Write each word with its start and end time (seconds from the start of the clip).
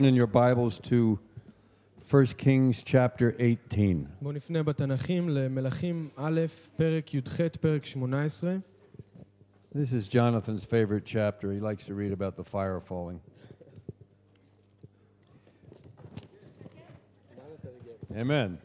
in 0.00 0.14
your 0.14 0.26
Bibles 0.26 0.78
to 0.78 1.18
1 2.10 2.26
Kings 2.38 2.82
chapter 2.82 3.34
18. 3.38 4.06
בואו 4.22 4.32
נפנה 4.32 4.62
בתנ"כים 4.62 5.28
למלכים 5.28 6.08
א', 6.16 6.40
פרק 6.76 7.14
י"ח, 7.14 7.40
פרק 7.60 7.84
18. 7.86 8.60
This 9.74 9.92
is 9.92 10.08
Jonathan's 10.08 10.64
favorite 10.64 11.04
chapter. 11.04 11.52
He 11.52 11.60
likes 11.60 11.84
to 11.84 11.94
read 11.94 12.12
about 12.12 12.36
the 12.36 12.44
fire 12.44 12.80
falling. 12.80 13.20
Amen. 18.16 18.58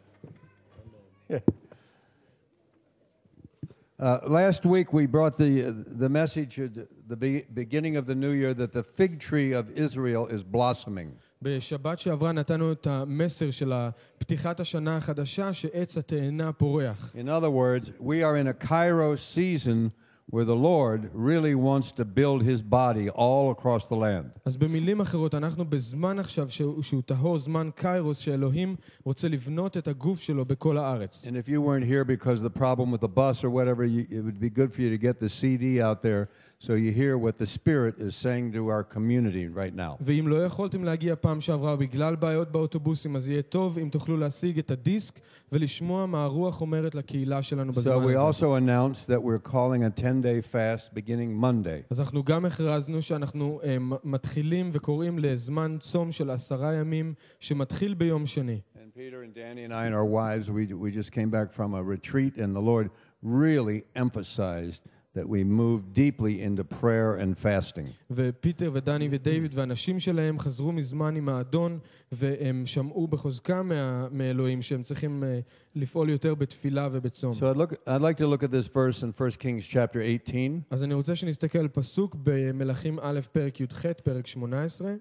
Uh, 4.01 4.19
last 4.25 4.65
week 4.65 4.91
we 4.93 5.05
brought 5.05 5.37
the, 5.37 5.61
the 5.61 6.09
message 6.09 6.59
at 6.59 6.71
the 7.07 7.15
be- 7.15 7.45
beginning 7.53 7.97
of 7.97 8.07
the 8.07 8.15
new 8.15 8.31
year 8.31 8.51
that 8.51 8.71
the 8.71 8.81
fig 8.81 9.19
tree 9.19 9.51
of 9.51 9.69
Israel 9.77 10.25
is 10.25 10.43
blossoming. 10.43 11.17
בשבת 11.42 11.98
שעברה 11.98 12.32
נתנו 12.32 12.72
את 12.72 12.86
המסר 12.86 13.50
של 13.50 13.72
פתיחת 14.18 14.60
השנה 14.60 14.96
החדשה 14.96 15.52
שעץ 15.52 15.96
התאנה 15.96 16.52
פורח. 16.52 17.12
In 17.14 17.28
other 17.28 17.50
words, 17.50 17.92
we 18.00 18.22
are 18.22 18.36
in 18.36 18.46
a 18.46 18.54
Kairos 18.54 19.18
season 19.18 19.90
where 20.28 20.44
the 20.44 20.56
Lord 20.56 21.10
really 21.12 21.54
wants 21.54 21.92
to 21.92 22.04
build 22.04 22.42
his 22.42 22.60
body 22.60 23.08
all 23.10 23.50
across 23.50 23.86
the 23.86 23.96
land. 23.96 24.30
אז 24.44 24.56
במילים 24.56 25.00
אחרות, 25.00 25.34
אנחנו 25.34 25.64
בזמן 25.64 26.18
עכשיו 26.18 26.50
שהוא 26.82 27.02
טהור, 27.06 27.38
זמן 27.38 27.70
קיירוס, 27.74 28.18
שאלוהים 28.18 28.76
רוצה 29.04 29.28
לבנות 29.28 29.76
את 29.76 29.88
הגוף 29.88 30.20
שלו 30.20 30.44
בכל 30.44 30.78
הארץ. 30.78 31.26
And 31.26 31.36
if 31.36 31.48
you 31.48 31.60
weren't 31.60 31.84
here 31.84 32.04
because 32.04 32.38
of 32.38 32.52
the 32.52 32.58
problem 32.58 32.90
with 32.90 33.00
the 33.00 33.08
bus 33.08 33.44
or 33.44 33.50
whatever, 33.50 33.84
you, 33.84 34.06
it 34.10 34.24
would 34.24 34.40
be 34.40 34.50
good 34.50 34.72
for 34.72 34.80
you 34.80 34.90
to 34.90 34.98
get 34.98 35.20
the 35.20 35.28
CD 35.28 35.80
out 35.80 36.02
there 36.02 36.28
so 36.59 36.73
you 36.75 36.91
hear 36.91 37.17
what 37.17 37.37
the 37.39 37.45
Spirit 37.45 37.95
is 37.99 38.13
saying 38.15 38.53
to 38.53 38.67
our 38.69 38.83
community 38.95 39.47
right 39.47 39.75
now. 39.75 39.97
ואם 40.01 40.27
לא 40.27 40.43
יכולתם 40.45 40.83
להגיע 40.83 41.15
פעם 41.21 41.41
שעברה 41.41 41.75
בגלל 41.75 42.15
בעיות 42.15 42.51
באוטובוסים, 42.51 43.15
אז 43.15 43.27
יהיה 43.27 43.41
טוב 43.41 43.77
אם 43.77 43.89
תוכלו 43.91 44.17
להשיג 44.17 44.59
את 44.59 44.71
הדיסק 44.71 45.19
ולשמוע 45.51 46.05
מה 46.05 46.23
הרוח 46.23 46.61
אומרת 46.61 46.95
לקהילה 46.95 47.43
שלנו 47.43 47.71
בזמן 47.73 47.93
So 47.93 47.95
we 48.07 48.17
הזה. 48.17 48.19
also 48.39 48.55
announced 48.55 49.07
that 49.07 49.21
we're 49.23 49.51
calling 49.51 49.83
a 49.83 49.99
10-day 50.01 50.41
fast 50.41 50.93
beginning 50.93 51.43
Monday. 51.43 51.87
אז 51.89 51.99
אנחנו 51.99 52.23
גם 52.23 52.45
הכרזנו 52.45 53.01
שאנחנו 53.01 53.59
אה, 53.63 53.79
מ- 53.79 53.91
מתחילים 54.03 54.69
וקוראים 54.73 55.19
לזמן 55.19 55.77
צום 55.79 56.11
של 56.11 56.29
עשרה 56.29 56.73
ימים 56.73 57.13
שמתחיל 57.39 57.93
ביום 57.93 58.25
שני. 58.25 58.59
And 58.75 58.97
Peter 58.97 59.23
and 59.23 59.33
Danny 59.37 59.63
and 59.63 59.73
I 59.73 59.85
and 59.87 59.95
our 59.95 60.05
wives, 60.05 60.49
we, 60.51 60.73
we 60.73 60.91
just 60.91 61.11
came 61.11 61.29
back 61.29 61.53
from 61.53 61.73
a 61.73 61.81
retreat, 61.81 62.33
and 62.37 62.55
the 62.55 62.65
Lord 62.71 62.89
really 63.23 63.79
emphasized 63.95 64.81
that 65.15 65.27
we 65.27 65.43
move 65.43 65.93
deeply 65.93 66.41
into 66.41 66.63
prayer 66.63 67.15
and 67.15 67.37
fasting. 67.37 67.87
ופיטר 68.11 68.71
ודני 68.73 69.07
ודייוויד 69.11 69.51
והנשים 69.55 69.99
שלהם 69.99 70.39
חזרו 70.39 70.71
מזמן 70.71 71.15
עם 71.15 71.29
האדון 71.29 71.79
והם 72.11 72.65
שמעו 72.65 73.07
בחוזקה 73.07 73.63
מה, 73.63 74.07
מאלוהים 74.11 74.61
שהם 74.61 74.83
צריכים 74.83 75.23
אה, 75.23 75.39
לפעול 75.75 76.09
יותר 76.09 76.35
בתפילה 76.35 76.87
ובצום. 76.91 77.33
So 77.33 77.35
I'd, 77.35 77.57
look, 77.57 77.73
I'd 77.87 78.01
like 78.01 78.17
to 78.17 78.27
look 78.27 78.43
at 78.43 78.51
this 78.51 78.67
verse 78.67 79.03
in 79.03 79.11
1 79.11 79.37
Kings 79.39 79.67
chapter 79.67 80.01
18. 80.01 80.61
אז 80.69 80.83
אני 80.83 80.93
רוצה 80.93 81.15
שנסתכל 81.15 81.59
על 81.59 81.67
פסוק 81.67 82.15
במלכים 82.23 82.99
א', 83.01 83.19
פרק 83.31 83.59
י"ח, 83.59 83.85
פרק 84.03 84.27
18. 84.27 84.91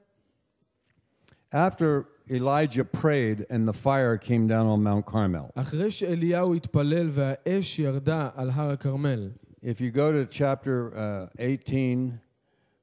After 1.52 2.06
Elijah 2.30 2.84
prayed 2.84 3.44
and 3.50 3.66
the 3.68 3.72
fire 3.72 4.16
came 4.16 4.46
down 4.46 4.66
on 4.66 4.82
Mount 4.82 5.06
Carmel. 5.12 5.50
אחרי 5.54 5.90
שאליהו 5.90 6.54
התפלל 6.54 7.08
והאש 7.10 7.78
ירדה 7.78 8.28
על 8.34 8.50
הר 8.50 8.70
הכרמל, 8.70 9.30
If 9.64 9.80
you 9.80 9.90
go 9.90 10.10
to 10.12 10.24
chapter 10.26 10.92
uh, 10.96 11.26
18, 11.38 12.18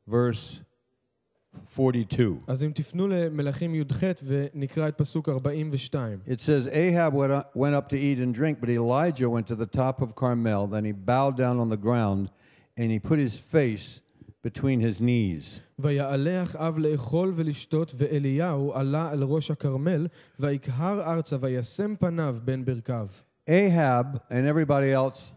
verse 0.08 0.62
42, 1.66 2.40
אז 2.48 2.64
אם 2.64 2.72
תפנו 2.74 3.08
למלכים 3.08 3.76
י"ח 3.76 4.04
ונקרא 4.24 4.88
את 4.88 4.98
פסוק 4.98 5.30
42. 5.30 6.20
it 6.26 6.40
says, 6.40 6.68
Ahab 6.68 7.14
went 7.14 7.32
up, 7.32 7.56
went 7.56 7.76
up 7.76 7.90
to 7.90 7.98
eat 7.98 8.20
and 8.20 8.34
drink, 8.34 8.60
but 8.60 8.70
Elijah 8.70 9.30
went 9.30 9.48
to 9.48 9.56
the 9.56 9.66
top 9.66 10.02
of 10.02 10.16
Carmel. 10.16 10.68
Then 10.68 10.86
he 10.86 10.92
bowed 10.92 11.36
down 11.38 11.60
on 11.60 11.70
the 11.70 11.78
ground 11.78 12.30
and 12.78 12.92
he 12.92 13.00
put 13.00 13.18
his 13.20 13.38
face 13.38 14.02
between 14.44 14.80
his 14.80 15.02
knees. 15.02 15.62
ויעלה 15.80 16.44
אחאב 16.44 16.78
לאכול 16.78 17.34
ולשתות, 17.36 17.94
ואליהו 17.98 18.74
עלה 18.74 19.12
על 19.12 19.24
ראש 19.24 19.52
הכרמל, 19.52 20.08
ויקהר 20.40 21.02
ארצה, 21.02 21.38
וישם 21.40 21.96
פניו 22.00 22.38
בין 22.46 22.66
ברכיו. 22.66 23.08
Ahab 23.50 24.20
and 24.30 24.46
everybody 24.46 24.92
else 24.92 25.32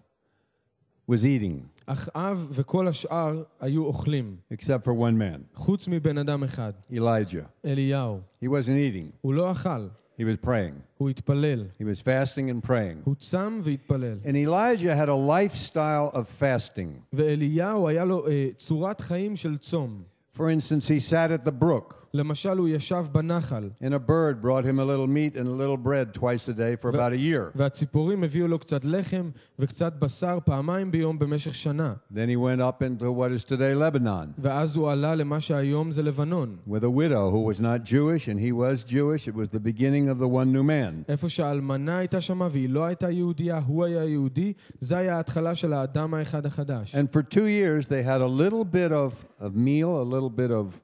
was 1.10 1.24
eating, 1.24 1.82
אחאב 1.86 2.46
וכל 2.50 2.88
השאר 2.88 3.42
היו 3.60 3.84
אוכלים, 3.84 4.36
except 4.52 4.84
for 4.84 4.92
one 4.92 5.18
man, 5.20 5.54
חוץ 5.54 5.88
מבן 5.88 6.18
אדם 6.18 6.44
אחד, 6.44 6.72
Elijah. 6.92 7.46
אליהו. 7.64 8.20
He 8.42 8.46
wasn't 8.46 8.94
eating, 8.94 9.16
הוא 9.20 9.34
לא 9.34 9.50
אכל, 9.50 9.88
he 10.20 10.24
was 10.24 10.36
praying. 10.36 10.74
הוא 10.98 11.10
התפלל. 11.10 11.64
He 11.78 11.84
was 11.84 12.00
fasting 12.00 12.50
and 12.50 12.68
praying. 12.68 13.02
הוא 13.04 13.14
צם 13.14 13.60
והתפלל. 13.62 14.18
And 14.24 14.36
Elijah 14.36 14.94
had 14.94 15.08
a 15.08 15.14
lifestyle 15.14 16.16
of 16.16 16.42
fasting. 16.42 17.00
ואליהו 17.12 17.88
היה 17.88 18.04
לו 18.04 18.28
אה, 18.28 18.48
צורת 18.56 19.00
חיים 19.00 19.36
של 19.36 19.58
צום. 19.58 20.02
For 20.36 20.50
instance, 20.50 20.88
he 20.88 21.00
sat 21.00 21.30
at 21.30 21.44
the 21.44 21.52
brook, 21.52 21.94
למשל, 22.14 22.58
הוא 22.58 22.68
ישב 22.68 23.04
בנחל, 23.12 23.70
and 23.82 23.94
a 23.94 23.98
bird 23.98 24.42
brought 24.42 24.64
him 24.64 24.78
a 24.80 24.84
little 24.84 25.06
meat 25.06 25.36
and 25.36 25.46
a 25.46 25.50
little 25.50 25.76
bread 25.76 26.12
twice 26.12 26.48
a 26.48 26.52
day 26.52 26.76
for 26.76 26.88
about 26.88 27.12
a 27.12 27.16
year. 27.16 27.52
והציפורים 27.54 28.24
הביאו 28.24 28.48
לו 28.48 28.58
קצת 28.58 28.84
לחם 28.84 29.30
וקצת 29.58 29.92
בשר 29.98 30.38
פעמיים 30.44 30.90
ביום 30.90 31.18
במשך 31.18 31.54
שנה. 31.54 31.94
Then 32.12 32.28
he 32.28 32.36
went 32.36 32.60
up 32.60 32.82
into 32.82 33.12
what 33.12 33.30
is 33.32 33.44
today 33.44 33.74
Lebanon 33.74 34.28
ואז 34.38 34.76
הוא 34.76 34.90
עלה 34.90 35.14
למה 35.14 35.40
שהיום 35.40 35.92
זה 35.92 36.02
לבנון. 36.02 36.56
with 36.66 36.84
a 36.84 36.90
widow 36.90 37.30
who 37.30 37.40
was 37.40 37.60
not 37.60 37.84
Jewish, 37.84 38.28
and 38.28 38.40
he 38.40 38.52
was 38.52 38.84
Jewish. 38.84 39.28
It 39.28 39.34
was 39.34 39.48
the 39.48 39.60
beginning 39.60 40.08
of 40.08 40.18
the 40.18 40.28
one 40.28 40.52
new 40.52 40.64
man. 40.64 41.04
איפה 41.08 41.28
שהאלמנה 41.28 41.98
הייתה 41.98 42.20
שמה 42.20 42.48
והיא 42.50 42.68
לא 42.68 42.84
הייתה 42.84 43.10
יהודייה, 43.10 43.60
הוא 43.66 43.84
היה 43.84 44.04
יהודי, 44.04 44.52
זה 44.80 44.98
היה 44.98 45.16
ההתחלה 45.16 45.54
של 45.54 45.72
האדם 45.72 46.14
האחד 46.14 46.46
החדש. 46.46 46.94
And 46.94 47.10
for 47.10 47.22
two 47.22 47.46
years, 47.46 47.88
they 47.88 48.02
had 48.02 48.20
a 48.20 48.26
little 48.26 48.64
bit 48.64 48.92
of, 48.92 49.26
of 49.40 49.54
meal, 49.54 50.02
a 50.02 50.08
little 50.14 50.30
bit 50.30 50.50
of 50.50 50.80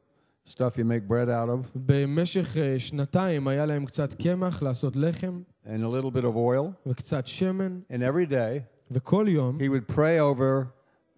stuff 0.48 0.78
you 0.78 0.84
make 0.84 1.08
bread 1.08 1.28
out 1.28 1.48
of, 1.48 1.68
במשך 1.74 2.56
אה, 2.56 2.78
שנתיים 2.78 3.48
היה 3.48 3.66
להם 3.66 3.86
קצת 3.86 4.14
קמח 4.22 4.62
לעשות 4.62 4.96
לחם, 4.96 5.40
and 5.64 5.68
a 5.68 6.02
little 6.02 6.10
bit 6.16 6.24
of 6.24 6.36
oil. 6.36 6.70
וקצת 6.86 7.26
שמן, 7.26 7.80
And 7.90 7.94
every 7.94 8.30
day, 8.30 8.62
וכל 8.90 9.26
יום 9.28 9.58
he 9.58 9.62
would 9.62 9.92
pray 9.94 10.18
over 10.20 10.66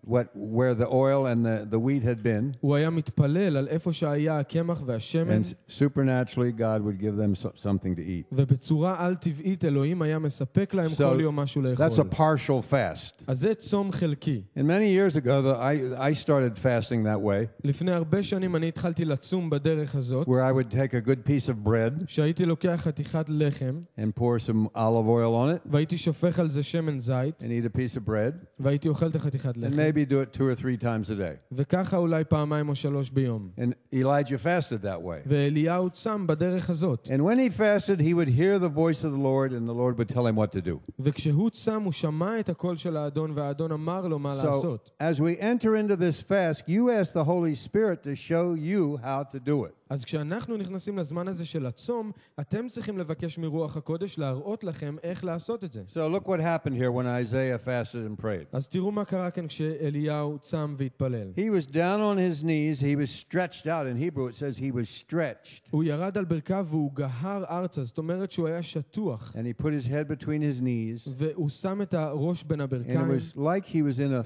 what, 0.06 0.28
where 0.34 0.74
the 0.74 0.88
oil 0.88 1.26
and 1.26 1.44
the, 1.44 1.66
the 1.70 1.78
wheat 1.78 2.02
had 2.02 2.22
been. 2.22 2.56
הוא 2.60 2.76
היה 2.76 2.90
מתפלל 2.90 3.56
על 3.56 3.68
איפה 3.68 3.92
שהיה 3.92 4.38
הקמח 4.38 4.82
והשמן, 4.86 5.40
And 5.42 5.72
supernaturally, 5.82 6.52
God 6.52 6.80
would 6.82 6.98
give 6.98 7.16
them 7.16 7.34
so- 7.34 7.52
something 7.56 7.94
to 7.96 8.00
eat. 8.00 8.24
ובצורה 8.32 9.06
על-טבעית 9.06 9.64
אלוהים 9.64 10.02
היה 10.02 10.18
מספק 10.18 10.74
להם 10.74 10.90
So, 10.90 10.96
כל 10.96 11.16
יום 11.20 11.36
משהו 11.36 11.62
That's 11.62 11.76
a 11.98 11.98
לאכול. 11.98 12.06
partial 12.12 12.70
fast. 12.72 13.24
אז 13.26 13.38
זה 13.40 13.54
צום 13.54 13.92
חלקי. 13.92 14.42
And 14.56 14.62
many 14.62 14.88
years 14.96 15.16
ago, 15.16 15.42
the, 15.42 15.56
I, 15.58 16.10
I 16.10 16.12
started 16.14 16.58
fasting 16.58 17.02
that 17.04 17.20
way, 17.20 17.46
לפני 17.64 17.92
הרבה 17.92 18.22
שנים 18.22 18.56
אני 18.56 18.68
התחלתי 18.68 19.04
לצום 19.04 19.50
בדרך 19.50 19.94
הזאת, 19.94 20.26
where 20.28 20.42
I 20.42 20.52
would 20.52 20.70
take 20.72 20.94
a 20.94 21.08
good 21.08 21.28
piece 21.28 21.48
of 21.48 21.66
bread 21.68 22.04
שהייתי 22.06 22.46
לוקח 22.46 22.76
חתיכת 22.84 23.26
לחם, 23.28 23.80
and 23.98 24.14
pour 24.20 24.38
some 24.38 24.66
olive 24.76 25.08
oil 25.08 25.34
on 25.34 25.66
it 25.66 25.68
והייתי 25.72 25.96
שופך 25.96 26.38
על 26.38 26.50
זה 26.50 26.62
שמן 26.62 26.98
זית, 26.98 27.42
and 27.42 27.46
eat 27.46 27.74
a 27.74 27.78
piece 27.78 27.96
of 27.96 28.08
bread, 28.08 28.46
והייתי 28.60 28.88
אוכל 28.88 29.06
את 29.06 29.14
החתיכת 29.16 29.56
and 29.56 29.60
לחם. 29.60 29.76
maybe 29.92 30.04
do 30.04 30.20
it 30.20 30.32
two 30.32 30.46
or 30.46 30.54
three 30.54 30.76
times 30.76 31.10
a 31.10 31.14
day. 31.14 31.36
וככה 31.52 31.96
אולי 31.96 32.24
פעמיים 32.24 32.68
או 32.68 32.74
שלוש 32.74 33.10
ביום. 33.10 33.48
And 33.58 33.72
Elijah 33.94 34.38
fasted 34.38 34.82
that 34.82 35.02
way. 35.02 35.22
ואליהו 35.26 35.90
צם 35.90 36.26
בדרך 36.26 36.70
הזאת. 36.70 37.08
And 37.10 37.22
when 37.22 37.38
he 37.38 37.50
fasted, 37.50 38.00
he 38.00 38.14
would 38.14 38.28
hear 38.28 38.58
the 38.58 38.68
voice 38.68 39.04
of 39.04 39.12
the 39.12 39.22
Lord, 39.22 39.52
and 39.52 39.68
the 39.68 39.74
Lord 39.74 39.98
would 39.98 40.08
tell 40.08 40.26
him 40.26 40.36
what 40.36 40.52
to 40.52 40.60
do. 40.60 40.80
וכשהוא 41.00 41.50
צם 41.50 41.82
הוא 41.82 41.92
שמע 41.92 42.40
את 42.40 42.48
הקול 42.48 42.76
של 42.76 42.96
האדון, 42.96 43.32
והאדון 43.34 43.72
אמר 43.72 44.08
לו 44.08 44.18
מה 44.18 44.32
So, 44.40 44.44
לעשות. 44.46 44.90
as 45.00 45.20
we 45.20 45.38
enter 45.40 45.76
into 45.76 45.96
this 45.96 46.20
fast, 46.22 46.68
you 46.68 46.90
ask 46.90 47.12
the 47.12 47.24
Holy 47.24 47.54
Spirit 47.54 48.02
to 48.02 48.14
show 48.16 48.54
you 48.54 48.98
how 49.02 49.22
to 49.22 49.38
do 49.40 49.64
it. 49.64 49.74
אז 49.93 50.05
כשאנחנו 50.05 50.57
נכנסים 50.57 50.97
לזמן 50.97 51.27
הזה 51.27 51.45
של 51.45 51.65
הצום, 51.65 52.11
אתם 52.39 52.67
צריכים 52.67 52.97
לבקש 52.97 53.37
מרוח 53.37 53.77
הקודש 53.77 54.17
להראות 54.17 54.63
לכם 54.63 54.95
איך 55.03 55.23
לעשות 55.23 55.63
את 55.63 55.73
זה. 55.73 55.83
So, 55.89 56.15
look 56.15 56.27
what 56.27 56.39
happened 56.39 56.75
here 56.75 56.91
when 56.91 57.05
Isaiah 57.05 57.59
fasted 57.59 58.05
and 58.07 58.23
prayed. 58.23 58.47
אז 58.51 58.67
תראו 58.67 58.91
מה 58.91 59.05
קרה 59.05 59.31
כאן 59.31 59.47
כשאליהו 59.47 60.39
צם 60.39 60.75
והתפלל. 60.77 61.31
He 61.35 61.49
was 61.49 61.65
down 61.67 61.99
on 61.99 62.17
his 62.17 62.43
knees. 62.43 62.81
He 62.81 62.95
was 62.95 63.09
stretched 63.09 63.67
out. 63.67 63.85
In 63.87 63.97
Hebrew, 63.97 64.27
it 64.27 64.35
says 64.35 64.57
he 64.57 64.71
was 64.71 64.89
stretched. 64.89 65.69
הוא 65.71 65.83
ירד 65.83 66.17
על 66.17 66.25
ברכיו 66.25 66.65
והוא 66.69 66.91
גהר 66.93 67.43
ארצה, 67.49 67.83
זאת 67.83 67.97
אומרת 67.97 68.31
שהוא 68.31 68.47
היה 68.47 68.63
שטוח. 68.63 69.33
And 69.35 69.45
he 69.45 69.63
put 69.63 69.69
his 69.69 69.87
head 69.87 70.07
between 70.07 70.41
his 70.41 70.61
knees. 70.61 71.09
והוא 71.17 71.49
שם 71.49 71.81
את 71.81 71.93
הראש 71.93 72.43
בין 72.43 72.61
And 72.61 72.63
it 72.63 72.65
הברכיים, 72.65 73.17
was 73.17 73.35
like 73.35 73.65
he 73.65 73.81
was 73.81 73.99
in 73.99 74.13
a, 74.13 74.23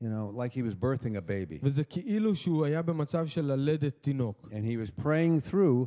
you 0.00 0.08
know, 0.08 0.30
like 0.34 0.52
he 0.52 0.62
was 0.62 0.74
birthing 0.74 1.16
a 1.16 1.20
baby. 1.20 1.58
וזה 1.62 1.84
כאילו 1.84 2.36
שהוא 2.36 2.64
היה 2.64 2.82
במצב 2.82 3.26
של 3.26 3.44
ללדת 3.44 3.94
תינוק. 4.00 4.48
And 4.52 4.64
he 4.64 4.76
was 4.76 5.02
praying 5.02 5.50
through 5.50 5.86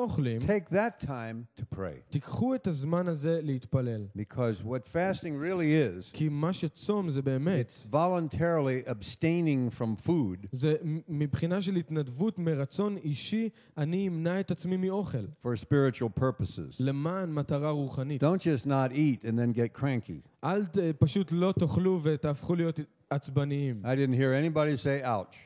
אוכלים, 0.00 0.40
take 0.40 0.72
that 0.72 1.04
time 1.04 1.60
to 1.60 1.74
pray. 1.74 2.10
תיקחו 2.10 2.54
את 2.54 2.66
הזמן 2.66 3.08
הזה 3.08 3.40
להתפלל. 3.42 4.06
Because 4.18 4.62
what 4.64 4.84
fasting 4.92 5.36
really 5.42 5.72
is, 5.72 6.12
כי 6.12 6.28
מה 6.28 6.52
שצום 6.52 7.10
זה 7.10 7.22
באמת, 7.22 7.70
it's 7.70 7.92
voluntarily 7.92 8.88
abstaining 8.88 9.78
from 9.78 10.06
food 10.06 10.46
זה 10.52 10.74
מ- 10.84 10.98
מבחינה 11.08 11.62
של 11.62 11.76
התנדבות 11.76 12.38
מרצון 12.38 12.96
אישי, 12.96 13.48
אני 13.76 14.08
אמנע 14.08 14.40
את 14.40 14.50
עצמי 14.50 14.76
מאוכל. 14.76 15.24
for 15.44 15.56
spiritual 15.60 16.20
purposes. 16.20 16.76
למען 16.80 17.32
מטרה 17.32 17.70
רוחנית. 17.70 18.22
Don't 18.24 18.40
just 18.42 18.66
not 18.66 18.92
eat 18.92 19.24
and 19.24 19.34
then 19.38 19.56
get 19.58 19.80
cranky. 19.80 20.28
אל 20.44 20.66
ת, 20.66 20.78
פשוט 20.98 21.32
לא 21.32 21.52
תאכלו 21.58 22.00
ותהפכו 22.02 22.54
להיות 22.54 22.80
עצבניים. 23.10 23.82
I 23.84 23.88
didn't 23.88 24.14
hear 24.14 24.54
anybody 24.54 24.76
say, 24.84 25.04
ouch. 25.06 25.36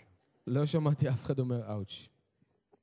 לא 0.47 0.67
שמעתי 0.67 1.09
אף 1.09 1.25
אחד 1.25 1.39
אומר 1.39 1.71
אאוץ'. 1.73 2.09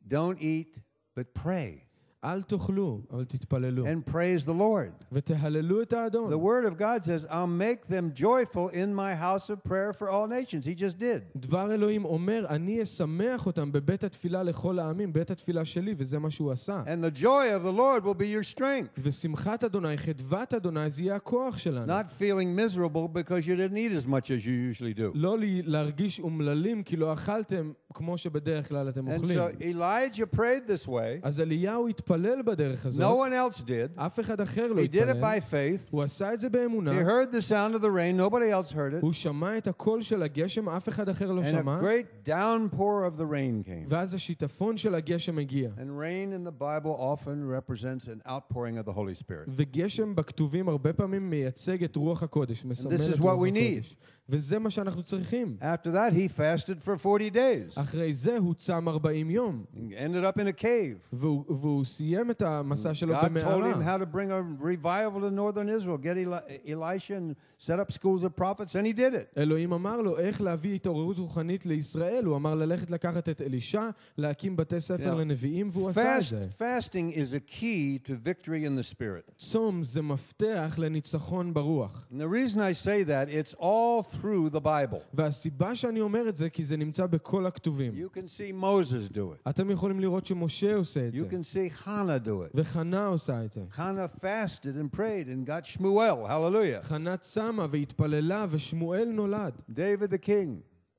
Don't 0.10 0.39
eat, 0.42 0.80
but 1.14 1.35
pray. 1.35 1.87
אל 2.24 2.42
תאכלו, 2.42 3.01
אבל 3.12 3.25
תתפללו. 3.25 3.86
And 3.86 4.10
praise 4.12 4.45
the 4.45 4.54
Lord. 4.60 5.06
ותהללו 5.12 5.81
את 5.81 5.94
The 5.94 5.98
האדון. 5.98 6.34
Word 6.34 6.66
of 6.68 6.78
God 6.78 7.04
says, 7.04 7.25
I'll 7.30 7.48
make 7.48 7.88
them 7.88 8.12
joyful 8.22 8.69
in 8.74 8.94
my 8.94 9.13
house 9.13 9.50
of 9.51 9.63
prayer 9.63 9.94
for 9.94 10.10
all 10.10 10.28
nations. 10.28 10.66
He 10.66 10.74
just 10.75 10.98
did. 11.00 11.22
דבר 11.36 11.74
אלוהים 11.74 12.06
אומר, 12.06 12.45
אני 12.50 12.84
אשמח 12.84 13.45
אותם 13.45 13.72
בבית 13.72 14.04
התפילה 14.04 14.44
לכל 14.44 14.80
העמים, 14.80 15.13
בית 15.13 15.31
התפילה 15.31 15.66
שלי, 15.66 15.95
וזה 15.98 16.19
מה 16.19 16.30
שהוא 16.30 16.51
עשה. 16.51 16.84
And 16.86 17.04
the 17.16 17.19
joy 17.22 17.45
of 17.60 17.63
the 17.63 17.78
Lord 17.78 18.04
will 18.04 18.19
be 18.19 18.28
your 18.28 18.57
strength. 18.57 19.00
ושמחת 19.04 19.63
אדוני, 19.63 19.98
חדוות 19.98 20.54
אדוני, 20.54 20.89
זה 20.89 21.01
יהיה 21.01 21.16
הכוח 21.16 21.57
שלנו. 21.57 21.94
Not 21.94 22.06
feeling 22.19 22.56
miserable 22.60 23.07
because 23.07 23.45
you 23.48 23.56
didn't 23.56 23.78
eat 23.78 23.92
as 24.04 24.07
much 24.07 24.31
as 24.31 24.45
you 24.45 24.54
usually 24.74 24.94
do. 25.00 25.12
לא 25.13 25.38
לי- 25.39 25.62
להרגיש 25.66 26.19
אומללים 26.19 26.84
כי 26.84 26.95
לא 26.98 27.13
אכלתם 27.13 27.72
כמו 27.94 28.18
שבדרך 28.18 28.68
כלל 28.69 28.89
אתם 28.89 29.07
And 29.07 29.12
אוכלים. 29.16 29.38
so 29.39 29.62
Elijah 29.62 30.36
prayed 30.36 30.68
this 30.72 30.88
way. 30.88 31.19
אז 31.24 31.39
אליהו 31.42 31.88
התפלל 31.88 32.11
בדרך 32.45 32.84
No 32.86 32.88
הזאת, 32.88 33.01
one 33.19 33.56
else 33.56 33.62
did. 33.62 34.01
אף 34.01 34.19
אחד 34.19 34.42
אחר 34.42 34.68
לא 34.74 34.81
He 34.81 34.88
did 34.88 34.95
it 34.95 35.01
התפלל. 35.10 35.22
by 35.22 35.42
faith. 35.51 35.88
הוא 35.92 36.04
עשה 36.04 36.34
את 36.34 36.39
זה 36.39 36.48
He 36.48 36.50
באמונה, 36.50 36.92
heard 37.01 37.31
the 37.34 37.42
sound 37.50 37.75
of 37.75 37.81
the 37.81 37.89
rain. 37.89 38.18
Nobody 38.18 38.50
else 38.51 38.72
heard 38.72 38.94
it. 38.94 39.01
הוא 39.01 39.13
שמע 39.13 39.57
את 39.57 39.68
הקול 39.68 40.01
של 40.01 40.24
הגשם, 40.24 40.69
אף 40.69 40.89
אחד 40.89 41.10
אחר 41.10 41.31
לא 41.31 41.42
And 41.42 41.45
a 41.45 41.50
שמע, 41.50 41.80
great 41.81 42.28
downpour 42.30 42.80
of 43.16 43.19
the 43.19 43.25
rain 43.25 43.68
came. 43.68 43.86
ואז 43.88 44.13
השיטפון 44.13 44.78
של 44.78 44.95
הגשם 44.95 45.38
הגיע. 45.38 45.69
And 45.78 45.89
rain 46.00 46.34
in 46.34 46.50
the 46.50 46.62
Bible 46.62 46.95
often 47.00 47.48
represents 47.57 48.07
an 48.07 48.30
outpouring 48.30 48.78
of 48.78 48.89
the 48.89 48.94
Holy 48.94 49.24
Spirit. 49.24 49.48
וגשם 49.48 50.16
בכתובים 50.16 50.69
הרבה 50.69 50.94
פעמים 50.94 51.30
מייצג 51.30 51.84
את 51.84 51.95
רוח 51.95 52.24
הקודש, 52.24 52.66
מסמל 52.66 52.92
this 52.92 53.01
את 53.10 53.16
is 53.16 53.18
what 53.18 53.22
רוח 53.22 53.39
we 53.48 53.51
need. 53.51 53.57
הקודש. 53.81 53.95
וזה 54.31 54.60
מה 54.60 54.69
שאנחנו 54.69 55.04
צריכים. 55.04 55.57
After 55.62 55.88
that, 55.88 56.13
he 56.13 56.28
fasted 56.38 56.81
for 56.86 57.06
40 57.06 57.30
days. 57.30 57.80
אחרי 57.81 58.13
זה 58.13 58.38
הוא 58.38 58.54
צם 58.54 58.88
40 58.89 59.30
יום, 59.30 59.63
and 59.75 59.78
ended 59.94 60.24
up 60.36 60.42
in 60.42 60.48
a 60.48 60.62
cave. 60.63 60.98
והוא, 61.13 61.44
והוא 61.50 61.86
סיים 61.86 62.31
את 62.31 62.42
המסע 62.42 62.94
שלו 62.94 63.16
God 63.16 63.22
told 63.22 63.25
him 63.25 63.30
במערה. 63.30 63.98
how 63.98 63.98
to 63.98 64.06
bring 64.06 64.31
a 64.31 64.63
revival 64.66 65.22
to 65.22 65.31
northern 65.31 65.69
Israel, 65.69 65.98
get 65.98 66.18
Eli- 66.18 66.57
Elisha 66.74 67.13
and 67.13 67.36
set 67.60 67.80
up 67.80 67.92
schools 67.92 68.24
of 68.24 68.36
prophets, 68.36 68.75
and 68.75 68.86
he 68.86 68.94
did 68.94 69.13
it. 69.13 69.38
אלוהים 69.38 69.74
אמר 69.74 70.01
לו 70.01 70.18
איך 70.19 70.42
להביא 70.42 70.75
התעוררות 70.75 71.18
רוחנית 71.18 71.66
לישראל. 71.66 72.25
הוא 72.25 72.36
אמר 72.36 72.56
ללכת 72.56 72.92
לקחת 72.92 73.30
את 73.30 73.42
אלישע, 73.42 73.89
להקים 74.18 74.56
בתי 74.56 74.80
ספר 74.80 75.13
Now, 75.13 75.16
לנביאים, 75.16 75.69
והוא 75.74 75.89
עשה 75.89 76.18
את 76.18 76.22
Fast, 76.24 76.30
זה. 76.30 76.48
fasting 76.60 77.12
is 77.13 77.34
a 77.34 77.51
key 77.54 78.00
to 78.10 78.12
victory 78.28 78.66
in 78.66 78.75
the 78.80 78.95
Spirit. 78.95 79.31
צום 79.38 79.84
זה 79.84 80.01
מפתח 80.01 80.75
לניצחון 80.78 81.54
ברוח. 81.54 82.07
And 82.12 82.22
the 82.22 82.28
reason 82.28 82.60
I 82.60 82.74
say 82.74 83.04
that, 83.04 83.30
it's 83.30 83.54
all 83.60 84.04
through 84.18 84.20
the 84.54 84.60
Bible. 84.63 84.98
והסיבה 85.13 85.75
שאני 85.75 86.01
אומר 86.01 86.30
את 86.30 86.36
זה, 86.36 86.50
כי 86.50 86.63
זה 86.63 86.78
נמצא 86.78 87.06
בכל 87.06 87.45
הכתובים. 87.45 87.94
You 87.94 88.18
can 88.18 88.28
see 88.28 88.62
Moses 88.63 89.13
do 89.13 89.18
it. 89.18 89.50
אתם 89.50 89.72
יכולים 89.72 90.00
לראות 90.00 90.25
שמשה 90.25 90.75
עושה 90.75 91.07
את 91.07 91.13
You 91.13 91.18
זה, 91.19 91.25
can 91.30 91.44
see 91.54 91.86
Hannah 91.86 92.25
do 92.25 92.30
it. 92.30 92.51
וחנה 92.56 93.06
עושה 93.06 93.45
את 93.45 93.54
זה. 93.54 93.63
Hannah 93.75 94.19
fasted 94.24 94.66
and 94.94 94.98
prayed 94.98 95.28
and 95.28 95.48
got 95.48 95.78
Shmuel. 95.78 96.28
Hallelujah. 96.28 96.81
חנה 96.86 97.18
צמה 97.18 97.68
והתפללה, 97.72 98.45
ושמואל 98.50 99.10
נולד. 99.13 99.54
David 99.72 100.12
the 100.13 100.25
king, 100.28 100.50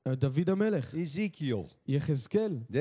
דוד 0.09 0.49
המלך, 0.49 0.93
Ezekiel, 0.93 1.73
יחזקאל, 1.87 2.57
Da- 2.71 2.75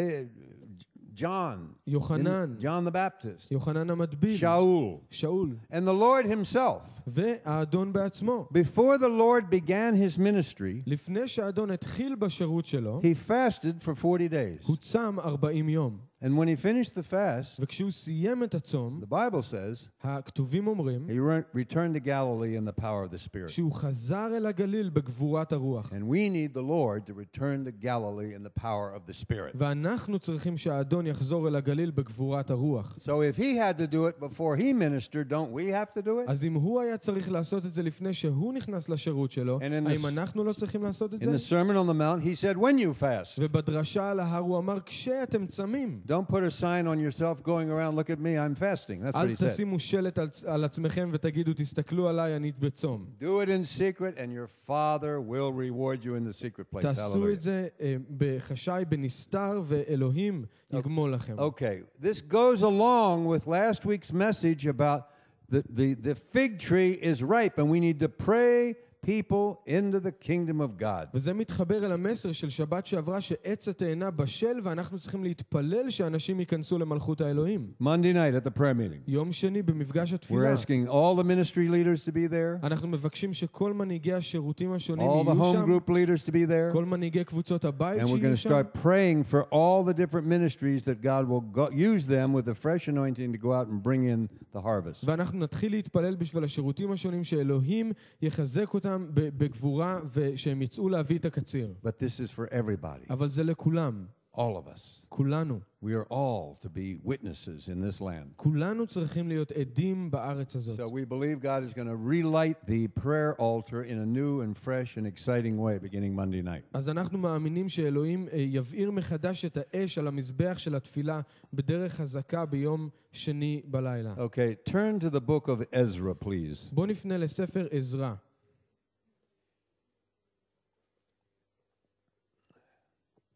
John, 1.19 1.75
יוחנן, 1.87 2.57
John 2.61 2.89
the 2.89 2.93
Baptist, 2.93 3.49
יוחנן 3.51 3.91
המטביל, 3.91 4.39
Shaul, 4.41 5.01
שאול, 5.11 5.57
and 5.71 5.85
the 5.85 5.93
Lord 5.93 6.27
himself. 6.27 7.01
והאדון 7.07 7.93
בעצמו. 7.93 8.49
Before 8.53 8.99
the 8.99 9.09
Lord 9.09 9.51
began 9.51 9.95
his 9.95 10.19
ministry, 10.19 10.83
לפני 10.87 11.29
שהאדון 11.29 11.71
התחיל 11.71 12.15
בשירות 12.15 12.67
שלו, 12.67 13.01
he 13.03 13.31
fasted 13.31 13.83
for 13.85 14.05
40 14.05 14.29
days. 14.29 14.67
הוא 14.67 14.77
צם 14.77 15.17
40 15.21 15.69
יום. 15.69 15.99
And 16.23 16.37
when 16.37 16.49
he 16.49 16.57
finished 16.57 16.95
the 16.95 17.03
fast, 17.03 17.61
וכשהוא 17.61 17.91
סיים 17.91 18.43
את 18.43 18.55
הצום, 18.55 19.01
the 19.03 19.07
Bible 19.07 19.43
says 19.43 19.89
הכתובים 20.03 20.67
אומרים 20.67 21.07
he 21.09 21.19
re- 21.21 21.45
returned 21.55 21.95
to 21.95 22.01
Galilee 22.01 22.57
in 22.57 22.65
the 22.65 22.81
power 22.81 23.05
of 23.05 23.13
the 23.13 23.19
Spirit. 23.29 23.49
שהוא 23.49 23.73
חזר 23.73 24.29
אל 24.37 24.47
הגליל 24.47 24.91
בגבורת 24.91 25.53
הרוח. 25.53 25.93
And 25.93 26.03
we 26.09 26.29
need 26.29 26.55
the 26.55 26.63
Lord 26.63 27.07
to 27.07 27.15
return 27.15 27.65
to 27.65 27.71
Galilee 27.85 28.35
in 28.35 28.43
the 28.43 28.61
power 28.61 28.93
of 28.95 29.07
the 29.11 29.15
Spirit. 29.15 29.53
ואנחנו 29.55 30.19
צריכים 30.19 30.57
שהאדון 30.57 31.07
יחזור 31.07 31.49
אל 31.49 31.57
הגליל 31.57 31.91
בגבורת 31.91 32.51
הרוח. 32.51 32.97
So 33.01 33.21
if 33.23 33.37
he 33.37 33.57
had 33.57 33.79
to 33.79 33.87
do 33.87 34.07
it 34.07 34.21
before 34.21 34.57
he 34.57 34.73
ministered, 34.73 35.29
don't 35.29 35.53
we 35.53 35.69
have 35.69 35.91
to 35.93 36.03
do 36.03 36.19
it? 36.27 36.31
אז 36.31 36.45
אם 36.45 36.55
הוא 36.55 36.81
היה 36.81 36.97
צריך 36.97 37.31
לעשות 37.31 37.67
את 37.67 37.73
זה 37.73 37.83
לפני 37.83 38.15
שהוא 38.15 38.55
נכנס 38.55 38.89
לשירות 38.89 39.33
שלו, 39.33 39.59
And 39.59 39.63
in 39.63 39.89
the 39.89 39.91
האם 39.91 40.05
s- 40.05 40.09
אנחנו 40.09 40.45
לא 40.45 40.53
צריכים 40.53 40.83
לעשות 40.83 41.15
את 41.15 41.23
In 41.23 41.25
זה? 41.25 41.37
the 41.37 41.39
Sermon 41.39 41.77
on 41.77 41.87
the 41.87 41.95
Mount, 41.95 42.23
he 42.23 42.35
said, 42.35 42.57
when 42.57 42.79
you 42.79 42.93
fast, 43.03 43.39
ובדרשה 43.39 44.11
על 44.11 44.21
ההר 44.21 44.39
הוא 44.43 44.59
אמר, 44.59 44.79
כשאתם 44.87 45.47
צמים, 45.47 46.01
don't 46.13 46.29
put 46.29 46.43
a 46.43 46.51
sign 46.51 46.87
on 46.87 46.99
yourself 46.99 47.43
going 47.43 47.71
around, 47.71 47.97
look 47.97 48.11
at 48.11 48.19
me, 48.19 48.39
I'm 48.39 48.55
fasting. 48.55 49.01
That's 49.01 49.17
what 49.17 49.25
אל 49.25 49.29
he 49.29 49.37
said. 49.37 49.49
תשימו 49.49 49.81
שלט 49.81 50.19
על, 50.19 50.29
על 50.47 50.65
עצמכם 50.65 51.11
ותגידו, 51.13 51.53
תסתכלו 51.53 52.09
עליי, 52.09 52.37
אני 52.37 52.53
בצום. 52.59 53.07
Do 53.21 53.41
it 53.41 53.49
in 53.49 53.65
secret, 53.65 54.19
and 54.19 54.33
your 54.33 54.49
Father 54.67 55.21
will 55.21 55.53
reward 55.53 56.05
you 56.05 56.15
in 56.15 56.25
the 56.25 56.33
secret 56.33 56.71
place. 56.71 56.83
תעשו 56.83 57.15
Hallelujah. 57.15 57.33
את 57.33 57.41
זה 57.41 57.69
אה, 57.81 57.97
בחשאי, 58.19 58.85
בנסתר, 58.85 59.63
ואלוהים 59.65 60.45
יגמול 60.73 61.13
לכם. 61.13 61.39
Okay, 61.39 61.83
this 62.01 62.21
goes 62.21 62.63
along 62.63 63.27
with 63.27 63.47
last 63.47 63.85
week's 63.87 64.13
message 64.13 64.67
about 64.67 65.03
the, 65.51 65.63
the, 65.71 65.95
the 65.95 66.15
fig 66.15 66.59
tree 66.59 66.93
is 66.93 67.23
ripe, 67.23 67.59
and 67.59 67.71
we 67.71 67.81
need 67.81 67.99
to 68.01 68.09
pray 68.09 68.75
people 69.03 69.61
into 69.67 70.01
the 70.01 70.13
kingdom 70.13 70.61
of 70.61 70.81
God. 70.81 71.07
וזה 71.15 71.35
מתחבר 71.35 71.87
אל 71.87 71.93
המסר 71.93 72.33
של 72.33 72.51
שבת 72.51 72.87
שעברה 72.87 73.21
שעץ 73.21 73.69
התאנה 73.69 74.11
בשל 74.11 74.61
ואנחנו 74.63 74.99
צריכים 74.99 75.25
להתפלל 75.25 75.91
שאנשים 75.91 76.41
ייכנסו 76.41 76.79
למלכות 76.79 77.21
האלוהים. 77.21 77.73
Monday 77.83 78.13
night 78.13 78.35
at 78.35 78.49
the 78.49 78.59
prayer 78.59 78.75
meeting, 78.75 79.03
יום 79.07 79.33
שני 79.33 79.63
במפגש 79.63 80.13
we're 80.13 80.15
התפילה 80.15 80.55
asking 80.55 80.89
all 80.89 81.15
the 81.21 81.25
ministry 81.25 81.69
leaders 81.69 82.05
to 82.05 82.13
be 82.13 82.29
there, 82.31 82.67
אנחנו 82.67 82.89
מבקשים 82.89 83.35
שכל 83.35 83.73
מנהיגי 83.73 84.13
השירותים 84.13 84.73
השונים 84.73 85.09
all 85.09 85.25
the 85.25 85.35
יהיו 85.35 85.53
home 85.53 85.55
שם, 85.55 85.65
group 85.65 85.91
leaders 85.91 86.29
to 86.29 86.31
be 86.31 86.49
there, 86.49 86.73
כל 86.73 86.85
מנהיגי 86.85 87.25
קבוצות 87.25 87.65
הבית 87.65 88.01
and 88.01 88.05
we're 88.05 88.09
going 88.09 88.11
שיהיו 88.21 88.35
to 88.35 88.37
שם, 88.37 88.51
start 88.51 88.79
praying 88.83 89.33
for 89.33 89.43
all 89.53 89.85
the 89.85 89.95
different 89.95 90.27
ministries 90.27 90.85
that 90.85 91.03
God 91.03 91.29
will 91.29 91.57
go, 91.57 91.71
use 91.71 92.07
them 92.07 92.33
with 92.33 92.49
a 92.49 92.55
fresh 92.55 92.89
anointing 92.89 93.33
to 93.33 93.39
go 93.39 93.53
out 93.53 93.69
and 93.69 93.83
bring 93.83 94.05
in 94.05 94.29
the 94.57 94.61
harvest. 94.61 95.05
ואנחנו 95.05 95.39
נתחיל 95.39 95.73
להתפלל 95.73 96.17
בשביל 96.17 96.45
השירותים 96.45 96.93
השונים 96.93 97.25
שאלוהים 97.25 97.93
יחזק 98.23 98.75
אותם 98.75 98.92
ב- 99.15 99.29
בגבורה 99.39 99.99
ושהם 100.13 100.63
יצאו 100.63 100.89
להביא 100.89 101.19
את 101.19 101.25
הקציר. 101.25 101.75
But 101.83 101.99
this 101.99 102.21
is 102.21 102.31
for 102.39 102.53
everybody, 102.53 103.07
אבל 103.11 103.29
זה 103.29 103.43
לכולם, 103.45 104.07
all 104.37 104.57
of 104.65 104.69
us. 104.77 105.05
כולנו. 105.09 105.61
We 105.83 105.89
are 105.95 106.07
all 106.13 106.55
to 106.65 106.69
be 106.69 106.99
witnesses 107.09 107.69
in 107.69 107.81
this 107.81 108.01
land. 108.01 108.33
כולנו 108.37 108.87
צריכים 108.87 109.29
להיות 109.29 109.53
עדים 109.53 110.11
בארץ 110.11 110.57
הזאת. 110.57 110.79
So 110.79 110.83
we 110.83 111.05
believe 111.05 111.41
God 111.43 111.63
is 111.63 111.73
going 111.73 111.87
to 111.89 111.97
relight 111.97 112.69
the 112.71 112.89
prayer 113.01 113.35
altar 113.41 113.83
in 113.85 113.99
a 113.99 114.07
new 114.07 114.41
and 114.43 114.57
fresh 114.59 114.97
and 114.97 115.07
exciting 115.07 115.57
way 115.59 115.79
beginning 115.79 116.15
Monday 116.15 116.43
night. 116.43 116.65
אז 116.75 116.89
אנחנו 116.89 117.19
מאמינים 117.19 117.69
שאלוהים 117.69 118.29
אה, 118.33 118.39
יבעיר 118.39 118.91
מחדש 118.91 119.45
את 119.45 119.59
האש 119.61 119.99
על 119.99 120.09
המזבח 120.09 120.59
של 120.59 120.75
התפילה 120.75 121.21
בדרך 121.53 121.95
חזקה 121.95 122.47
ביום 122.47 122.89
שני 123.13 123.63
בלילה. 123.65 124.15
Okay, 124.19 124.71
turn 124.71 125.01
to 125.05 125.11
the 125.11 125.21
book 125.21 125.49
of 125.49 125.63
Ezra, 125.75 126.25
please. 126.25 126.69
בואו 126.73 126.87
נפנה 126.87 127.19
לספר 127.19 127.67
עזרא. 127.71 128.15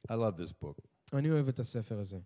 I 0.09 0.15
love 0.15 0.37
this 0.37 0.53
book. 0.53 0.79
אני 1.13 1.31
אוהב 1.31 1.49
את 1.49 1.59
הספר 1.59 1.99
הזה. 2.01 2.19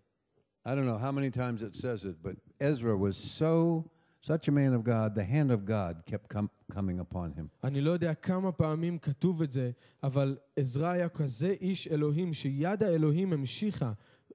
I 0.65 0.75
don't 0.75 0.85
know 0.85 0.97
how 0.97 1.11
many 1.11 1.29
times 1.31 1.61
it 1.61 1.75
says 1.75 2.03
it, 2.03 2.17
but 2.21 2.35
Ezra 2.59 2.97
was 2.97 3.15
so, 3.15 3.85
such 4.21 4.47
a 4.49 4.51
man 4.51 4.73
of 4.73 4.83
God, 4.83 5.15
the 5.15 5.23
hand 5.23 5.49
of 5.51 5.65
God 5.65 6.03
kept 6.05 6.27
com- 6.29 6.49
coming 6.71 6.99
upon 6.99 7.31
him. 7.37 7.47
אני 7.63 7.81
לא 7.81 7.91
יודע 7.91 8.13
כמה 8.13 8.51
פעמים 8.51 8.97
כתוב 8.99 9.41
את 9.41 9.51
זה, 9.51 9.71
אבל 10.03 10.37
עזרא 10.55 10.87
היה 10.87 11.09
כזה 11.09 11.49
איש 11.61 11.87
אלוהים, 11.87 12.33
שיד 12.33 12.83
האלוהים 12.83 13.33
המשיכה 13.33 13.93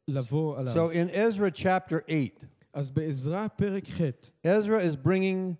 לבוא 0.09 0.59
עליו. 0.59 0.75
So 0.75 0.90
in 0.90 1.11
Ezra 1.11 1.50
chapter 1.50 2.00
8, 2.09 2.45
אז 2.73 2.90
בעזרא 2.90 3.49
פרק 3.49 3.88
ח', 3.88 4.00
Ezra 4.47 4.81
is 4.81 4.97
bringing 4.97 5.57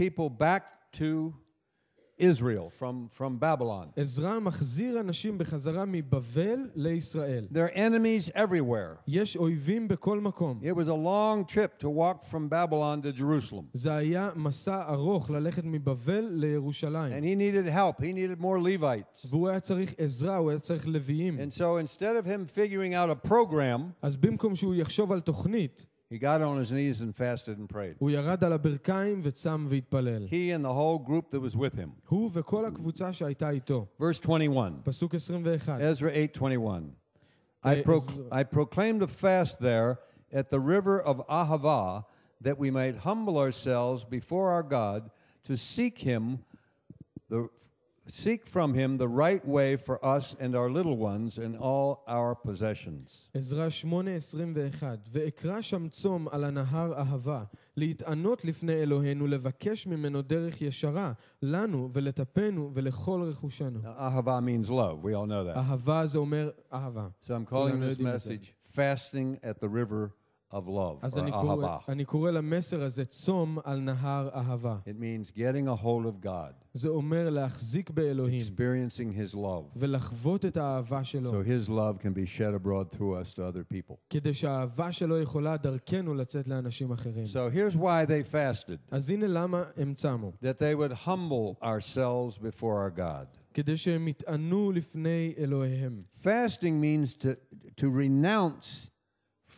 people 0.00 0.28
back 0.28 0.62
to 0.92 1.32
Israel 2.18 2.68
from, 2.70 3.08
from 3.08 3.38
Babylon. 3.38 3.92
עזרא 3.96 4.40
מחזיר 4.40 5.00
אנשים 5.00 5.38
בחזרה 5.38 5.84
מבבל 5.84 6.70
לישראל. 6.74 7.48
There 7.52 7.72
are 7.72 7.76
enemies 7.76 8.30
everywhere. 8.34 9.02
יש 9.08 9.36
אויבים 9.36 9.88
בכל 9.88 10.20
מקום. 10.20 10.60
It 10.62 10.74
was 10.74 10.88
a 10.88 10.94
long 10.94 11.44
trip 11.54 11.78
to 11.78 11.88
walk 11.88 12.24
from 12.24 12.48
Babylon 12.48 13.02
to 13.02 13.12
Jerusalem. 13.12 13.64
זה 13.72 13.94
היה 13.94 14.30
מסע 14.36 14.92
ארוך 14.92 15.30
ללכת 15.30 15.64
מבבל 15.64 16.28
לירושלים. 16.30 17.12
And 17.12 17.24
he 17.24 17.36
needed 17.36 17.68
help. 17.68 18.02
He 18.02 18.12
needed 18.12 18.40
more 18.40 18.58
Levites. 18.58 19.26
והוא 19.30 19.48
היה 19.48 19.60
צריך 19.60 19.94
עזרה, 19.98 20.36
הוא 20.36 20.50
היה 20.50 20.58
צריך 20.58 20.86
לוויים. 20.86 21.38
And 21.38 21.52
so 21.52 21.76
instead 21.86 22.16
of 22.16 22.26
him 22.26 22.46
figuring 22.46 22.94
out 22.94 23.10
a 23.10 23.28
program, 23.28 23.80
אז 24.02 24.16
במקום 24.16 24.56
שהוא 24.56 24.74
יחשוב 24.74 25.12
על 25.12 25.20
תוכנית, 25.20 25.86
he 26.12 26.18
got 26.18 26.40
on 26.40 26.56
his 26.58 26.72
knees 26.72 27.00
and 27.02 27.14
fasted 27.14 27.58
and 27.58 27.68
prayed. 27.68 27.96
הוא 27.98 28.10
ירד 28.10 28.44
על 28.44 28.52
הברכיים 28.52 29.20
וצם 29.22 29.66
והתפלל. 29.68 30.26
He 30.28 30.50
and 30.52 30.64
the 30.64 30.72
whole 30.72 30.98
group 30.98 31.30
that 31.30 31.40
was 31.40 31.56
with 31.56 31.74
him. 31.78 31.90
הוא 32.08 32.30
וכל 32.32 32.64
הקבוצה 32.64 33.12
שהייתה 33.12 33.50
איתו. 33.50 33.86
Verse 34.00 34.18
21, 34.20 34.72
פסוק 34.84 35.14
21. 35.14 35.80
Ezra 35.80 36.10
8:21. 36.12 36.92
I, 37.64 37.76
Eh, 37.78 37.82
pro- 37.84 37.96
Ezra- 37.96 38.24
I 38.32 38.44
proclaimed 38.44 39.02
a 39.02 39.06
fast 39.08 39.58
there 39.60 39.98
at 40.32 40.48
the 40.48 40.60
river 40.60 41.00
of 41.00 41.20
Ahava 41.28 42.04
that 42.40 42.56
we 42.58 42.70
might 42.70 42.96
humble 42.98 43.36
ourselves 43.38 44.04
before 44.04 44.50
our 44.50 44.62
God 44.62 45.10
to 45.44 45.56
seek 45.56 45.98
him 45.98 46.38
the 47.28 47.48
seek 48.08 48.46
from 48.46 48.72
him 48.74 48.96
the 48.96 49.08
right 49.08 49.46
way 49.46 49.76
for 49.76 50.02
us 50.04 50.34
and 50.40 50.54
our 50.56 50.70
little 50.70 50.96
ones 50.96 51.38
and 51.38 51.56
all 51.56 52.04
our 52.08 52.34
possessions. 52.34 53.28
עזרא 53.34 53.68
8:21 53.68 54.84
ואקרא 55.12 55.60
שם 55.60 55.88
צום 55.88 56.28
על 56.28 56.44
הנהר 56.44 56.92
אהבה, 56.98 57.44
להתענות 57.76 58.44
לפני 58.44 58.72
אלוהינו, 58.72 59.26
לבקש 59.26 59.86
ממנו 59.86 60.22
דרך 60.22 60.62
ישרה, 60.62 61.12
לנו 61.42 61.88
ולטפנו 61.92 62.70
ולכל 62.74 63.22
רכושנו. 63.22 63.80
Now, 63.82 64.00
Ahava 64.00 64.40
means 64.40 64.70
love. 64.70 65.02
We 65.02 65.14
all 65.14 65.26
know 65.26 65.44
that. 65.44 65.56
אהבה 65.56 66.06
זה 66.06 66.18
אומר 66.18 66.50
אהבה. 66.72 67.08
So 67.22 67.26
I'm 67.26 67.28
calling 67.28 67.50
כולנו 67.50 67.86
this 67.86 67.90
יודעים 67.90 68.08
את 68.08 68.20
זה. 68.20 68.34
message 68.34 68.54
fasting 68.74 69.44
at 69.44 69.60
the 69.60 69.68
river 69.68 70.12
of 70.52 70.66
love 70.66 70.98
אז 71.02 71.16
or 71.16 71.20
אני 71.20 71.30
קורא, 71.32 71.78
Ahava. 71.78 71.84
אני 71.88 72.04
קורא 72.04 72.30
למסר 72.30 72.82
הזה 72.82 73.04
צום 73.04 73.58
על 73.64 73.80
נהר 73.80 74.28
אהבה. 74.34 74.78
It 74.86 74.98
means 75.00 75.30
getting 75.30 75.68
a 75.68 75.82
hold 75.84 76.06
of 76.06 76.24
God, 76.26 76.52
זה 76.74 76.88
אומר 76.88 77.30
להחזיק 77.30 77.90
באלוהים 77.90 78.40
experiencing 78.40 79.32
his 79.32 79.34
love. 79.34 79.76
ולחוות 79.76 80.44
את 80.44 80.56
האהבה 80.56 81.04
שלו, 81.04 81.30
So 81.30 81.44
his 81.44 81.68
love 81.68 82.02
can 82.02 82.14
be 82.14 82.26
shed 82.26 82.54
abroad 82.54 82.96
through 82.96 83.14
us 83.22 83.34
to 83.34 83.42
other 83.42 83.74
people. 83.74 83.94
כדי 84.10 84.34
שהאהבה 84.34 84.92
שלו 84.92 85.18
יכולה 85.18 85.56
דרכנו 85.56 86.14
לצאת 86.14 86.48
לאנשים 86.48 86.92
אחרים. 86.92 87.24
So 87.26 87.54
here's 87.54 87.76
why 87.76 88.06
they 88.06 88.32
fasted 88.32 88.78
אז 88.90 89.10
הנה 89.10 89.26
למה 89.26 89.64
הם 89.76 89.94
צמו. 89.94 90.32
that 90.42 90.58
they 90.58 90.74
would 90.74 90.92
humble 91.06 91.62
ourselves 91.62 92.38
before 92.38 92.62
our 92.62 92.98
God. 92.98 93.26
כדי 93.54 93.76
שהם 93.76 94.08
יטענו 94.08 94.72
לפני 94.72 95.34
אלוהיהם. 95.38 96.02
Fasting 96.22 96.80
means 96.80 97.12
to, 97.14 97.28
to 97.80 97.84
renounce 97.84 98.88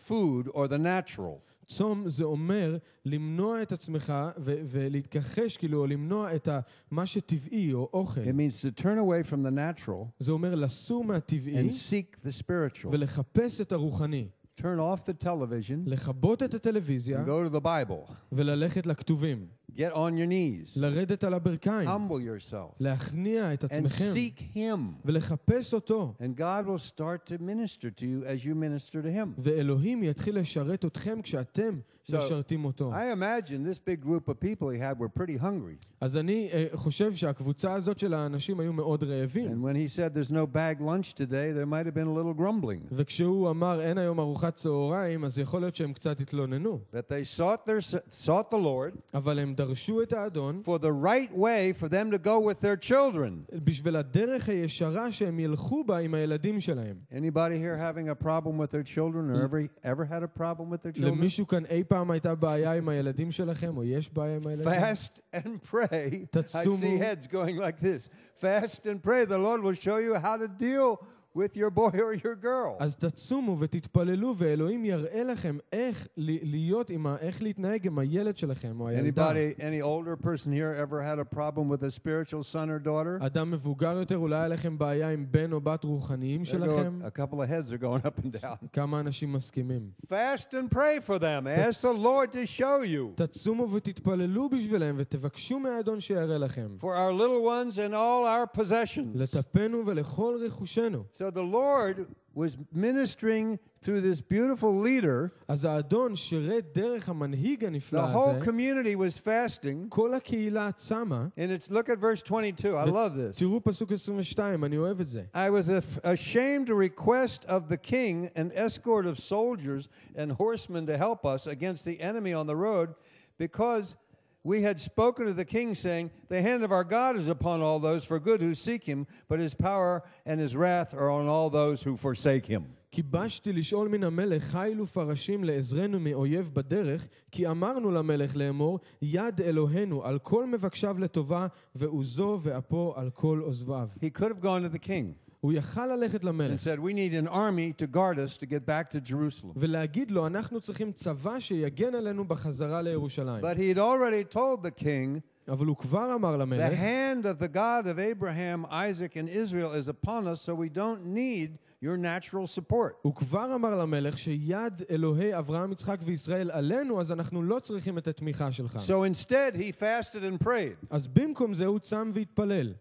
food 0.09 0.47
or 0.49 0.66
the 0.68 0.78
natural. 0.78 1.38
צום 1.66 2.09
זה 2.09 2.25
אומר 2.25 2.76
למנוע 3.04 3.62
את 3.62 3.73
עצמך 3.73 4.12
ו- 4.38 4.54
ולהתכחש, 4.64 5.56
כאילו, 5.56 5.78
או 5.80 5.87
למנוע 5.87 6.35
את 6.37 6.49
ה- 6.49 6.61
מה 6.90 7.06
שטבעי 7.06 7.73
או 7.73 7.90
אוכל. 7.92 8.20
It 8.20 8.25
means 8.25 8.78
to 8.78 8.82
turn 8.82 8.99
away 8.99 9.30
from 9.30 9.47
the 9.47 9.50
natural 9.50 10.04
זה 10.20 10.32
אומר 10.32 10.54
לסור 10.54 11.04
מהטבעי 11.04 11.68
and 11.68 11.73
seek 11.73 12.16
the 12.26 12.42
spiritual. 12.42 12.88
ולחפש 12.90 13.61
את 13.61 13.73
הרוחני. 13.73 14.28
Turn 14.61 14.62
off 14.78 15.09
the 15.11 15.25
television 15.25 15.76
לכבות 15.87 16.42
את 16.42 16.54
הטלוויזיה 16.54 17.23
and 17.25 17.26
go 17.26 17.50
to 17.50 17.54
the 17.54 17.64
Bible. 17.64 18.12
וללכת 18.32 18.87
לכתובים. 18.87 19.47
Get 19.76 19.92
on 19.92 20.16
your 20.16 20.26
knees. 20.28 20.76
לרדת 20.76 21.25
על 21.25 21.35
הברכיים. 21.35 21.88
Humble 21.88 22.20
yourself 22.50 22.75
להכניע 22.80 23.54
את 23.54 23.64
and 23.64 23.66
עצמכם. 23.66 24.04
seek 24.14 24.56
him. 24.56 24.78
ולחפש 25.04 25.75
אותו. 25.75 26.14
And 26.20 26.38
God 26.38 26.66
will 26.66 26.92
start 26.92 27.26
to 27.26 27.42
minister 27.42 27.90
to 27.90 28.02
you 28.02 28.25
as 28.26 28.44
you 28.44 28.54
minister 28.54 29.02
to 29.02 29.11
him. 29.16 29.28
ואלוהים 29.38 30.02
יתחיל 30.02 30.38
לשרת 30.38 30.85
אתכם 30.85 31.23
כשאתם 31.23 31.80
So, 31.93 31.93
משרתים 32.12 32.64
אותו. 32.64 32.92
I 32.92 33.12
imagine 33.12 33.62
this 33.62 33.78
big 33.78 34.00
group 34.00 34.28
of 34.28 34.40
people 34.40 34.68
he 34.70 34.78
had 34.78 34.99
were 34.99 35.09
pretty 35.09 35.37
hungry. 35.42 35.87
אז 36.00 36.16
אני 36.16 36.49
אה, 36.52 36.66
חושב 36.75 37.14
שהקבוצה 37.14 37.73
הזאת 37.73 37.99
של 37.99 38.14
האנשים 38.14 38.61
היו 38.61 38.73
מאוד 38.73 39.04
רעבים. 39.04 39.47
And 39.50 39.62
when 39.62 39.76
he 39.76 39.88
said 39.88 40.14
there's 40.14 40.32
no 40.32 40.47
bag 40.47 40.80
lunch 40.80 41.14
today, 41.14 41.52
there 41.52 41.66
might 41.66 41.87
have 41.87 41.94
been 41.94 42.06
a 42.06 42.14
little 42.14 42.35
grumbling. 42.35 42.87
וכשהוא 42.92 43.50
אמר 43.50 43.80
אין 43.80 43.99
היום 43.99 44.20
ארוחת 44.20 44.56
צהריים, 44.56 45.25
אז 45.25 45.38
יכול 45.38 45.61
להיות 45.61 45.76
שהם 45.76 45.92
קצת 45.92 46.20
התלוננו. 46.20 46.80
But 46.92 47.09
they 47.09 47.38
sought 47.38 47.66
their 47.66 47.99
sought 48.26 48.50
the 48.50 48.59
Lord 48.59 48.99
אבל 49.14 49.38
הם 49.38 49.54
דרשו 49.54 50.02
את 50.02 50.12
האדון 50.12 50.61
for 50.64 50.78
the 50.78 50.92
right 51.04 51.37
way 51.37 51.82
for 51.82 51.88
them 51.88 52.11
to 52.11 52.18
go 52.18 52.40
with 52.40 52.61
their 52.61 52.90
children. 52.90 53.56
בשביל 53.64 53.97
הדרך 53.97 54.49
הישרה 54.49 55.12
שהם 55.12 55.40
ילכו 55.40 55.85
בה 55.85 55.99
עם 55.99 56.14
הילדים 56.14 56.61
שלהם. 56.61 56.97
Anybody 57.12 57.59
here 57.59 57.76
having 57.76 58.09
a 58.09 58.25
problem 58.25 58.59
with 58.59 58.70
their 58.70 58.85
children 58.85 59.30
or 59.30 59.44
ever 59.44 59.61
ever 59.85 60.04
had 60.04 60.23
a 60.23 60.40
problem 60.40 60.70
with 60.70 60.82
their 60.82 60.92
children? 60.92 61.14
למישהו 61.14 61.47
כאן 61.47 61.64
אי 61.64 61.85
פעם 61.85 61.93
הייתה 61.94 62.35
בעיה 62.35 62.73
עם 62.73 62.88
הילדים 62.88 63.32
שלכם, 63.32 63.76
או 63.76 63.85
יש 63.85 64.11
בעיה 64.12 64.37
עם 64.37 64.47
הילדים? 64.47 64.73
Fast 64.73 65.20
and 65.35 65.70
pray. 65.73 66.26
I 66.35 66.38
Tatsumu. 66.38 66.80
see 66.80 66.97
heads 66.99 67.26
going 67.26 67.56
like 67.56 67.78
this. 67.78 68.09
Fast 68.40 68.87
and 68.87 69.02
pray. 69.02 69.25
The 69.25 69.38
Lord 69.38 69.62
will 69.62 69.75
show 69.75 69.99
you 69.99 70.14
how 70.14 70.37
to 70.37 70.49
deal 70.49 70.99
with 71.37 71.56
your 71.56 71.70
boy 71.70 71.90
or 71.92 72.12
your 72.25 72.35
girl. 72.44 72.76
אז 72.78 72.97
תצומו 72.97 73.56
ותתפללו, 73.61 74.35
ואלוהים 74.37 74.85
יראה 74.85 75.25
לכם 75.25 75.59
איך 75.73 76.09
ל- 76.16 76.50
להיות 76.50 76.90
עם 76.90 77.06
ה... 77.06 77.16
איך 77.20 77.42
להתנהג 77.42 77.87
עם 77.87 77.99
הילד 77.99 78.37
שלכם, 78.38 78.80
או 78.80 78.88
הילדה. 78.88 79.30
Anybody, 79.32 79.59
any 79.61 79.82
older 79.85 80.16
person 80.26 80.52
here 80.52 80.75
ever 80.85 81.00
had 81.02 81.18
a 81.18 81.35
problem 81.37 81.68
with 81.68 81.82
a 81.85 81.90
spiritual 81.90 82.42
son 82.52 82.68
or 82.68 82.85
daughter? 82.87 83.26
אדם 83.26 83.50
מבוגר 83.50 83.97
יותר, 83.99 84.16
אולי 84.16 84.37
היה 84.37 84.49
לכם 84.49 84.78
בעיה 84.78 85.11
עם 85.11 85.26
בן 85.30 85.52
או 85.52 85.61
בת 85.61 85.85
רוחניים 85.85 86.42
There 86.42 86.47
go- 86.47 86.49
שלכם? 86.50 86.99
a 87.02 87.11
couple 87.18 87.37
of 87.37 87.49
heads 87.49 87.70
are 87.73 87.78
going 87.82 88.06
up 88.06 88.25
and 88.25 88.32
down. 88.42 88.66
כמה 88.73 89.00
אנשים 89.00 89.32
מסכימים? 89.32 89.90
Fast 90.06 90.47
and 90.54 90.75
pray 90.75 91.06
for 91.06 91.18
them. 91.18 91.47
Ask 91.47 91.80
the 91.80 91.97
Lord 91.99 92.32
to 92.32 92.47
show 92.59 92.82
you. 92.85 93.14
תצומו 93.14 93.70
ותתפללו 93.73 94.49
בשבילם, 94.49 94.94
ותבקשו 94.99 95.59
מהאדון 95.59 96.00
שיראה 96.00 96.38
לכם. 96.38 96.76
For 96.80 96.85
our 96.94 97.12
little 97.12 97.44
ones 97.44 97.76
and 97.78 97.94
all 97.94 98.25
our 98.26 98.61
possessions. 98.61 99.14
לטפנו 99.14 99.82
ולכל 99.87 100.35
רכושנו. 100.47 101.04
So 101.14 101.24
the 101.30 101.42
Lord 101.42 102.06
was 102.35 102.56
ministering 102.73 103.59
through 103.82 104.00
this 104.00 104.20
beautiful 104.20 104.73
leader. 104.78 105.30
אז 105.49 105.64
האדון 105.64 106.16
שירת 106.16 106.64
דרך 106.75 107.09
המנהיג 107.09 107.61
The 107.64 107.66
הנפלא 107.66 108.00
whole 108.14 108.37
הזה, 108.37 108.44
community 108.50 108.94
was 108.97 109.18
fasting. 109.18 109.88
כל 109.88 110.14
הקהילה 110.14 110.73
צמה. 110.73 111.28
And 111.37 111.50
it's 111.50 111.70
look 111.70 111.88
at 111.88 111.99
verse 111.99 112.23
22. 112.23 112.76
I 112.76 112.85
love 112.85 113.14
this. 113.16 113.38
תראו 113.38 113.61
פסוק 113.64 113.92
22, 113.92 114.64
אני 114.64 114.76
אוהב 114.78 115.00
את 115.00 115.09
זה. 115.09 115.23
I 115.35 115.50
was 115.50 115.68
af- 115.68 115.99
ashamed 116.04 116.66
to 116.68 116.75
request 116.75 117.44
of 117.47 117.68
the 117.68 117.76
king 117.76 118.28
an 118.37 118.50
escort 118.54 119.06
of 119.06 119.18
soldiers 119.18 119.88
and 120.16 120.32
horsemen 120.32 120.87
to 120.87 120.97
help 120.97 121.25
us 121.25 121.47
against 121.47 121.85
the 121.85 122.00
enemy 122.00 122.32
on 122.32 122.47
the 122.47 122.56
road 122.56 122.94
because 123.38 123.97
we 124.44 124.62
had 124.62 124.80
spoken 124.80 125.26
to 125.26 125.35
the 125.35 125.44
king, 125.44 125.75
saying, 125.75 126.11
The 126.28 126.40
hand 126.40 126.64
of 126.64 126.73
our 126.73 126.85
God 126.85 127.16
is 127.16 127.28
upon 127.28 127.61
all 127.61 127.78
those 127.78 128.04
for 128.04 128.18
good 128.18 128.40
who 128.40 128.54
seek 128.54 128.85
him, 128.85 129.06
but 129.28 129.38
his 129.38 129.54
power 129.54 130.02
and 130.25 130.40
his 130.40 130.56
wrath 130.56 130.94
are 130.94 131.11
on 131.11 131.28
all 131.28 131.50
those 131.50 131.82
who 131.82 131.97
forsake 131.97 132.47
him. 132.47 132.75
כיבשתי 132.92 133.52
לשאול 133.52 133.88
מן 133.88 134.04
המלך 134.04 134.42
חיל 134.42 134.80
ופרשים 134.80 135.44
לעזרנו 135.44 136.00
מאויב 136.00 136.50
בדרך, 136.52 137.06
כי 137.30 137.49
אמרנו 137.49 137.90
למלך 137.90 138.37
לאמור, 138.37 138.80
יד 139.02 139.40
אלוהינו 139.40 140.04
על 140.04 140.18
כל 140.18 140.47
מבקשיו 140.47 140.99
לטובה, 140.99 141.47
ועוזו 141.75 142.38
ואפו 142.42 142.92
על 142.97 143.11
כל 143.11 143.40
עוזביו. 143.44 143.88
He 144.00 144.11
could 144.18 144.30
have 144.30 144.42
gone 144.42 144.62
to 144.62 144.76
the 144.76 144.88
king 144.88 145.24
הוא 145.44 145.52
יכל 145.52 145.87
ללכת 145.87 146.23
and 146.23 146.26
למלך 146.26 146.61
said, 146.61 146.78
We 146.78 146.92
need 146.92 147.14
an 147.14 147.28
army 147.28 147.73
to 147.73 147.87
guard 147.87 148.18
us 148.18 148.37
to 148.37 148.47
get 148.47 148.66
back 148.66 148.90
to 148.90 149.00
Jerusalem. 149.00 149.52
ולהגיד 149.56 150.11
לו, 150.11 150.26
אנחנו 150.26 150.61
צריכים 150.61 150.92
צבא 150.92 151.40
שיגן 151.40 151.94
עלינו 151.94 152.25
בחזרה 152.25 152.82
לירושלים. 152.82 153.44
But 153.44 153.56
he 153.56 153.75
had 153.75 153.78
already 153.78 154.35
told 154.35 154.62
the 154.62 154.85
king, 154.85 155.20
אבל 155.49 155.66
הוא 155.66 155.76
כבר 155.76 156.14
אמר 156.14 156.35
The 156.35 156.38
למלך, 156.38 156.73
hand 156.73 157.25
of 157.25 157.42
the 157.42 157.49
God 157.49 157.87
of 157.87 157.99
Abraham, 157.99 158.66
Isaac, 158.70 159.16
and 159.16 159.28
Israel 159.28 159.73
is 159.73 159.88
upon 159.88 160.26
us, 160.26 160.40
so 160.40 160.54
we 160.54 160.68
don't 160.68 161.06
need 161.06 161.59
your 161.82 161.97
natural 161.97 162.47
support. 162.47 162.92
הוא 163.02 163.14
כבר 163.14 163.54
אמר 163.54 163.76
למלך 163.76 164.18
שיד 164.18 164.82
אלוהי 164.90 165.38
אברהם, 165.38 165.73
יצחק 165.73 165.99
וישראל 166.04 166.50
עלינו, 166.50 167.00
אז 167.00 167.12
אנחנו 167.12 167.42
לא 167.42 167.59
צריכים 167.59 167.99
את 167.99 168.09
התמיכה 168.09 168.52
שלך. 168.52 168.78
So 168.87 169.04
instead, 169.04 169.56
he 169.56 169.73
fasted 169.73 170.23
and 170.23 170.44
prayed. 170.44 170.87
אז 170.90 171.06
במקום 171.06 171.54
זה 171.54 171.66
הוא 171.66 171.78
צם 171.78 172.11
והתפלל. 172.14 172.73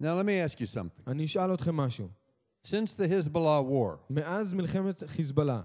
Now, 0.00 0.14
let 0.16 0.26
me 0.26 0.38
ask 0.38 0.60
you 0.60 0.66
something. 0.66 1.02
אני 1.06 1.24
אשאל 1.24 1.54
אתכם 1.54 1.76
משהו. 1.76 2.08
Since 2.66 2.96
the 2.96 3.08
Hezbollah 3.08 3.62
war, 3.62 3.98
מאז 4.10 4.54
מלחמת 4.54 5.02
חיזבאללה, 5.06 5.62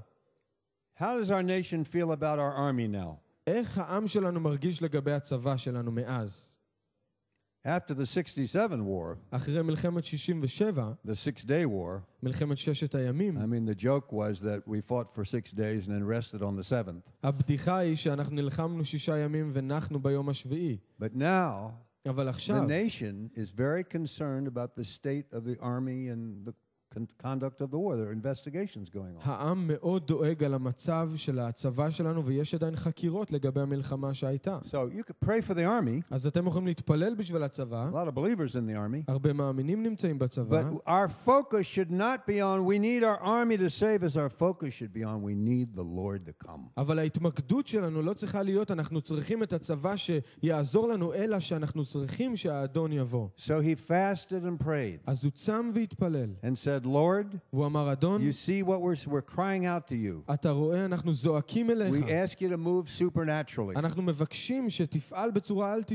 How 1.00 1.18
does 1.18 1.32
our 1.32 1.44
nation 1.44 1.86
feel 1.86 2.12
about 2.12 2.40
our 2.40 2.54
army 2.54 2.88
now? 2.88 3.20
איך 3.48 3.78
העם 3.78 4.08
שלנו 4.08 4.40
מרגיש 4.40 4.82
לגבי 4.82 5.12
הצבא 5.14 5.58
שלנו 5.58 5.92
מאז? 5.92 6.56
After 7.66 7.94
the 7.94 8.06
67 8.06 8.80
war, 8.80 9.18
אחרי 9.32 9.62
מלחמת 9.62 10.06
67, 10.06 10.94
the 11.06 11.16
Six 11.16 11.44
Day 11.44 11.66
War, 11.66 12.02
מלחמת 12.24 12.58
ששת 12.58 12.96
הימים, 12.96 13.38
I 13.38 13.42
mean, 13.46 13.66
the 13.66 13.76
joke 13.76 14.12
was 14.12 14.40
that 14.42 14.68
we 14.68 14.82
fought 14.82 15.10
for 15.14 15.26
six 15.26 15.52
days 15.52 15.88
and 15.88 15.94
then 15.96 16.06
rested 16.06 16.42
on 16.42 16.56
the 16.56 16.64
seventh. 16.64 17.10
הבדיחה 17.24 17.78
היא 17.78 17.96
שאנחנו 17.96 18.36
נלחמנו 18.36 18.86
שישה 18.86 19.18
ימים 19.18 19.50
ונחנו 19.54 20.00
ביום 20.00 20.30
השביעי. 20.30 20.78
But 21.02 21.16
now, 21.16 21.72
אבל 22.06 22.26
the 22.26 22.30
עכשיו, 22.30 22.68
nation 22.68 23.30
is 23.36 23.50
very 23.50 23.84
concerned 23.84 24.48
about 24.48 24.76
the 24.76 24.86
state 24.86 25.26
of 25.32 25.44
the 25.44 25.58
army 25.60 26.08
and 26.08 26.46
the 26.46 26.52
con- 26.52 26.63
conduct 27.22 27.62
of 27.62 27.70
the 27.72 27.78
war. 27.78 27.96
There 27.96 28.08
are 28.08 28.12
investigations 28.12 28.90
going 28.90 29.16
on. 29.16 29.22
העם 29.22 29.68
מאוד 29.68 30.08
דואג 30.08 30.44
על 30.44 30.54
המצב 30.54 31.10
של 31.16 31.40
הצבא 31.40 31.90
שלנו, 31.90 32.26
ויש 32.26 32.56
עדיין 32.56 32.76
חקירות 32.76 33.32
לגבי 33.32 33.62
המלחמה 33.62 34.14
שהייתה. 34.14 34.60
So 34.64 34.72
you 34.72 35.04
could 35.04 35.26
pray 35.26 35.42
for 35.42 35.54
the 35.54 35.66
army. 35.66 36.02
אז 36.12 36.28
אתם 36.28 36.48
יכולים 36.48 36.68
להתפלל 36.68 37.16
בשביל 37.16 37.42
A 37.42 37.46
הצבא, 37.46 37.90
lot 37.94 38.08
of 38.08 38.16
believers 38.16 38.56
in 38.56 38.66
the 38.70 38.76
army. 38.76 39.04
הרבה 39.08 39.34
מאמינים 39.34 39.84
נמצאים 39.84 40.20
בצבא, 40.20 40.62
But 40.62 40.82
our 40.88 41.10
focus 41.28 41.64
should 41.64 41.92
not 41.92 42.28
be 42.28 42.42
on 42.42 42.66
we 42.66 42.80
need 42.80 43.04
our 43.04 43.20
army 43.22 43.58
to 43.58 43.70
save 43.70 44.04
us. 44.04 44.16
Our 44.16 44.30
focus 44.30 44.74
should 44.74 44.94
be 44.94 45.04
on 45.04 45.22
we 45.22 45.36
need 45.36 45.76
the 45.76 45.84
Lord 45.84 46.26
to 46.26 46.48
come. 46.48 46.60
אבל 46.78 47.00
ההתמקדות 47.00 47.68
שלנו 47.68 48.02
לא 48.02 48.14
צריכה 48.14 48.44
להיות, 48.44 48.72
אנחנו 48.72 49.02
צריכים 49.02 49.44
את 49.44 49.54
הצבא 49.54 49.96
שיעזור 49.96 50.88
לנו, 50.88 51.14
אלא 51.14 51.40
שאנחנו 51.40 51.86
צריכים 51.86 52.38
שהאדון 52.38 52.92
יבוא. 52.92 53.28
So 53.38 53.62
he 53.62 53.90
fasted 53.90 54.44
and 54.44 54.66
prayed 54.66 55.00
אז 55.06 55.24
הוא 55.24 55.32
צם 55.32 55.72
והתפלל, 55.74 56.30
and 56.44 56.58
said, 56.58 56.80
said, 56.85 56.87
Lord, 56.87 57.41
you 58.23 58.33
see 58.33 58.63
what 58.63 58.81
we're, 58.81 58.97
we're 59.07 59.23
crying 59.23 59.67
out 59.67 59.89
to 59.89 59.97
you. 59.97 60.23
We 61.91 62.13
ask 62.13 62.41
you 62.41 62.49
to 62.51 62.57
move 62.57 62.89
supernaturally. 62.91 63.75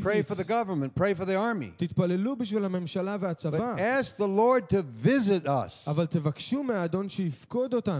Pray 0.01 0.21
for 0.23 0.35
the 0.35 0.43
government, 0.43 0.95
pray 0.95 1.13
for 1.13 1.25
the 1.25 1.35
army. 1.35 1.73
But 3.51 3.59
ask 3.79 4.17
the 4.17 4.27
Lord 4.27 4.69
to 4.69 4.81
visit 4.81 5.45
us. 5.47 5.85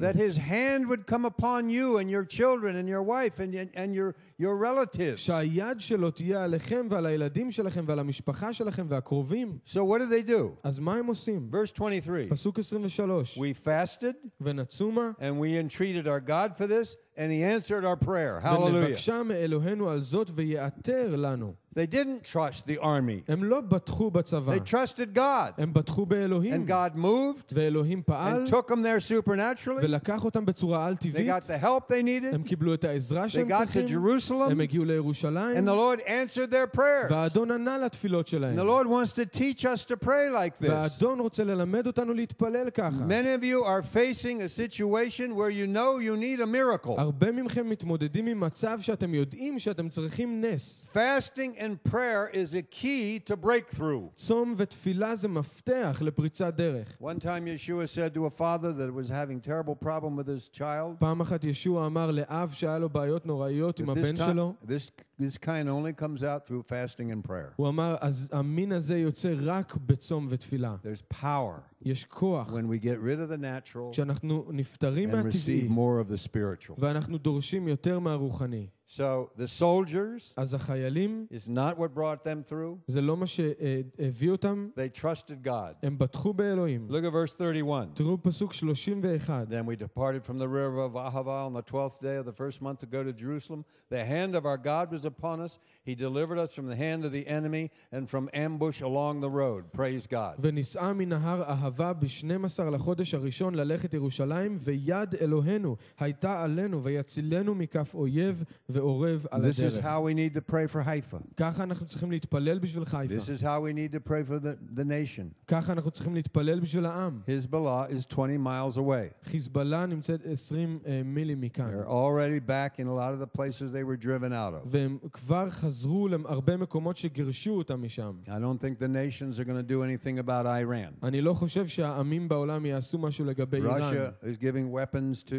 That 0.01 0.15
his 0.15 0.37
hand 0.37 0.87
would 0.87 1.05
come 1.05 1.25
upon 1.25 1.69
you 1.69 1.97
and 1.97 2.09
your 2.09 2.25
children 2.25 2.75
and 2.75 2.87
your 2.87 3.03
wife 3.03 3.39
and, 3.39 3.53
and, 3.53 3.69
and 3.75 3.93
your 3.93 4.15
your 4.40 4.56
relatives. 4.62 5.16
שהיד 5.16 5.80
שלו 5.80 6.10
תהיה 6.10 6.44
עליכם 6.44 6.86
ועל 6.90 7.06
הילדים 7.06 7.50
שלכם 7.50 7.84
ועל 7.86 7.98
המשפחה 7.98 8.54
שלכם 8.54 8.86
והקרובים. 8.88 9.58
So 9.66 9.76
what 9.76 10.00
did 10.00 10.10
they 10.10 10.28
do? 10.28 10.60
אז 10.62 10.78
מה 10.78 10.96
הם 10.96 11.06
עושים? 11.06 11.50
Verse 11.52 11.72
23. 11.72 12.28
פסוק 12.30 12.58
23, 12.58 13.38
We 13.38 13.66
fasted 13.66 14.28
ונצומה, 14.40 15.10
and 15.18 15.40
we 15.40 15.56
entreated 15.56 16.06
our 16.06 16.20
God 16.30 16.56
for 16.58 16.66
this, 16.66 17.07
and 17.18 17.30
he 17.30 17.42
answered 17.44 17.84
our 17.84 17.96
prayer. 17.96 18.40
Hallelujah. 18.40 18.86
ונבקשה 18.86 19.22
מאלוהינו 19.22 19.90
על 19.90 20.00
זאת 20.00 20.30
ויעתר 20.34 21.16
לנו. 21.16 21.54
They 21.76 21.86
didn't 21.86 22.22
trust 22.22 22.66
the 22.68 22.78
army. 22.80 23.22
הם 23.28 23.44
לא 23.44 23.60
בטחו 23.60 24.10
בצבא, 24.10 24.54
They 24.54 24.60
trusted 24.60 25.16
God. 25.16 25.52
הם 25.58 25.72
בטחו 25.72 26.06
באלוהים, 26.06 26.64
And 26.64 26.68
God 26.70 26.96
moved 26.98 27.52
ואלוהים 27.52 28.02
פעל 28.02 28.44
and 28.44 28.48
took 28.48 28.68
them 28.68 28.82
there 28.82 29.00
supernaturally. 29.00 29.82
ולקח 29.84 30.24
אותם 30.24 30.46
בצורה 30.46 30.86
על 30.86 30.94
They 30.94 30.98
טבעית. 30.98 31.28
got 31.28 31.46
the 31.46 31.58
help 31.64 31.88
they 31.88 32.02
needed. 32.04 32.34
הם 32.34 32.42
קיבלו 32.42 32.74
את 32.74 32.84
העזרה 32.84 33.24
They 33.24 33.28
שהם 33.28 33.48
got 33.48 33.62
to 33.68 33.72
צריכים, 33.72 33.86
Jerusalem. 33.86 34.50
הם 34.50 34.60
הגיעו 34.60 34.84
לירושלים, 34.84 35.56
And 35.56 35.68
the 35.68 35.74
Lord 35.74 36.00
answered 36.06 36.50
their 36.50 36.76
prayers. 36.76 37.10
והאדון 37.10 37.50
ענה 37.50 37.78
לתפילות 37.78 38.26
And 38.26 38.30
שלהם. 38.30 38.56
the 38.58 38.64
Lord 38.64 38.86
wants 38.86 39.12
to 39.12 39.26
teach 39.38 39.64
us 39.64 39.84
to 39.84 39.96
pray 39.96 40.30
like 40.32 40.58
this. 40.58 40.68
והאדון 40.70 41.20
רוצה 41.20 41.44
ללמד 41.44 41.86
אותנו 41.86 42.14
להתפלל 42.14 42.70
ככה. 42.70 43.04
Many 43.08 43.40
of 43.40 43.44
you 43.44 43.64
are 43.64 43.82
facing 43.82 44.42
a 44.42 44.48
situation 44.48 45.34
where 45.34 45.50
you 45.50 45.66
know 45.66 45.98
you 45.98 46.16
need 46.16 46.40
a 46.40 46.46
miracle. 46.46 46.96
הרבה 47.08 47.32
מכם 47.32 47.68
מתמודדים 47.68 48.26
עם 48.26 48.40
מצב 48.40 48.78
שאתם 48.80 49.14
יודעים 49.14 49.58
שאתם 49.58 49.88
צריכים 49.88 50.44
נס. 50.44 50.86
Fasting 50.92 51.58
and 51.58 51.90
prayer 51.90 52.28
is 52.32 52.54
a 52.54 52.74
key 52.74 53.30
to 53.30 53.36
breakthrough. 53.44 54.14
צום 54.16 54.54
ותפילה 54.56 55.16
זה 55.16 55.28
מפתח 55.28 56.02
לפריצת 56.04 56.54
דרך. 56.54 56.96
One 57.00 57.20
time 57.20 57.46
Yeshua 57.46 57.88
said 57.88 58.14
to 58.14 58.26
a 58.26 58.30
father 58.30 58.72
that 58.72 58.92
was 58.94 59.08
having 59.08 59.40
terrible 59.40 59.76
problem 59.76 60.16
with 60.16 60.26
his 60.26 60.48
child, 60.48 60.98
פעם 60.98 61.20
אחת 61.20 61.44
ישוע 61.44 61.86
אמר 61.86 62.10
לאב 62.10 62.50
שהיה 62.52 62.78
לו 62.78 62.88
בעיות 62.88 63.26
נוראיות 63.26 63.80
עם 63.80 63.90
that 63.90 63.94
this, 63.94 63.98
הבן 63.98 64.16
שלו, 64.16 64.54
time, 64.60 64.66
this, 64.66 64.90
this 65.18 65.38
kind 65.38 65.68
only 65.68 65.92
comes 65.92 66.22
out 66.22 66.46
through 66.46 66.62
fasting 66.62 67.10
and 67.10 67.28
prayer. 67.28 67.52
הוא 67.56 67.68
אמר, 67.68 67.96
אז 68.00 68.30
המין 68.32 68.72
הזה 68.72 68.98
יוצא 68.98 69.34
רק 69.40 69.76
בצום 69.76 70.26
ותפילה. 70.30 70.76
There's 70.82 71.14
power 71.22 71.74
יש 71.84 72.04
כוח 72.04 72.48
when 72.52 72.68
we 72.68 72.84
get 72.84 72.98
rid 72.98 73.20
of 73.20 73.28
the 73.28 73.36
natural 73.36 73.92
כשאנחנו 73.92 74.44
נפטרים 74.52 75.10
and 75.10 75.12
receive 75.12 75.18
מהטבעי 75.18 75.68
more 75.68 76.00
of 76.00 76.12
the 76.12 76.28
spiritual. 76.28 76.80
ואנחנו 76.89 77.17
דורשים 77.17 77.67
יותר 77.67 77.99
מהרוחני. 77.99 78.67
So 78.88 79.30
the 79.36 79.48
soldiers 79.48 80.34
אז 80.36 80.54
החיילים, 80.54 81.26
is 81.30 81.48
not 81.48 81.78
what 81.78 81.94
brought 81.94 82.22
them 82.24 82.42
through. 82.42 82.78
זה 82.86 83.00
לא 83.00 83.16
מה 83.16 83.26
שהביא 83.26 84.30
אותם, 84.30 84.68
They 84.76 84.98
trusted 84.98 85.46
God. 85.46 85.74
הם 85.82 85.98
בטחו 85.98 86.32
באלוהים. 86.34 86.88
Look 86.90 87.04
at 87.04 87.12
verse 87.12 87.32
31. 87.32 87.88
תראו 87.94 88.22
פסוק 88.22 88.52
31. 88.52 89.48
Then 89.48 89.66
we 89.66 89.76
departed 89.76 90.22
from 90.22 90.38
the 90.38 90.48
river 90.48 90.80
of 90.80 90.92
Ahava 90.92 91.46
on 91.46 91.54
the 91.54 91.62
twelfth 91.62 92.00
day 92.02 92.16
of 92.16 92.26
the 92.26 92.32
first 92.32 92.60
month 92.60 92.78
to 92.80 92.86
go 92.86 93.02
to 93.02 93.12
Jerusalem. 93.12 93.64
The 93.90 94.04
hand 94.04 94.36
of 94.36 94.44
our 94.44 94.58
God 94.58 94.92
was 94.92 95.04
upon 95.04 95.40
us. 95.40 95.58
He 95.84 95.94
delivered 95.94 96.38
us 96.38 96.52
from 96.52 96.66
the 96.66 96.76
hand 96.76 97.04
of 97.04 97.12
the 97.12 97.26
enemy 97.26 97.70
and 97.90 98.08
from 98.08 98.28
ambush 98.34 98.80
along 98.82 99.20
the 99.20 99.30
road. 99.30 99.72
Praise 99.72 100.06
God. 100.06 100.36
ונישאה 100.38 100.92
מנהר 100.92 101.42
אהבה 101.42 101.92
ב-12 101.92 102.62
לחודש 102.72 103.14
הראשון 103.14 103.54
ללכת 103.54 103.94
ירושלים, 103.94 104.58
ויד 104.60 105.14
אלוהינו 105.14 105.76
הייתה 105.98 106.42
עלינו, 106.42 106.82
ויצילנו 106.82 107.54
מכף 107.54 107.94
אויב 107.94 108.44
ועורב 108.78 109.26
על 109.30 109.44
This 109.50 109.54
is 109.54 109.78
הדרך. 109.78 109.84
how 109.84 110.00
we 110.00 110.14
need 110.14 110.34
to 110.38 110.52
pray 110.52 110.66
for 110.74 110.82
Haifa. 110.88 111.16
ככה 111.36 111.62
אנחנו 111.62 111.86
צריכים 111.86 112.10
להתפלל 112.10 112.58
בשביל 112.58 112.84
חיפה. 112.84 113.14
This 113.14 113.28
is 113.28 113.42
how 113.42 113.60
we 113.60 113.72
need 113.72 113.92
to 113.92 114.00
pray 114.08 114.22
for 114.30 114.38
the, 114.38 114.78
the 114.80 114.84
nation. 114.84 115.24
ככה 115.46 115.72
אנחנו 115.72 115.90
צריכים 115.90 116.14
להתפלל 116.14 116.60
בשביל 116.60 116.86
העם. 116.86 117.20
Hezbollah 117.26 117.90
is 117.92 118.04
20 118.06 118.44
miles 118.44 118.76
away. 118.78 119.24
חיזבאללה 119.24 119.86
נמצאת 119.86 120.26
20 120.32 120.78
אה, 120.86 121.02
מילי 121.04 121.34
מכאן. 121.34 121.70
They're 121.70 121.88
already 121.88 122.40
back 122.40 122.78
in 122.78 122.86
a 122.86 122.94
lot 122.94 123.12
of 123.14 123.20
the 123.20 123.38
places 123.38 123.72
they 123.72 123.84
were 123.84 123.96
driven 124.04 124.32
out 124.32 124.54
of. 124.54 124.66
והם 124.66 124.98
כבר 125.12 125.50
חזרו 125.50 126.08
להרבה 126.08 126.56
מקומות 126.56 126.96
שגירשו 126.96 127.50
אותם 127.50 127.82
משם. 127.82 128.12
I 128.26 128.28
don't 128.28 128.60
think 128.60 128.78
the 128.78 128.88
nations 128.88 129.38
are 129.38 129.44
going 129.44 129.66
to 129.66 129.72
do 129.72 129.82
anything 129.82 130.18
about 130.18 130.46
Iran. 130.46 130.92
אני 131.02 131.20
לא 131.20 131.32
חושב 131.34 131.66
שהעמים 131.66 132.28
בעולם 132.28 132.66
יעשו 132.66 132.98
משהו 132.98 133.24
לגבי 133.24 133.56
איראן. 133.56 133.80
Russia 133.94 134.24
is 134.26 134.36
giving 134.38 134.72
weapons 134.74 135.22
to 135.30 135.34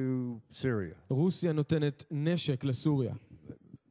Syria. 0.62 0.96
רוסיה 1.10 1.54
נותנת 1.54 2.04
נשק 2.12 2.64
לסוריה. 2.64 3.14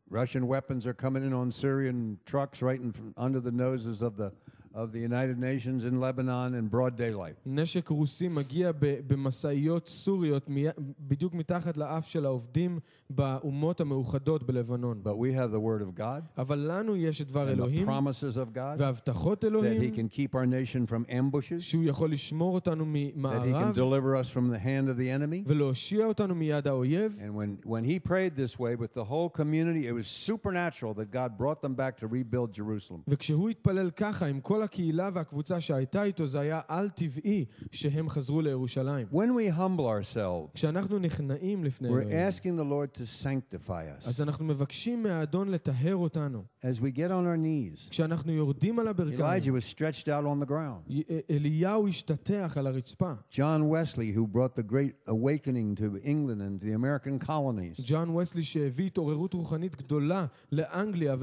Russian 0.10 0.48
weapons 0.48 0.88
are 0.88 0.94
coming 0.94 1.24
in 1.24 1.34
on 1.34 1.52
Syrian 1.52 2.20
trucks 2.26 2.62
right 2.62 2.80
in, 2.80 3.14
under 3.16 3.40
the 3.40 3.52
noses 3.52 4.02
of 4.02 4.18
the 4.18 4.34
of 4.77 4.91
the 4.93 4.99
United 4.99 5.39
Nations 5.39 5.85
in 5.85 6.01
Lebanon 6.01 6.55
in 6.55 6.67
broad 6.69 6.97
daylight. 6.97 7.37
נשק 7.47 7.89
רוסי 7.89 8.29
מגיע 8.29 8.73
ב- 8.73 9.01
במשאיות 9.07 9.89
סוריות 9.89 10.49
מי- 10.49 10.65
בדיוק 11.01 11.35
מתחת 11.35 11.77
לאף 11.77 12.07
של 12.07 12.25
העובדים 12.27 12.79
באומות 13.11 13.81
המאוחדות 13.81 14.43
בלבנון. 14.43 15.01
But 15.05 15.17
we 15.17 15.33
have 15.33 15.51
the 15.53 15.61
word 15.61 15.83
of 15.83 16.01
God 16.01 16.23
אבל 16.39 16.59
לנו 16.73 16.97
יש 16.97 17.23
את 17.23 17.27
דבר 17.29 17.47
and 17.47 17.51
the 17.51 17.53
אלוהים 17.55 17.89
promises 17.89 18.37
of 18.37 18.55
God 18.57 18.79
והבטחות 18.79 19.45
that 19.45 19.47
He 19.47 19.51
אלוהים 19.51 19.93
can 19.95 20.09
keep 20.09 20.35
our 20.35 20.47
nation 20.47 20.87
from 20.91 21.05
ambushes, 21.11 21.61
שהוא 21.61 21.85
יכול 21.85 22.11
לשמור 22.13 22.55
אותנו 22.55 22.85
that 22.85 22.87
He 22.87 23.13
can 23.15 23.19
ממערב 23.19 23.75
deliver 23.77 24.17
us 24.17 24.29
from 24.29 24.49
the 24.51 24.59
hand 24.59 24.89
of 24.89 24.99
the 24.99 25.09
enemy. 25.11 25.45
ולהושיע 25.47 26.07
אותנו 26.07 26.35
מיד 26.35 26.67
האויב. 26.69 27.17
And 27.21 27.35
when, 27.37 27.69
when 27.71 27.85
he 27.85 27.99
prayed 28.09 28.35
this 28.37 28.59
way 28.59 28.75
with 28.77 28.93
the 28.95 29.05
whole 29.05 29.31
community, 29.31 29.87
it 29.87 29.93
was 29.95 30.07
supernatural 30.09 30.95
that 30.95 31.13
God 31.13 31.39
brought 31.39 31.63
them 31.63 31.75
back 31.75 31.97
to 32.01 32.07
rebuild 32.09 32.53
Jerusalem. 32.53 33.01
וכשהוא 33.09 33.51
התפלל 33.51 33.91
ככה 33.91 34.27
עם 34.27 34.41
כל 34.41 34.58
הקהילה 34.63 35.11
והקבוצה 35.13 35.61
שהייתה 35.61 36.03
איתו 36.03 36.27
זה 36.27 36.41
היה 36.41 36.61
על-טבעי 36.69 37.45
שהם 37.73 38.09
חזרו 38.09 38.41
לירושלים. 38.41 39.07
When 39.13 39.31
we 39.37 39.59
humble 39.59 39.81
ourselves, 40.15 40.55
כשאנחנו 40.55 40.99
נכנעים 40.99 41.65
לפני 41.65 41.89
we're 41.89 41.93
אלוהים, 41.93 42.29
asking 42.29 42.61
the 42.61 42.65
Lord 42.65 42.99
to 42.99 43.25
sanctify 43.25 44.07
אז 44.07 44.21
us. 44.21 44.23
אנחנו 44.23 44.45
מבקשים 44.45 45.03
מהאדון 45.03 45.49
לטהר 45.49 45.97
אותנו. 45.97 46.45
As 46.63 46.79
we 46.81 46.97
get 46.97 47.09
on 47.11 47.25
our 47.25 47.39
knees, 47.45 47.91
כשאנחנו 47.91 48.33
יורדים 48.33 48.79
על 48.79 48.89
הברכיים, 48.89 49.43
Elijah 49.43 49.61
was 49.61 49.75
stretched 49.75 50.05
out 50.09 50.25
on 50.25 50.47
the 50.47 50.51
ground. 50.51 50.91
י- 50.93 51.03
אליהו 51.31 51.89
השתטח 51.89 52.55
על 52.59 52.67
הרצפה. 52.67 53.13
John 53.33 53.37
Wesley, 53.71 54.17
who 54.17 54.27
brought 54.37 54.55
the 54.55 54.73
great 54.73 55.11
awakening 55.11 55.81
to 55.81 56.07
England 56.07 56.41
and 56.41 56.61
to 56.61 56.65
the 56.65 56.75
American 56.75 57.27
colonies, 57.27 57.81
ג'ון 57.87 58.11
וסלי 58.17 58.43
שהביא 58.43 58.87
התעוררות 58.87 59.35
רוחנית 59.35 59.77
גדולה 59.77 60.27
לאנגליה 60.53 61.17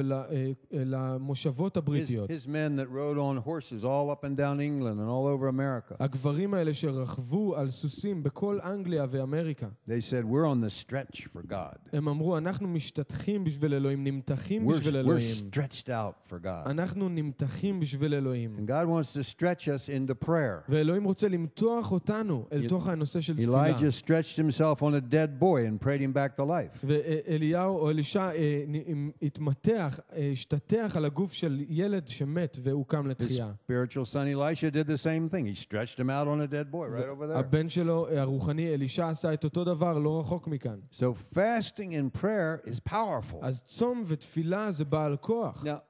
ולמושבות 0.71 1.77
his, 1.77 1.79
הבריטיות. 1.79 2.29
his 2.29 2.45
men 2.47 2.75
that 2.79 2.87
rode 2.89 3.17
on 3.17 3.24
horses 3.25 3.83
all 3.83 4.09
up 4.11 4.23
and 4.23 4.35
down 4.37 4.59
England 4.59 4.99
and 4.99 5.09
all 5.09 5.25
over 5.27 5.47
America. 5.47 5.95
הגברים 5.99 6.53
האלה 6.53 6.73
שרכבו 6.73 7.55
על 7.55 7.69
סוסים 7.69 8.23
בכל 8.23 8.59
אנגליה 8.63 9.05
ואמריקה, 9.09 9.67
They 9.87 10.01
said, 10.11 10.25
We're 10.25 10.45
on 10.45 10.61
the 10.61 10.85
stretch 10.85 11.21
for 11.21 11.51
God. 11.51 11.77
הם 11.93 12.07
אמרו, 12.07 12.37
אנחנו 12.37 12.67
משתטחים 12.67 13.43
בשביל 13.43 13.73
אלוהים, 13.73 14.03
נמתחים 14.03 14.67
We're, 14.69 14.73
בשביל 14.73 14.95
we're 14.95 14.99
אלוהים. 14.99 15.21
stretched 15.49 15.87
out 15.89 16.31
for 16.31 16.45
God. 16.45 16.69
אנחנו 16.69 17.09
נמתחים 17.09 17.79
בשביל 17.79 18.13
אלוהים. 18.13 18.55
And 18.57 18.69
God 18.69 18.87
wants 18.87 19.13
to 19.13 19.23
stretch 19.35 19.67
us 19.67 19.89
into 19.89 20.25
prayer. 20.25 20.61
ואלוהים 20.69 21.03
רוצה 21.03 21.27
למתוח 21.27 21.91
אותנו 21.91 22.45
אל 22.51 22.65
He- 22.65 22.69
תוך 22.69 22.87
הנושא 22.87 23.21
של 23.21 23.33
תפילה. 23.37 23.67
Elijah 23.77 24.03
stretched 24.05 24.37
himself 24.37 24.81
on 24.81 24.93
a 24.93 25.13
dead 25.13 25.39
boy 25.41 25.65
and 25.67 25.85
prayed 25.85 26.01
him 26.01 26.13
back 26.13 26.41
to 26.41 26.45
life. 26.45 26.77
ואליהו 26.83 27.77
או 27.77 27.89
אלישע 27.89 28.31
אה, 28.31 28.63
נ- 28.67 29.09
התמתח, 29.21 29.99
אה, 30.15 30.29
השתטח 30.33 30.93
על 30.95 31.05
הגוף 31.05 31.33
של 31.33 31.63
ילד 31.69 32.07
שמת 32.07 32.57
והוקם 32.63 33.07
His 33.15 33.15
לתחייה. 33.15 33.53
spiritual 33.63 34.05
son 34.05 34.27
Elisha 34.27 34.71
did 34.71 34.87
the 34.87 34.97
same 34.97 35.29
thing. 35.29 35.45
He 35.45 35.55
stretched 35.55 35.99
him 35.99 36.09
out 36.09 36.27
on 36.27 36.41
a 36.41 36.47
dead 36.47 36.71
boy 36.71 36.87
right 36.87 37.07
over 37.09 37.27
there. 37.27 37.37
הבן 37.37 37.69
שלו, 37.69 38.07
אה, 38.09 38.21
הרוחני, 38.21 38.73
אלישע, 38.73 39.09
עשה 39.09 39.33
את 39.33 39.43
אותו 39.43 39.63
דבר 39.63 39.99
לא 39.99 40.19
רחוק 40.19 40.47
מכאן. 40.47 40.79
So 40.91 41.13
fasting 41.33 41.93
and 41.93 42.21
prayer 42.21 42.67
is 42.67 42.79
powerful. 42.89 43.37
אז 43.41 43.61
צום 43.65 44.03
ותפילה 44.07 44.71
זה 44.71 44.85
בעל 44.85 45.17
כוח. 45.17 45.63
Now, 45.65 45.81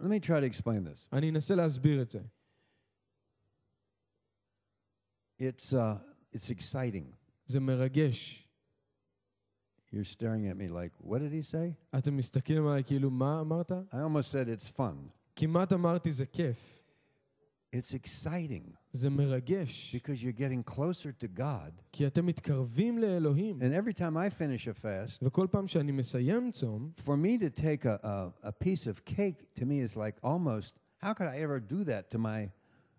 let 0.00 0.08
me 0.08 0.20
try 0.20 0.40
to 0.40 0.46
explain 0.46 0.84
this. 0.84 1.06
אני 1.12 1.30
אנסה 1.30 1.54
להסביר 1.54 2.02
את 2.02 2.10
זה. 2.10 2.20
It's 5.42 5.72
uh, 5.72 5.98
it's 6.36 6.50
exciting. 6.50 7.14
זה 7.46 7.60
מרגש. 7.60 8.40
You're 9.92 10.04
staring 10.04 10.48
at 10.48 10.56
me 10.56 10.68
like, 10.68 10.92
what 11.00 11.20
did 11.20 11.32
he 11.32 11.42
say? 11.42 11.74
אתם 11.98 12.16
מסתכלים 12.16 12.66
עליי 12.66 12.84
כאילו, 12.84 13.10
מה 13.10 13.40
אמרת? 13.40 13.72
I 13.72 13.96
almost 13.96 14.30
said 14.32 14.48
it's 14.48 14.68
fun. 14.68 15.10
כמעט 15.38 15.72
אמרתי 15.72 16.12
זה 16.12 16.26
כיף. 16.26 16.80
It's 17.76 17.92
exciting 17.92 18.76
זה 18.92 19.10
מרגש. 19.10 19.96
because 19.96 20.22
you're 20.22 20.40
getting 20.40 20.72
closer 20.74 21.24
to 21.24 21.38
God. 21.38 21.82
כי 21.92 22.06
אתם 22.06 22.26
מתקרבים 22.26 22.98
לאלוהים. 22.98 23.62
And 23.62 23.74
every 23.74 23.92
time 23.92 24.16
I 24.16 24.30
finish 24.30 24.68
a 24.68 24.74
fast, 24.74 25.22
וכל 25.22 25.46
פעם 25.50 25.66
שאני 25.66 25.92
מסיים 25.92 26.50
צום, 26.50 26.92
for 26.96 27.16
me 27.16 27.38
to 27.38 27.60
take 27.60 27.84
a, 27.84 27.98
a, 28.02 28.46
a 28.48 28.52
piece 28.64 28.86
of 28.86 29.04
cake 29.04 29.60
to 29.60 29.64
me 29.64 29.80
is 29.80 29.96
like 29.96 30.16
almost, 30.22 30.72
how 31.02 31.12
could 31.12 31.26
I 31.26 31.38
ever 31.38 31.60
do 31.60 31.84
that 31.84 32.10
to 32.10 32.18
my 32.18 32.50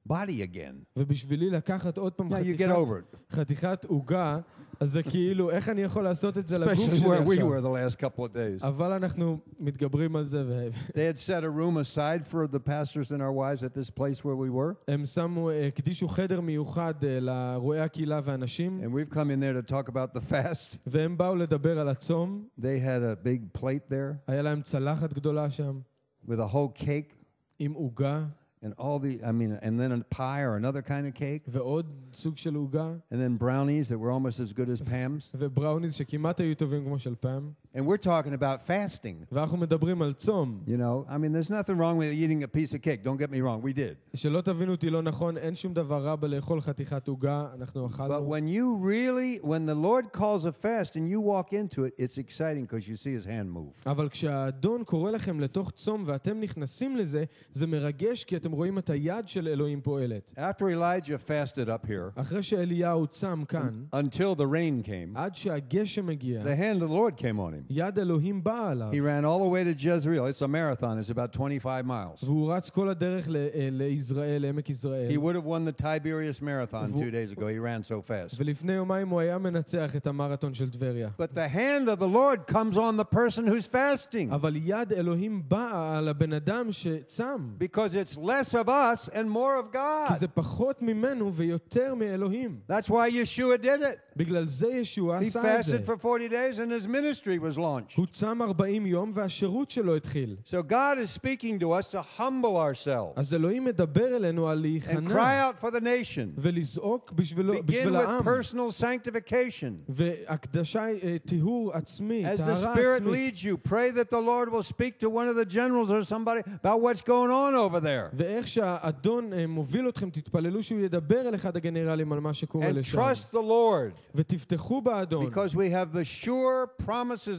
body 0.09 0.41
again? 0.41 0.83
ובשבילי 0.97 1.49
לקחת 1.49 1.97
עוד 1.97 2.13
פעם 2.13 2.27
Now 2.27 2.31
you 2.31 2.35
חתיכת, 2.35 2.65
get 2.71 2.75
over 2.75 3.15
it, 3.15 3.35
חתיכת 3.35 3.85
עוגה, 3.85 4.39
אז 4.79 4.91
זה 4.91 5.03
כאילו, 5.03 5.51
איך 5.51 5.69
אני 5.69 5.81
יכול 5.81 6.03
לעשות 6.03 6.37
את 6.37 6.47
זה 6.47 6.57
לגוף 6.57 6.73
especially 6.73 6.95
שלי 6.95 6.99
where 6.99 7.27
we 7.27 7.31
עכשיו? 7.33 7.49
were 7.49 7.61
the 7.61 7.93
last 7.93 7.95
couple 7.99 8.19
of 8.19 8.35
days. 8.35 8.65
אבל 8.67 8.91
אנחנו 8.91 9.37
מתגברים 9.59 10.15
על 10.15 10.23
זה, 10.23 10.69
They 10.89 11.13
had 11.13 11.17
set 11.17 11.43
a 11.43 11.49
room 11.49 11.77
aside 11.77 12.27
for 12.31 12.47
the 12.47 12.59
pastors 12.59 13.11
and 13.11 13.21
our 13.21 13.31
wives 13.31 13.63
at 13.63 13.73
this 13.73 13.89
place 13.89 14.19
where 14.23 14.35
we 14.35 14.49
were. 14.49 14.73
והם 14.87 15.05
שמו, 15.05 15.49
אה, 15.49 15.67
הקדישו 15.67 16.07
חדר 16.07 16.41
מיוחד 16.41 16.93
אה, 17.03 17.19
לרועי 17.19 17.79
הקהילה 17.79 18.21
והנשים, 18.23 18.81
And 18.83 18.87
we've 18.87 19.13
come 19.15 19.29
in 19.31 19.39
there 19.39 19.67
to 19.67 19.71
talk 19.71 19.87
about 19.89 20.19
the 20.19 20.31
fast. 20.31 20.77
והם 20.87 21.17
באו 21.17 21.35
לדבר 21.35 21.79
על 21.79 21.89
הצום. 21.89 22.47
They 22.59 22.63
had 22.85 23.01
a 23.01 23.25
big 23.27 23.59
plate 23.61 23.91
there 23.91 24.15
היה 24.27 24.41
להם 24.41 24.61
צלחת 24.61 25.13
גדולה 25.13 25.49
שם, 25.51 25.79
with 26.27 26.39
a 26.39 26.53
whole 26.53 26.81
cake 26.81 27.13
עם 27.59 27.73
עוגה, 27.73 28.25
and 28.61 28.73
all 28.77 28.99
the, 28.99 29.19
I 29.23 29.31
mean, 29.31 29.59
and 29.61 29.79
then 29.79 29.91
a 29.91 30.03
pie 30.15 30.41
or 30.41 30.55
another 30.55 30.81
kind 30.81 31.05
of 31.07 31.13
cake, 31.13 31.43
ועוד 31.47 31.85
סוג 32.13 32.37
של 32.37 32.55
עוגה, 32.55 32.93
and 33.11 33.15
then 33.15 33.37
brownies 33.37 33.89
that 33.89 33.99
were 33.99 34.11
almost 34.11 34.39
as 34.39 34.53
good 34.53 34.69
as 34.69 34.81
Pam's. 34.81 35.31
ובראוניז 35.35 35.93
שכמעט 35.93 36.39
היו 36.39 36.55
טובים 36.55 36.85
כמו 36.85 36.99
של 36.99 37.15
פעם. 37.15 37.51
And 37.77 37.85
we're 37.85 37.97
talking 37.97 38.33
about 38.33 38.61
fasting. 38.61 39.25
ואנחנו 39.31 39.57
מדברים 39.57 40.01
על 40.01 40.13
צום. 40.13 40.63
You 40.67 40.77
know, 40.77 41.05
I 41.09 41.17
mean, 41.17 41.33
there's 41.33 41.49
nothing 41.49 41.77
wrong 41.77 41.97
with 41.97 42.13
eating 42.13 42.43
a 42.43 42.47
piece 42.47 42.73
of 42.73 42.81
cake. 42.81 43.03
Don't 43.03 43.17
get 43.17 43.29
me 43.29 43.41
wrong, 43.41 43.61
we 43.61 43.73
did. 43.73 43.95
שלא 44.13 44.41
תבינו 44.41 44.71
אותי 44.71 44.89
לא 44.89 45.01
נכון, 45.01 45.37
אין 45.37 45.55
שום 45.55 45.73
דבר 45.73 46.03
רע 46.05 46.15
בלאכול 46.15 46.61
חתיכת 46.61 47.07
עוגה, 47.07 47.47
אנחנו 47.59 47.87
But 47.87 47.91
אכלנו. 47.91 48.29
when 48.35 48.47
you 48.47 48.77
really, 48.81 49.39
when 49.43 49.65
the 49.65 49.75
Lord 49.75 50.13
calls 50.13 50.45
a 50.45 50.51
fast 50.53 50.95
and 50.95 51.09
you 51.09 51.19
walk 51.19 51.51
into 51.53 51.83
it, 51.83 51.93
it's 51.97 52.17
exciting 52.17 52.63
because 52.65 52.87
you 52.87 52.95
see 52.95 53.13
His 53.13 53.25
hand 53.25 53.51
move. 53.51 53.83
אבל 53.85 54.09
כשהאדון 54.09 54.83
קורא 54.83 55.11
לכם 55.11 55.39
לתוך 55.39 55.71
צום 55.71 56.03
ואתם 56.07 56.39
נכנסים 56.39 56.95
לזה, 56.95 57.23
זה 57.51 57.67
מרגש 57.67 58.23
כי 58.23 58.35
אתם 58.37 58.51
רואים 58.51 58.77
את 58.77 58.89
היד 58.89 59.27
של 59.27 59.47
אלוהים 59.47 59.81
פועלת. 59.81 60.31
After 60.37 60.63
Elijah 60.69 61.17
fasted 61.29 61.67
up 61.67 61.85
here, 61.89 62.11
אחרי 62.21 62.43
שאליהו 62.43 63.07
צם 63.07 63.43
כאן, 63.47 63.85
until 63.95 64.35
the 64.39 64.45
rain 64.47 64.85
came, 64.87 65.11
עד 65.15 65.35
שהגשם 65.35 66.09
הגיע, 66.09 66.43
the 66.43 66.55
hand 66.55 66.81
of 66.81 66.89
the 66.89 66.93
Lord 66.93 67.17
came 67.17 67.39
on 67.39 67.53
him. 67.53 67.58
יד 67.69 67.99
אלוהים 67.99 68.43
באה 68.43 68.69
עליו. 68.71 68.89
He 68.91 68.99
ran 68.99 69.25
all 69.25 69.39
the 69.45 69.49
way 69.49 69.63
to 69.63 69.73
Jezreel. 69.83 70.25
It's 70.27 70.41
a 70.41 70.47
marathon, 70.47 70.99
it's 70.99 71.09
about 71.09 71.33
25 71.33 71.85
miles. 71.85 72.23
והוא 72.23 72.53
רץ 72.53 72.69
כל 72.69 72.89
הדרך 72.89 73.25
ל- 73.29 73.35
אה, 73.35 73.69
לישראל, 73.71 74.41
לעמק 74.41 74.69
יזרעאל. 74.69 75.09
He 75.11 75.17
would 75.17 75.35
have 75.35 75.45
won 75.45 75.65
the 75.65 75.81
Tiberias 75.83 76.41
Marathon 76.41 76.87
Vo- 76.91 76.99
two 76.99 77.11
days 77.11 77.31
ago. 77.31 77.47
He 77.47 77.59
ran 77.59 77.83
so 77.83 78.01
fast. 78.01 78.35
ולפני 78.39 78.73
יומיים 78.73 79.09
הוא 79.09 79.19
היה 79.19 79.37
מנצח 79.37 79.95
את 79.95 80.07
המרתון 80.07 80.53
של 80.53 80.69
טבריה. 80.69 81.09
But 81.17 81.33
the 81.35 81.47
hand 81.55 81.89
of 81.89 81.99
the 81.99 82.07
Lord 82.07 82.47
comes 82.55 82.77
on 82.77 82.97
the 82.97 83.05
person 83.15 83.45
who's 83.47 83.67
fasting 83.67 84.33
אבל 84.33 84.55
יד 84.55 84.93
אלוהים 84.93 85.41
באה 85.47 85.97
על 85.97 86.07
הבן 86.07 86.33
אדם 86.33 86.71
שצם. 86.71 87.49
because 87.59 87.95
it's 87.95 88.17
less 88.17 88.53
of 88.53 88.67
us 88.69 89.09
and 89.09 89.29
more 89.29 89.57
of 89.59 89.71
כי 89.71 89.77
God. 90.13 90.17
זה 90.19 90.27
פחות 90.27 90.81
ממנו 90.81 91.33
ויותר 91.33 91.95
מאלוהים. 91.95 92.59
That's 92.71 92.89
why 92.89 93.09
Yeshua 93.09 93.57
did 93.63 93.81
it. 93.81 93.97
בגלל 94.17 94.47
זה 94.47 94.67
ישוע 94.67 95.19
He 95.19 95.23
עשה 95.27 95.59
את 95.59 95.63
זה. 95.63 95.77
fasted 95.77 95.85
for 95.85 95.97
40 96.05 96.29
days 96.29 96.59
and 96.59 96.71
his 96.71 96.87
ministry 96.87 97.37
was 97.39 97.48
launched. 97.57 97.95
הוא 97.97 98.05
צם 98.11 98.41
40 98.41 98.85
יום 98.85 99.11
והשירות 99.13 99.71
שלו 99.71 99.95
התחיל. 99.95 100.35
So 100.45 100.57
God 100.69 100.97
is 100.97 101.09
speaking 101.09 101.59
to 101.59 101.71
us 101.71 101.91
to 101.91 102.01
humble 102.19 102.57
ourselves 102.57 103.13
אז 103.15 103.33
אלוהים 103.33 103.63
מדבר 103.65 104.15
אלינו 104.15 104.49
על 104.49 104.57
and 104.57 104.61
להיכנע 104.61 105.09
cry 105.15 105.53
out 105.55 105.59
for 105.61 105.71
the 105.71 105.79
nation. 105.81 106.27
ולזעוק 106.37 107.11
בשבילו, 107.11 107.53
Begin 107.53 107.61
בשביל 107.63 107.95
with 107.97 107.99
העם. 107.99 108.23
personal 108.27 108.81
sanctification. 108.81 109.73
והקדשה, 109.89 110.85
אה, 111.03 111.15
טיהור 111.25 111.73
עצמי, 111.73 112.25
As 112.33 112.39
the 112.39 112.43
טהרה 112.45 112.73
Spirit 112.75 113.01
עצמית. 113.01 113.35
leads 113.35 113.43
you, 113.43 113.69
pray 113.69 113.91
that 113.91 114.09
the 114.09 114.21
Lord 114.21 114.49
will 114.51 114.63
speak 114.63 114.99
to 114.99 115.09
one 115.09 115.27
of 115.27 115.35
the 115.35 115.45
generals 115.45 115.91
or 115.91 116.03
somebody 116.03 116.41
about 116.63 116.81
what's 116.81 117.01
going 117.01 117.31
on 117.31 117.55
over 117.55 117.79
there. 117.79 118.09
ואיך 118.13 118.47
שהאדון 118.47 119.33
אה, 119.33 119.47
מוביל 119.47 119.89
אתכם, 119.89 120.09
תתפללו 120.09 120.63
שהוא 120.63 120.79
ידבר 120.79 121.21
אל 121.29 121.35
אחד 121.35 121.57
הגנרלים 121.57 122.13
על 122.13 122.19
מה 122.19 122.33
שקורה 122.33 122.69
And 122.69 122.73
לשם. 122.73 122.99
trust 122.99 123.31
the 123.33 123.41
Lord 123.41 123.99
ותבטחו 124.15 124.81
באדון, 124.81 125.25
because 125.27 125.55
we 125.55 125.69
have 125.69 125.93
the 125.97 126.05
sure 126.05 126.67
promises 126.85 127.38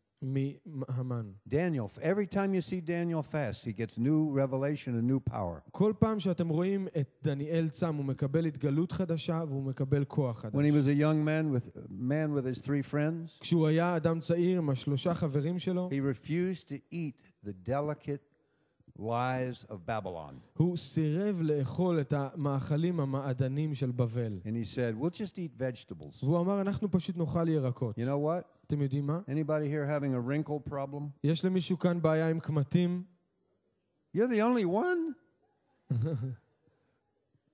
מהמן. 0.22 1.32
Daniel, 1.48 1.90
every 2.00 2.26
time 2.26 2.54
you 2.54 2.62
see 2.62 2.80
Daniel 2.80 3.22
fast, 3.22 3.64
he 3.64 3.72
gets 3.72 3.98
new 3.98 4.30
revelation 4.30 4.94
and 4.98 5.06
new 5.06 5.20
power. 5.20 5.60
כל 5.70 5.92
פעם 5.98 6.20
שאתם 6.20 6.48
רואים 6.48 6.88
את 7.00 7.08
דניאל 7.22 7.68
צם, 7.68 7.94
הוא 7.94 8.04
מקבל 8.04 8.44
התגלות 8.46 8.92
חדשה 8.92 9.42
והוא 9.48 9.62
מקבל 9.62 10.04
כוח 10.04 10.38
חדש. 10.38 10.54
When 10.54 10.64
he 10.64 10.72
was 10.72 10.88
a 10.88 10.94
young 10.94 11.24
man 11.24 11.50
with 11.50 11.76
man 11.90 12.32
with 12.32 12.46
his 12.46 12.60
three 12.60 12.82
friends, 12.92 13.40
כשהוא 13.40 13.66
היה 13.66 13.96
אדם 13.96 14.20
צעיר 14.20 14.58
עם 14.58 14.70
השלושה 14.70 15.14
חברים 15.14 15.58
שלו, 15.58 15.88
he 15.92 16.00
refused 16.00 16.68
to 16.68 16.94
eat 16.94 17.46
the 17.46 17.52
delicate 17.68 18.36
lies 18.98 19.64
of 19.68 19.76
Babylon. 19.86 20.34
הוא 20.56 20.76
סירב 20.76 21.40
לאכול 21.42 22.00
את 22.00 22.12
המאכלים 22.12 23.00
המעדנים 23.00 23.74
של 23.74 23.90
בבל. 23.90 24.38
And 24.44 24.56
he 24.56 24.64
said, 24.64 24.98
We'll 24.98 25.10
just 25.10 25.38
eat 25.38 25.52
vegetables. 25.58 26.24
והוא 26.24 26.40
אמר, 26.40 26.60
אנחנו 26.60 26.90
פשוט 26.90 27.16
נאכל 27.16 27.48
ירקות. 27.48 27.98
You 27.98 28.02
know 28.02 28.18
what? 28.18 28.59
אתם 28.70 28.82
יודעים 28.82 29.06
מה? 29.06 29.20
Anybody 29.28 29.68
here 29.68 29.86
having 29.86 30.14
a 30.14 30.20
wrinkle 30.20 30.70
problem? 30.70 31.02
יש 31.24 31.44
למישהו 31.44 31.78
כאן 31.78 32.02
בעיה 32.02 32.28
עם 32.28 32.40
קמטים? 32.40 33.02
You're 34.16 34.28
the 34.28 34.40
only 34.40 34.64
one? 34.64 35.14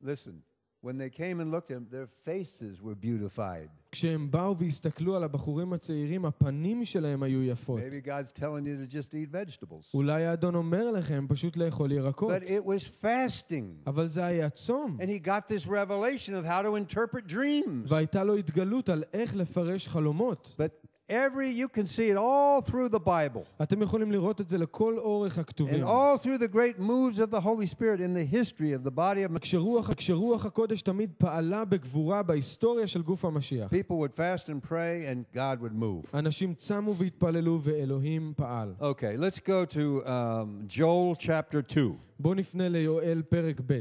Listen, 0.03 0.43
when 0.81 0.99
they 0.99 1.11
came 1.11 1.41
and 1.41 1.51
looked 1.51 1.71
at 1.71 1.77
him, 1.77 1.87
their 1.91 2.09
faces 2.25 2.83
were 2.83 2.95
beautified. 2.95 3.69
כשהם 3.93 4.31
באו 4.31 4.59
והסתכלו 4.59 5.17
על 5.17 5.25
הבחורים 5.25 5.73
הצעירים, 5.73 6.25
הפנים 6.25 6.85
שלהם 6.85 7.23
היו 7.23 7.43
יפות. 7.43 7.81
Maybe 7.81 8.07
God's 8.07 8.33
telling 8.33 8.65
you 8.67 8.77
to 8.77 8.87
just 8.87 9.15
eat 9.15 9.31
vegetables. 9.31 9.95
אולי 9.95 10.25
האדון 10.27 10.55
אומר 10.55 10.91
לכם 10.91 11.27
פשוט 11.29 11.57
לאכול 11.57 11.93
ירקות. 11.93 12.33
But 12.33 12.45
it 12.45 12.65
was 12.65 13.05
fasting. 13.05 13.87
אבל 13.87 14.09
זה 14.09 14.25
היה 14.25 14.51
צום. 14.51 14.99
And 15.01 15.05
he 15.05 15.19
got 15.19 15.49
this 15.49 15.67
revelation 15.67 16.35
of 16.35 16.45
how 16.45 16.63
to 16.63 16.75
interpret 16.77 17.27
dreams. 17.33 17.89
והייתה 17.89 18.25
לו 18.25 18.35
התגלות 18.35 18.89
על 18.89 19.05
איך 19.13 19.37
לפרש 19.37 19.89
חלומות. 19.89 20.57
But 20.59 20.86
Every 21.09 21.51
you 21.51 21.69
can 21.69 21.87
see 21.87 22.09
it 22.09 22.17
all 22.17 22.63
through 22.63 22.89
the 22.89 23.01
Bible 23.01 23.63
אתם 23.63 23.83
יכולים 23.83 24.13
לראות 24.13 24.41
את 24.41 24.49
זה 24.49 24.59
לכל 24.59 24.99
אורך 24.99 25.39
הכתובים. 25.39 25.85
and 25.85 25.87
all 25.87 26.17
through 26.19 26.39
the 26.39 26.49
great 26.49 26.79
moves 26.79 27.19
of 27.19 27.31
the 27.31 27.41
Holy 27.41 27.67
Spirit 27.67 28.01
in 28.01 28.15
the 28.15 28.25
history 28.25 28.73
of 28.73 28.83
the 28.83 28.91
body 28.91 29.23
of 29.23 29.39
כשרוח, 29.39 29.93
כשרוח 29.93 30.47
הקודש 30.47 30.83
תמיד 30.83 31.11
פעלה 31.19 31.65
בגבורה 31.65 32.23
בהיסטוריה 32.23 32.87
של 32.87 33.03
גוף 33.03 33.25
המשיח. 33.25 33.71
people 33.73 33.99
would 33.99 34.15
fast 34.15 34.49
and 34.49 34.63
pray 34.71 35.05
and 35.07 35.37
God 35.37 35.61
would 35.61 35.75
move. 35.75 36.09
אנשים 36.15 36.55
צמו 36.55 36.95
והתפללו 36.97 37.61
ואלוהים 37.63 38.33
פעל. 38.37 38.75
Okay, 38.81 39.17
let's 39.17 39.39
go 39.39 39.65
to 39.75 40.07
um, 40.07 40.67
Joel 40.69 41.15
chapter 41.19 41.63
2, 41.63 41.97
בואו 42.21 42.35
נפנה 42.35 42.69
ליואל 42.69 43.23
פרק 43.29 43.61
ב'. 43.67 43.81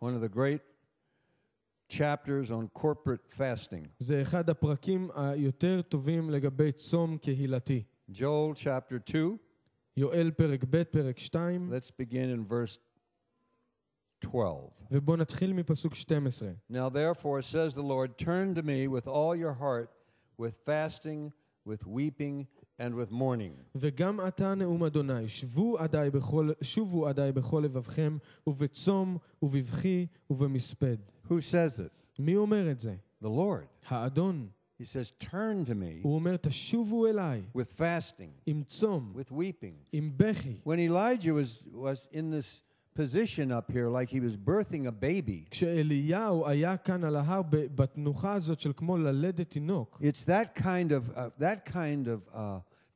one 0.00 0.14
of 0.14 0.20
the 0.20 0.28
great 0.28 0.60
chapters 1.88 2.50
on 2.50 2.80
corporate 2.80 3.38
fasting. 3.38 3.88
זה 3.98 4.22
אחד 4.22 4.50
הפרקים 4.50 5.10
היותר 5.14 5.82
טובים 5.82 6.30
לגבי 6.30 6.72
צום 6.72 7.18
קהילתי. 7.18 7.82
Joel 8.10 8.54
chapter 8.54 8.98
2, 9.06 9.36
יואל 9.96 10.30
פרק 10.30 10.64
ב', 10.70 10.82
פרק 10.82 11.18
2, 11.18 11.72
let's 11.72 11.90
begin 11.90 12.28
in 12.36 12.52
verse 12.52 12.78
12. 14.20 14.70
ובואו 14.90 15.16
נתחיל 15.16 15.52
מפסוק 15.52 15.94
12. 15.94 16.48
Now 16.70 16.88
therefore 16.88 17.42
says 17.42 17.74
the 17.74 17.82
Lord, 17.82 18.18
turn 18.18 18.54
to 18.54 18.62
me 18.62 18.88
with 18.88 19.06
all 19.06 19.36
your 19.36 19.52
heart, 19.52 19.90
with 20.38 20.54
fasting, 20.66 21.32
with 21.66 21.86
weeping, 21.86 22.46
and 22.78 22.94
with 22.94 23.12
mourning. 23.12 23.62
וגם 23.74 24.20
עתה 24.20 24.54
נאום 24.54 24.84
אדוני, 24.84 25.28
שבו 25.28 25.78
עדי 25.78 26.08
בכל, 26.12 26.50
שובו 26.62 27.08
עדי 27.08 27.30
בכל 27.34 27.62
לבבכם, 27.64 28.18
ובצום, 28.46 29.18
ובבכי, 29.42 30.06
ובמספד. 30.30 30.96
Who 31.30 31.40
says 31.40 31.78
it? 31.80 31.90
מי 32.18 32.36
אומר 32.36 32.70
את 32.70 32.80
זה? 32.80 32.94
The 33.22 33.26
Lord. 33.28 33.66
האדון. 33.88 34.48
He 34.80 34.84
says, 34.84 35.12
turn 35.24 35.64
to 35.64 35.74
me 35.74 36.02
הוא 36.02 36.14
אומר, 36.14 36.36
תשובו 36.36 37.06
אליי, 37.06 37.42
with 37.56 37.78
fasting, 37.78 38.30
עם 38.46 38.62
צום, 38.66 39.12
with 39.16 39.32
weeping. 39.32 39.74
עם 39.92 40.12
בכי. 40.16 40.60
When 40.64 40.78
Elijah 40.78 41.32
was, 41.34 41.64
was 41.72 42.08
in 42.12 42.30
this 42.30 42.62
position 42.94 43.50
up 43.52 43.70
here, 43.70 43.88
like 43.88 44.08
he 44.10 44.20
was 44.20 44.36
birthing 44.36 44.86
a 44.86 44.92
baby, 44.92 45.46
כשאליהו 45.50 46.48
היה 46.48 46.76
כאן 46.76 47.04
על 47.04 47.16
ההר 47.16 47.42
ב- 47.42 47.76
בתנוחה 47.76 48.34
הזאת 48.34 48.60
של 48.60 48.72
כמו 48.76 48.96
ללדת 48.98 49.50
תינוק, 49.50 50.00
it's 50.02 50.24
that 50.24 50.58
kind 50.62 50.90
of, 50.92 51.16
uh, 51.16 51.20
that 51.40 51.64
kind 51.72 52.06
of 52.08 52.34
uh, 52.34 52.38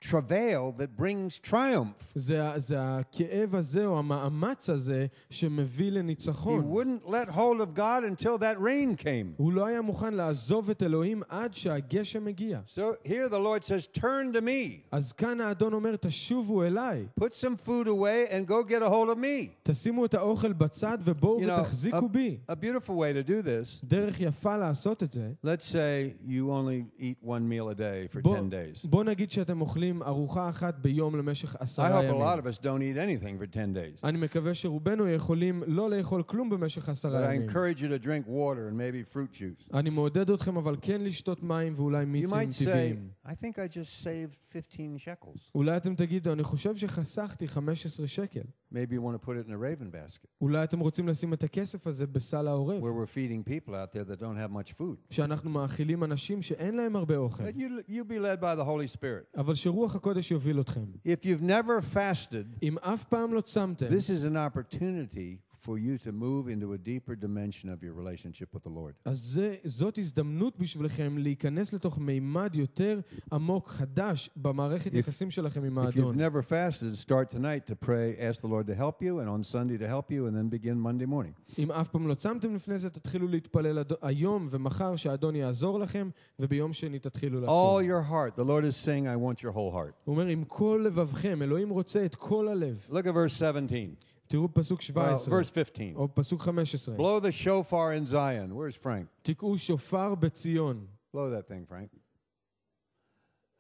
travail 0.01 0.73
that 0.77 0.97
brings 0.97 1.39
triumph. 1.51 2.12
זה, 2.15 2.45
ה- 2.49 2.59
זה 2.59 2.77
הכאב 2.79 3.55
הזה 3.55 3.87
או 3.87 3.99
המאמץ 3.99 4.71
הזה 4.71 5.07
שמביא 5.31 5.89
He 5.91 5.95
לניצחון. 5.95 6.73
wouldn't 6.73 7.09
let 7.09 7.29
hold 7.35 7.61
of 7.61 7.75
God 7.79 8.05
until 8.05 8.39
that 8.39 8.59
rain 8.61 8.97
came. 9.03 9.35
הוא 9.37 9.53
לא 9.53 9.67
היה 9.67 9.81
מוכן 9.83 10.15
לעזוב 10.15 10.71
את 10.71 10.83
אלוהים 10.83 11.23
עד 11.29 11.55
שהגשם 11.55 12.27
הגיע. 12.27 12.61
So 12.69 12.79
here 13.09 13.29
the 13.31 13.39
Lord 13.39 13.65
says, 13.65 13.99
turn 14.01 14.33
to 14.37 14.41
me. 14.41 14.81
אז 14.93 15.12
כאן 15.12 15.41
האדון 15.41 15.73
אומר, 15.73 15.97
תשובו 15.97 16.62
אליי, 16.65 17.07
Put 17.21 17.33
some 17.33 17.57
food 17.67 17.87
away 17.89 18.31
and 18.31 18.47
go 18.49 18.71
get 18.71 18.83
a 18.83 18.89
hold 18.91 19.11
of 19.17 19.19
me. 19.19 19.49
תשימו 19.62 20.05
את 20.05 20.15
האוכל 20.15 20.53
בצד 20.53 20.99
ובואו 21.05 21.41
You 21.41 21.47
know, 21.47 21.49
uh, 21.49 21.61
ותחזיקו 21.61 22.09
בי. 22.09 22.39
a, 22.49 22.53
a 22.53 22.57
beautiful 22.57 22.91
way 22.93 23.12
to 23.25 23.29
do 23.29 23.43
this. 23.47 23.85
דרך 23.87 24.21
יפה 24.21 24.57
לעשות 24.57 25.03
את 25.03 25.12
זה, 25.12 25.31
Let's 25.45 25.65
say 25.73 26.29
you 26.29 26.51
only 26.51 27.03
eat 27.03 27.27
one 27.27 27.49
meal 27.49 27.71
a 27.71 27.79
day 27.79 28.15
for 28.17 28.21
בוא, 28.23 28.37
10 28.37 28.41
days. 28.51 28.89
בוא 28.89 29.05
נגיד 29.05 29.31
שאתם 29.31 29.61
אוכלים 29.61 29.90
ארוחה 30.07 30.49
אחת 30.49 30.75
ביום 30.79 31.17
למשך 31.17 31.55
I 31.55 31.59
עשרה 31.61 32.01
hope 32.01 32.05
a 32.05 32.15
lot 32.15 32.39
ימים. 32.39 32.45
of 32.45 32.57
us 32.57 32.59
don't 32.59 32.62
eat 32.83 32.97
anything 33.23 33.43
for 33.43 33.47
10 33.57 33.75
days. 33.75 34.01
אני 34.05 34.19
מקווה 34.19 34.55
שרובנו 34.55 35.09
יכולים 35.09 35.62
לא 35.67 35.91
לאכול 35.91 36.23
כלום 36.23 36.51
במשך 36.51 36.89
But 36.89 36.93
עשרה 36.93 37.31
I 37.31 37.35
ימים. 37.35 37.49
encourage 37.49 37.79
you 37.81 38.03
to 38.03 38.07
drink 38.07 38.27
water 38.29 38.69
and 38.71 38.77
maybe 38.77 39.15
fruit 39.15 39.35
juice. 39.41 39.75
אני 39.75 39.91
מעודד 39.91 40.31
אתכם 40.31 40.57
אבל 40.57 40.77
כן 40.83 41.01
לשתות 41.01 41.43
מים 41.43 41.73
ואולי 41.77 42.03
You 42.03 42.07
מיצים 42.07 42.35
might 42.39 42.62
say, 42.62 42.65
טבעיים. 42.65 43.09
I 43.27 43.31
think 43.31 43.55
I 43.55 43.69
just 43.73 44.05
saved 44.05 44.37
15 44.53 44.97
shekels. 44.99 45.51
אולי 45.55 45.77
אתם 45.77 45.95
תגידו, 45.95 46.33
אני 46.33 46.43
חושב 46.43 46.77
שחסכתי 46.77 47.49
15 47.49 48.07
שקל. 48.07 48.41
Maybe 48.73 48.95
you 48.95 49.01
want 49.01 49.15
to 49.15 49.27
put 49.27 49.37
it 49.37 49.47
in 49.49 49.53
a 49.53 49.59
raven 49.59 49.91
basket 49.91 50.27
אולי 50.41 50.65
אתם 50.65 50.81
רוצים 50.81 51.09
לשים 51.09 51.33
את 51.33 51.45
הכסף 51.45 51.87
הזה 51.87 52.07
בסל 52.07 52.49
העורב, 52.49 52.83
where 52.83 52.93
we're 52.93 53.15
feeding 53.17 53.49
people 53.49 53.73
out 53.75 53.93
there 53.93 54.05
that 54.05 54.21
don't 54.21 54.37
have 54.37 54.51
much 54.51 54.73
food. 54.73 54.97
שאנחנו 55.11 55.51
מאכילים 55.51 56.05
אנשים 56.05 56.43
שאין 56.43 56.77
להם 56.77 56.97
הרבה 56.97 57.17
אוכל. 57.17 57.43
But 57.45 57.57
you, 57.57 57.91
you 57.91 58.05
be 58.05 58.19
led 58.19 58.41
by 58.41 58.55
the 58.55 58.65
Holy 58.65 58.97
Spirit. 58.97 59.39
אבל 59.41 59.55
שרוח 59.55 59.97
הקודש 59.97 60.31
יוביל 60.31 60.61
אתכם. 60.61 60.85
If 61.07 61.25
you've 61.25 61.43
never 61.43 61.95
fasted, 61.95 62.59
אם 62.62 62.79
אף 62.79 63.05
פעם 63.05 63.35
לא 63.35 63.41
צמתם, 63.41 63.87
this 63.89 64.11
is 64.11 64.25
an 64.25 64.37
opportunity 64.37 65.50
for 65.67 65.79
you 65.79 65.99
to 66.07 66.12
move 66.12 66.49
into 66.49 66.73
a 66.75 66.79
deeper 66.79 67.15
dimension 67.17 67.69
of 67.75 67.83
your 67.83 67.93
relationship 67.93 68.49
with 68.55 68.62
the 68.62 68.71
Lord. 68.71 68.95
אז 69.05 69.19
זה, 69.19 69.55
זאת 69.65 69.99
הזדמנות 69.99 70.59
בשבילכם 70.59 71.19
להיכנס 71.19 71.73
לתוך 71.73 71.99
מימד 71.99 72.51
יותר 72.55 73.01
עמוק, 73.33 73.69
חדש, 73.69 74.31
במערכת 74.37 74.93
If- 74.93 74.97
יחסים 74.97 75.31
שלכם 75.31 75.65
עם 75.65 75.79
If 75.79 75.83
you've 75.83 75.85
האדון. 75.87 76.21
never 76.21 76.43
fasted, 76.43 76.97
start 77.07 77.31
tonight 77.37 77.67
to 77.71 77.75
pray, 77.87 78.17
ask 78.31 78.41
the 78.41 78.47
Lord 78.49 78.67
to 78.67 78.75
help 78.75 79.03
you, 79.03 79.21
and 79.21 79.29
on 79.29 79.43
Sunday 79.45 79.79
to 79.79 79.89
help 79.89 80.11
you, 80.11 80.27
and 80.27 80.37
then 80.37 80.49
begin 80.49 80.79
Monday 80.79 81.07
morning. 81.07 81.59
אם 81.59 81.71
אף 81.73 81.89
פעם 81.89 82.09
לא 82.09 82.15
צמתם 82.15 82.55
לפני 82.55 82.79
זה, 82.79 82.91
תתחילו 82.91 83.29
להתפלל 83.29 83.79
אד- 83.79 83.93
היום 84.03 84.47
ומחר 84.51 84.97
שהאדון 84.97 85.37
יעזור 85.37 85.79
לכם, 85.81 86.09
וביום 86.41 86.73
שני 86.73 86.99
תתחילו 86.99 87.39
All 87.39 87.43
לצום. 87.43 87.91
your 87.91 88.11
heart. 88.11 88.37
The 88.41 88.45
Lord 88.45 88.65
is 88.65 88.77
saying, 88.87 89.07
I 89.07 89.17
want 89.17 89.43
your 89.43 89.53
whole 89.53 89.73
heart. 89.75 89.93
הוא 90.05 90.12
אומר, 90.15 90.27
עם 90.27 90.45
כל 90.45 90.83
לבבכם, 90.87 91.43
אלוהים 91.43 91.69
רוצה 91.71 92.05
את 92.05 92.15
כל 92.15 92.49
הלב. 92.49 92.87
Look 92.91 93.05
at 93.07 93.15
verse 93.15 93.33
17. 93.39 93.95
תראו 94.31 94.55
פסוק 94.55 94.81
Well, 94.81 94.85
17, 94.85 95.33
verse 95.33 95.51
15. 95.51 95.97
או 95.97 96.15
פסוק 96.15 96.43
15. 96.43 96.97
Blow 96.97 97.21
the 97.21 97.33
shofar 97.45 97.93
in 97.93 98.07
Zion. 98.07 98.53
Where's 98.53 98.77
Frank? 98.83 99.07
תקעו 99.23 99.59
שופר 99.59 100.15
בציון. 100.15 100.87
Blow 101.15 101.31
that 101.31 101.49
thing, 101.49 101.67
Frank. 101.69 101.89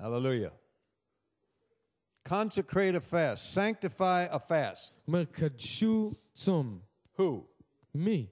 Hallelujah. 0.00 0.52
Consecrate 2.28 2.94
a 2.96 3.00
fast. 3.00 3.54
Sanctify 3.54 4.26
a 4.30 4.38
fast. 4.38 4.92
הוא 5.04 5.08
אומר, 5.08 5.24
קדשו 5.24 6.12
צום. 6.34 6.78
Who? 7.18 7.22
מי? 7.94 8.26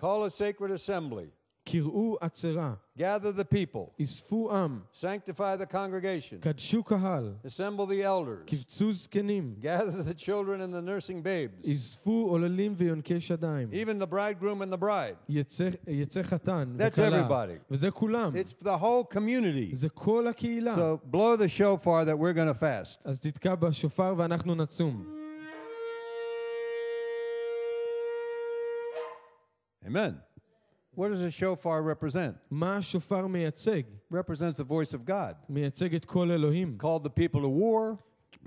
Call 0.00 0.24
a 0.24 0.30
sacred 0.30 0.70
assembly. 0.70 1.30
קראו 1.68 2.16
עצרה. 2.20 2.74
Gather 2.98 3.32
the 3.40 3.54
people. 3.54 4.02
אספו 4.04 4.52
עם. 4.52 4.80
Sanctify 4.94 5.56
the 5.62 5.66
congregation. 5.72 6.40
קדשו 6.40 6.84
קהל. 6.84 7.34
Assemble 7.46 7.86
the 7.86 8.02
elders. 8.02 8.46
קבצו 8.46 8.92
זקנים. 8.92 9.54
Gather 9.62 10.02
the 10.10 10.14
children 10.14 10.60
and 10.60 10.74
the 10.74 10.82
nursing 10.82 11.22
babes. 11.24 11.72
אספו 11.72 12.26
עוללים 12.28 12.74
ויונקי 12.76 13.20
שדיים. 13.20 13.70
Even 13.72 13.98
the 13.98 14.06
bridegroom 14.06 14.62
and 14.62 14.72
the 14.72 14.76
bride. 14.76 15.16
יצא, 15.28 15.68
יצא 15.86 16.22
חתן 16.22 16.76
That's 16.78 16.98
וכלה. 16.98 17.28
everybody. 17.28 17.58
וזה 17.70 17.90
כולם. 17.90 18.32
It's 18.34 18.64
the 18.64 18.78
whole 18.78 19.14
community. 19.16 19.74
זה 19.74 19.88
כל 19.88 20.26
הקהילה. 20.26 20.74
So 20.74 21.14
blow 21.14 21.36
the 21.36 21.48
shofar 21.48 22.04
that 22.04 22.18
we're 22.18 22.34
going 22.34 22.54
to 22.54 22.60
fast. 22.60 23.00
אז 23.04 23.20
תתקע 23.20 23.54
בשופר 23.54 24.14
ואנחנו 24.16 24.54
נצום. 24.54 25.06
Amen. 29.86 30.27
What 30.98 31.08
does 31.08 31.22
a 31.22 31.30
shofar 31.30 31.82
represent? 31.82 32.34
מה 32.50 32.76
השופר 32.76 33.26
מייצג? 33.26 33.82
Represents 34.12 34.56
the 34.56 34.64
voice 34.64 34.94
of 34.94 35.04
God. 35.06 35.34
מייצג 35.48 35.94
את 35.94 36.04
כל 36.04 36.30
אלוהים. 36.30 36.78
Called 36.80 37.04
the 37.04 37.10
people 37.10 37.40
to 37.42 37.48
war. 37.48 37.96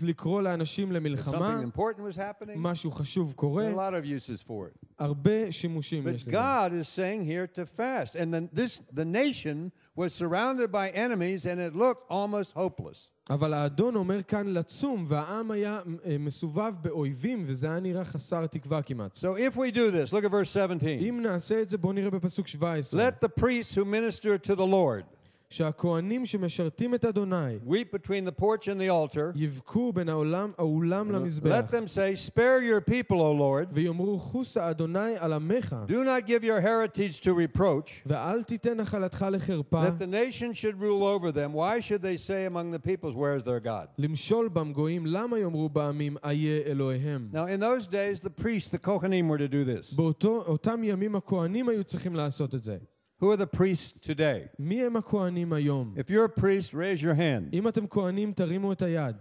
לקרוא 0.01 0.41
לאנשים 0.41 0.89
If 0.89 0.93
למלחמה, 0.93 1.31
something 1.59 1.63
important 1.63 2.03
was 2.03 2.15
happening. 2.17 2.55
משהו 2.57 2.91
חשוב 2.91 3.31
There 3.31 3.35
קורה, 3.35 3.63
are 3.69 3.73
a 3.73 3.75
lot 3.75 3.93
of 3.93 4.05
uses 4.05 4.41
for 4.41 4.67
it. 4.67 4.85
הרבה 4.99 5.51
שימושים 5.51 6.07
יש 6.07 6.23
But 6.23 6.27
לזה. 6.27 6.31
God 6.31 6.71
is 6.73 6.87
saying 6.87 7.23
here 7.23 7.47
to 7.47 7.65
fast. 7.65 8.15
And 8.15 8.33
then 8.33 8.49
this 8.53 8.81
the 8.93 9.05
nation 9.05 9.71
was 9.95 10.13
surrounded 10.13 10.71
by 10.71 10.89
enemies 10.89 11.45
and 11.45 11.59
it 11.59 11.75
looked 11.75 12.05
almost 12.09 12.53
hopeless. 12.53 13.11
אבל 13.31 13.53
האדון 13.53 13.95
אומר 13.95 14.23
כאן 14.23 14.47
לצום, 14.47 15.05
והעם 15.07 15.51
היה 15.51 15.79
אה, 16.05 16.15
מסובב 16.19 16.73
באויבים, 16.81 17.43
וזה 17.45 17.69
היה 17.69 17.79
נראה 17.79 18.05
חסר 18.05 18.47
תקווה 18.47 18.81
כמעט. 18.81 19.17
So 19.17 19.21
if 19.21 19.55
we 19.55 19.71
do 19.71 19.91
this, 19.91 20.13
look 20.13 20.25
at 20.25 20.31
verse 20.31 20.49
17. 20.53 20.89
אם 20.89 21.19
נעשה 21.21 21.61
את 21.61 21.69
זה, 21.69 21.77
בואו 21.77 21.93
נראה 21.93 22.09
בפסוק 22.09 22.47
17. 22.47 23.07
Let 23.07 23.25
the 23.25 23.41
priests 23.41 23.75
who 23.75 23.85
minister 23.85 24.47
to 24.47 24.55
the 24.55 24.65
Lord 24.65 25.03
שהכהנים 25.51 26.25
שמשרתים 26.25 26.95
את 26.95 27.05
אדוני 27.05 27.57
weep 27.67 27.91
between 27.95 28.25
the 28.25 28.41
porch 28.41 28.67
and 28.67 28.79
the 28.79 28.89
altar. 28.89 29.31
יבכו 29.35 29.93
בין 29.93 30.09
העולם, 30.09 30.51
האולם 30.57 31.09
Let 31.09 31.13
למזבח, 31.13 31.69
them 31.69 31.87
say, 31.87 32.15
Spare 32.15 32.61
your 32.61 32.81
people, 32.81 33.17
O 33.21 33.31
Lord. 33.31 33.67
ויאמרו 33.71 34.19
חוסה 34.19 34.69
אדוני 34.69 35.17
על 35.17 35.33
עמך, 35.33 35.75
Do 35.87 36.03
not 36.03 36.27
give 36.27 36.43
your 36.43 36.59
heritage 36.61 37.21
to 37.21 37.29
reproach, 37.33 37.89
ואל 38.05 38.43
תיתן 38.43 38.73
נחלתך 38.77 39.25
לחרפה, 39.31 39.87
that 39.87 39.99
the 39.99 40.07
nation 40.07 40.53
should 40.53 40.79
rule 40.81 41.03
over 41.03 41.31
them. 41.31 41.53
Why 41.53 41.79
should 41.79 42.01
they 42.01 42.17
say 42.17 42.45
among 42.45 42.71
the 42.71 42.79
peoples, 42.79 43.15
Where 43.15 43.35
is 43.35 43.43
their 43.43 43.61
God? 43.65 43.87
למשול 43.97 44.47
בם 44.49 44.73
גויים, 44.73 45.05
למה 45.05 45.39
יאמרו 45.39 45.69
בעמים 45.69 46.17
איה 46.25 46.61
אלוהיהם? 46.65 47.29
Now, 47.33 47.45
in 47.45 47.59
those 47.59 47.87
days, 47.87 48.19
the 48.19 48.43
priests, 48.43 48.69
the 48.69 48.79
Kohanim, 48.79 49.27
were 49.29 49.37
to 49.37 49.47
do 49.47 49.63
this. 49.63 49.95
באותם 49.95 50.83
ימים 50.83 51.15
הכהנים 51.15 51.69
היו 51.69 51.83
צריכים 51.83 52.15
לעשות 52.15 52.55
את 52.55 52.63
זה. 52.63 52.77
Who 53.21 53.31
are 53.31 53.37
the 53.37 53.47
priests 53.57 53.99
today? 53.99 54.47
מי 54.59 54.83
הם 54.83 54.95
הכהנים 54.95 55.53
היום? 55.53 55.93
If 55.97 56.09
you're 56.09 56.25
a 56.25 56.39
priest, 56.41 56.73
raise 56.73 57.01
your 57.01 57.15
hand. 57.15 57.53
אם 57.53 57.67
אתם 57.67 57.87
כהנים, 57.87 58.31
תרימו 58.33 58.71
את 58.71 58.81
היד. 58.81 59.15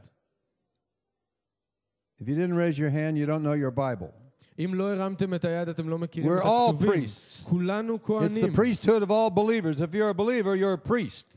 If 2.20 2.28
you 2.28 2.34
didn't 2.34 2.54
raise 2.54 2.78
your 2.78 2.90
hand, 2.90 3.16
you 3.18 3.26
don't 3.26 3.42
know 3.42 3.52
your 3.54 3.70
Bible. 3.70 4.12
אם 4.58 4.70
לא 4.74 4.92
הרמתם 4.92 5.34
את 5.34 5.44
היד, 5.44 5.68
אתם 5.68 5.88
לא 5.88 5.98
מכירים 5.98 6.32
We're 6.32 6.38
את 6.38 6.42
all 6.44 6.70
הכתובים. 6.74 6.90
priests. 7.04 7.48
כולנו 7.48 7.94
It's 7.94 7.98
the 7.98 8.06
כהנים. 8.06 8.52
priesthood 8.54 9.02
of 9.02 9.10
all 9.10 9.30
believers. 9.30 9.80
If 9.80 9.94
you're 9.94 10.10
a 10.10 10.14
believer, 10.14 10.54
you're 10.56 10.74
a 10.74 10.88
priest. 10.88 11.36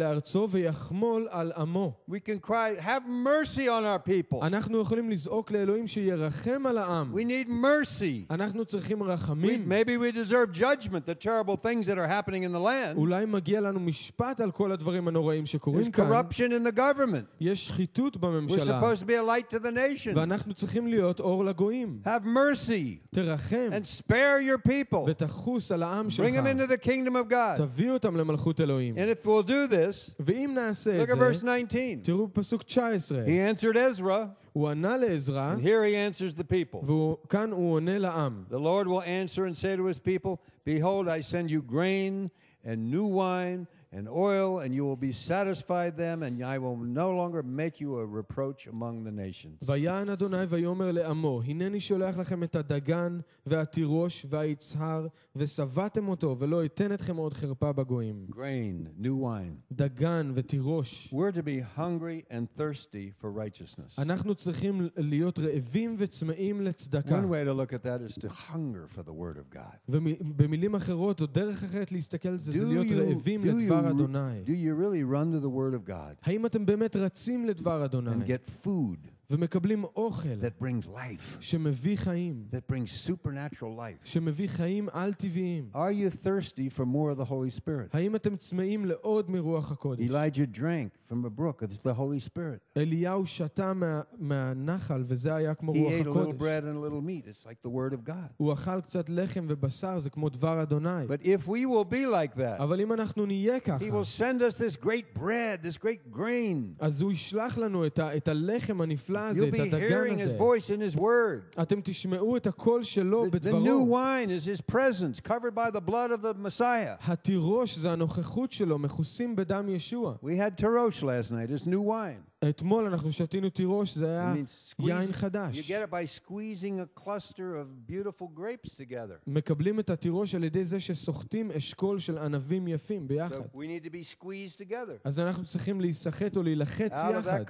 לארצו 0.00 0.48
ויחמול 0.50 1.26
על 1.30 1.52
עמו. 1.56 1.92
We 2.10 2.14
can 2.14 2.46
cry, 2.46 2.80
Have 2.80 3.06
mercy 3.06 3.66
on 3.68 3.84
our 3.84 4.08
people. 4.08 4.42
אנחנו 4.46 4.80
יכולים 4.80 5.10
לזעוק 5.10 5.50
לאלוהים 5.50 5.86
שירחם 5.86 6.66
על 6.66 6.78
העם. 6.78 7.12
We 7.14 7.20
need 7.20 7.48
mercy. 7.48 8.26
אנחנו 8.30 8.64
צריכים 8.64 9.02
We, 9.02 9.04
רחמים. 9.04 9.68
maybe 9.68 9.96
we 9.98 10.12
deserve 10.16 10.52
judgment, 10.58 11.06
the 11.06 11.14
terrible 11.26 11.56
things 11.56 11.86
that 11.86 11.98
are 11.98 12.08
happening 12.08 12.42
in 12.44 12.52
the 12.52 12.60
land. 12.60 12.96
אולי 12.96 13.26
מגיע 13.26 13.60
לנו 13.60 13.80
משפט 13.80 14.40
על 14.40 14.50
כל 14.50 14.72
הדברים 14.72 15.08
הנוראים 15.08 15.44
There's 15.44 15.48
שקורים 15.48 15.90
כאן. 15.90 16.08
corruption 16.10 16.50
in 16.52 16.72
the 16.72 16.76
government. 16.78 17.26
יש 17.40 17.66
שחיתות 17.68 18.16
We're 18.16 18.18
בממשלה. 18.18 18.80
supposed 18.80 19.00
to 19.00 19.06
be 19.06 19.14
a 19.14 19.22
light 19.26 19.56
to 19.56 19.58
the 19.58 19.70
nation. 19.76 20.12
ואנחנו 20.16 20.54
צריכים 20.54 20.86
להיות 20.86 21.20
אור 21.20 21.44
לגויים. 21.44 22.00
Have 22.04 22.24
mercy 22.26 22.98
תרחם 23.14 23.68
and 23.70 24.02
spare 24.02 24.40
your 24.40 24.68
people. 24.68 24.96
ותחוס 25.06 25.72
על 25.72 25.82
העם 25.82 26.06
Bring 26.06 26.10
them 26.10 26.12
שלך. 26.12 26.46
into 26.46 26.66
the 26.72 26.86
kingdom 26.86 27.12
of 27.16 27.30
God. 27.32 27.56
תביא 27.56 27.90
אותם 27.90 28.16
למלכות 28.16 28.60
אלוהים. 28.60 28.94
And 28.94 29.22
if 29.22 29.26
we'll 29.26 29.46
do 29.48 29.72
this, 29.72 29.89
ואם 30.20 30.50
נעשה 30.54 31.00
look 31.00 31.04
את 31.04 31.08
at 31.08 31.20
verse 31.20 31.32
זה, 31.32 31.46
19. 31.46 31.82
תראו 32.02 32.28
פסוק 32.32 32.62
19. 32.62 33.24
He 33.26 33.54
answered 33.54 33.76
Ezra, 33.76 34.26
הוא 34.52 34.68
ענה 34.68 34.96
לעזרא, 34.96 35.54
and 35.54 35.60
here 35.62 35.84
he 35.84 35.94
answers 35.96 36.34
the 36.34 36.44
people. 36.44 36.90
וכאן 36.90 37.52
הוא 37.52 37.72
עונה 37.74 37.98
לעם. 37.98 38.44
The 38.50 38.58
Lord 38.58 38.86
will 38.88 39.02
answer 39.02 39.44
and 39.44 39.56
say 39.56 39.76
to 39.76 39.84
his 39.84 39.98
people, 39.98 40.38
Behold, 40.66 41.08
I 41.08 41.20
send 41.20 41.50
you 41.50 41.62
grain 41.62 42.30
and 42.64 42.90
new 42.90 43.06
wine 43.06 43.66
and 43.92 44.08
oil, 44.08 44.60
and 44.60 44.74
you 44.74 44.84
will 44.84 44.96
be 44.96 45.12
satisfied 45.12 45.96
them, 45.96 46.22
and 46.22 46.42
I 46.44 46.58
will 46.58 46.76
no 46.76 47.08
longer 47.12 47.42
make 47.42 47.80
you 47.80 47.98
a 47.98 48.06
reproach 48.06 48.66
among 48.66 49.04
the 49.04 49.10
nations. 49.10 49.58
ויען 49.62 50.08
אדוני 50.08 50.44
ויאמר 50.48 50.92
לעמו, 50.92 51.42
הנני 51.46 51.80
שולח 51.80 52.18
לכם 52.18 52.42
את 52.42 52.56
הדגן 52.56 53.18
והתירוש 53.46 54.26
והיצהר, 54.30 55.06
ושבעתם 55.36 56.08
אותו, 56.08 56.36
ולא 56.38 56.64
אתן 56.64 56.92
אתכם 56.92 57.16
עוד 57.16 57.34
חרפה 57.34 57.72
בגויים. 57.72 58.26
Grain, 58.30 59.02
new 59.02 59.22
wine. 59.24 59.72
דגן 59.72 60.32
ותירוש. 60.34 61.14
We're 61.14 61.32
to 61.32 61.42
be 61.42 61.60
hungry 61.78 62.24
and 62.30 62.60
thirsty 62.60 63.12
for 63.20 63.30
righteousness. 63.30 63.98
אנחנו 63.98 64.34
צריכים 64.34 64.88
להיות 64.96 65.38
רעבים 65.38 65.96
וצמאים 65.98 66.60
לצדקה. 66.60 67.20
One 67.20 67.28
way 67.28 67.44
to 67.44 67.52
look 67.52 67.72
at 67.72 67.82
that 67.82 68.00
is 68.10 68.18
to 68.20 68.28
hunger 68.28 68.86
for 68.96 69.02
the 69.02 69.12
Word 69.12 69.38
of 69.38 69.56
God. 69.56 69.76
ובמילים 69.88 70.74
אחרות, 70.74 71.20
או 71.20 71.26
דרך 71.26 71.64
אחרת 71.64 71.92
להסתכל 71.92 72.28
על 72.28 72.38
זה, 72.38 72.52
זה 72.52 72.58
Do 72.58 72.68
להיות 72.68 72.86
you, 72.86 72.94
רעבים 72.94 73.42
do, 73.42 73.46
לדבר 73.46 73.79
you, 73.80 73.90
אדוני. 73.90 74.44
do 74.44 74.50
you 74.50 74.74
really 74.74 75.02
run 75.04 75.32
to 75.32 75.40
the 75.40 75.50
Word 75.50 75.74
of 75.74 75.88
God 75.90 76.14
האם 76.22 76.46
אתם 76.46 76.66
באמת 76.66 76.96
רצים 76.96 77.46
לדבר 77.46 77.82
and 77.82 77.84
אדוני, 77.84 78.24
get 78.26 78.66
food 78.66 79.19
ומקבלים 79.30 79.84
אוכל 79.84 80.28
that 80.42 80.62
brings 80.62 80.86
life, 80.88 81.36
שמביא 81.40 81.96
חיים, 81.96 82.44
that 82.52 82.72
brings 82.72 83.10
supernatural 83.10 83.62
life? 83.78 84.04
שמביא 84.04 84.48
חיים 84.48 84.88
על-טבעיים? 84.92 85.70
Are 85.74 85.92
you 85.92 86.10
thirsty 86.24 86.68
for 86.78 86.84
more 86.84 87.10
of 87.10 87.18
the 87.18 87.28
Holy 87.30 87.60
Spirit? 87.60 87.90
האם 87.92 88.16
אתם 88.16 88.36
צמאים 88.36 88.84
לעוד 88.84 89.30
מרוח 89.30 89.72
הקודש? 89.72 90.00
Elijah 90.10 90.56
drank 90.58 91.12
from 91.12 91.24
a 91.24 91.30
brook. 91.40 91.62
It's 91.62 91.78
the 91.82 91.94
Holy 91.98 92.20
Spirit. 92.28 92.60
אליהו 92.76 93.26
שתה 93.26 93.72
מה, 93.74 94.00
מהנחל, 94.18 95.02
וזה 95.06 95.34
היה 95.34 95.54
כמו 95.54 95.72
He 95.72 95.76
רוח 95.78 95.92
ate 95.92 95.94
a 95.94 96.04
little 96.04 96.10
הקודש. 96.10 96.38
bread 96.38 96.62
and 96.64 96.76
a 96.76 96.88
little 96.88 97.02
meat. 97.08 97.26
It's 97.30 97.46
like 97.46 97.68
the 97.68 97.70
Word 97.70 97.92
of 97.94 98.08
God. 98.08 98.32
הוא 98.36 98.52
אכל 98.52 98.80
קצת 98.80 99.08
לחם 99.08 99.46
ובשר, 99.48 99.98
זה 99.98 100.10
כמו 100.10 100.28
דבר 100.28 100.62
אדוני. 100.62 101.06
But 101.08 101.22
if 101.22 101.48
we 101.48 101.66
will 101.66 101.92
be 101.92 102.06
like 102.06 102.38
that, 102.38 102.58
אבל 102.62 102.80
אם 102.80 102.92
אנחנו 102.92 103.26
נהיה 103.26 103.60
ככה, 103.60 103.78
He 103.78 103.90
will 103.90 104.20
send 104.20 104.40
us 104.40 104.58
this 104.58 104.76
great 104.86 105.18
bread, 105.18 105.66
this 105.66 105.78
great 105.84 106.16
grain. 106.16 106.76
אז 106.78 107.00
הוא 107.00 107.12
ישלח 107.12 107.58
לנו 107.58 107.86
את, 107.86 107.98
ה, 107.98 108.16
את 108.16 108.28
הלחם 108.28 108.80
הנפלא 108.80 109.16
הזה, 109.20 109.40
You'll 109.40 109.48
את 109.48 109.54
be 109.54 109.60
הדגן 109.62 109.88
hearing 109.88 110.18
His 110.18 110.22
הזה. 110.22 110.38
voice 110.38 110.70
in 110.70 110.96
His 110.96 111.00
Word. 111.00 111.62
אתם 111.62 111.80
תשמעו 111.84 112.36
את 112.36 112.46
הקול 112.46 112.82
שלו 112.84 113.24
The, 113.24 113.28
the 113.28 113.30
new 113.30 113.32
בדברו. 113.34 113.96
wine 113.98 114.28
is 114.28 114.58
His 114.58 114.74
presence, 114.74 115.20
covered 115.28 115.54
by 115.54 115.70
the 115.70 115.80
blood 115.90 116.10
of 116.10 116.22
the 116.22 116.46
Messiah. 116.46 116.96
התירוש 117.10 117.78
זה 117.78 117.92
הנוכחות 117.92 118.52
שלו, 118.52 118.78
מכוסים 118.78 119.36
בדם 119.36 119.68
ישוע. 119.68 120.14
We 120.22 120.36
had 120.36 120.60
Tarosh 120.62 121.02
last 121.02 121.30
night. 121.30 121.50
It's 121.50 121.66
new 121.66 121.82
wine. 121.88 122.22
אתמול 122.48 122.86
אנחנו 122.86 123.12
שתינו 123.12 123.50
תירוש, 123.50 123.94
זה 123.94 124.04
It 124.04 124.08
היה 124.08 124.34
means 124.34 124.82
יין 124.86 124.98
squeeze- 125.00 125.10
You 125.10 125.12
חדש. 125.12 125.70
get 125.70 125.88
it 125.88 125.90
by 125.90 126.04
squeezing 126.20 126.78
a 126.80 127.00
cluster 127.04 127.56
of 127.56 127.90
beautiful 127.92 128.28
grapes 128.38 128.70
together. 128.74 129.16
מקבלים 129.26 129.80
את 129.80 129.90
התירוש 129.90 130.34
על 130.34 130.44
ידי 130.44 130.64
זה 130.64 130.80
שסוחטים 130.80 131.50
אשכול 131.50 131.98
של 131.98 132.18
ענבים 132.18 132.68
יפים 132.68 133.02
So 133.04 133.08
ביחד. 133.08 133.40
we 133.54 133.64
need 133.66 133.86
to 133.86 133.90
be 133.90 134.22
squeezed 134.22 134.58
together. 134.58 134.98
אז 135.04 135.20
אנחנו 135.20 135.44
צריכים 135.44 135.80
להיסחט 135.80 136.36
או 136.36 136.42
להילחץ 136.42 136.92
Out 136.92 136.94
of 136.94 137.18
יחד. 137.18 137.44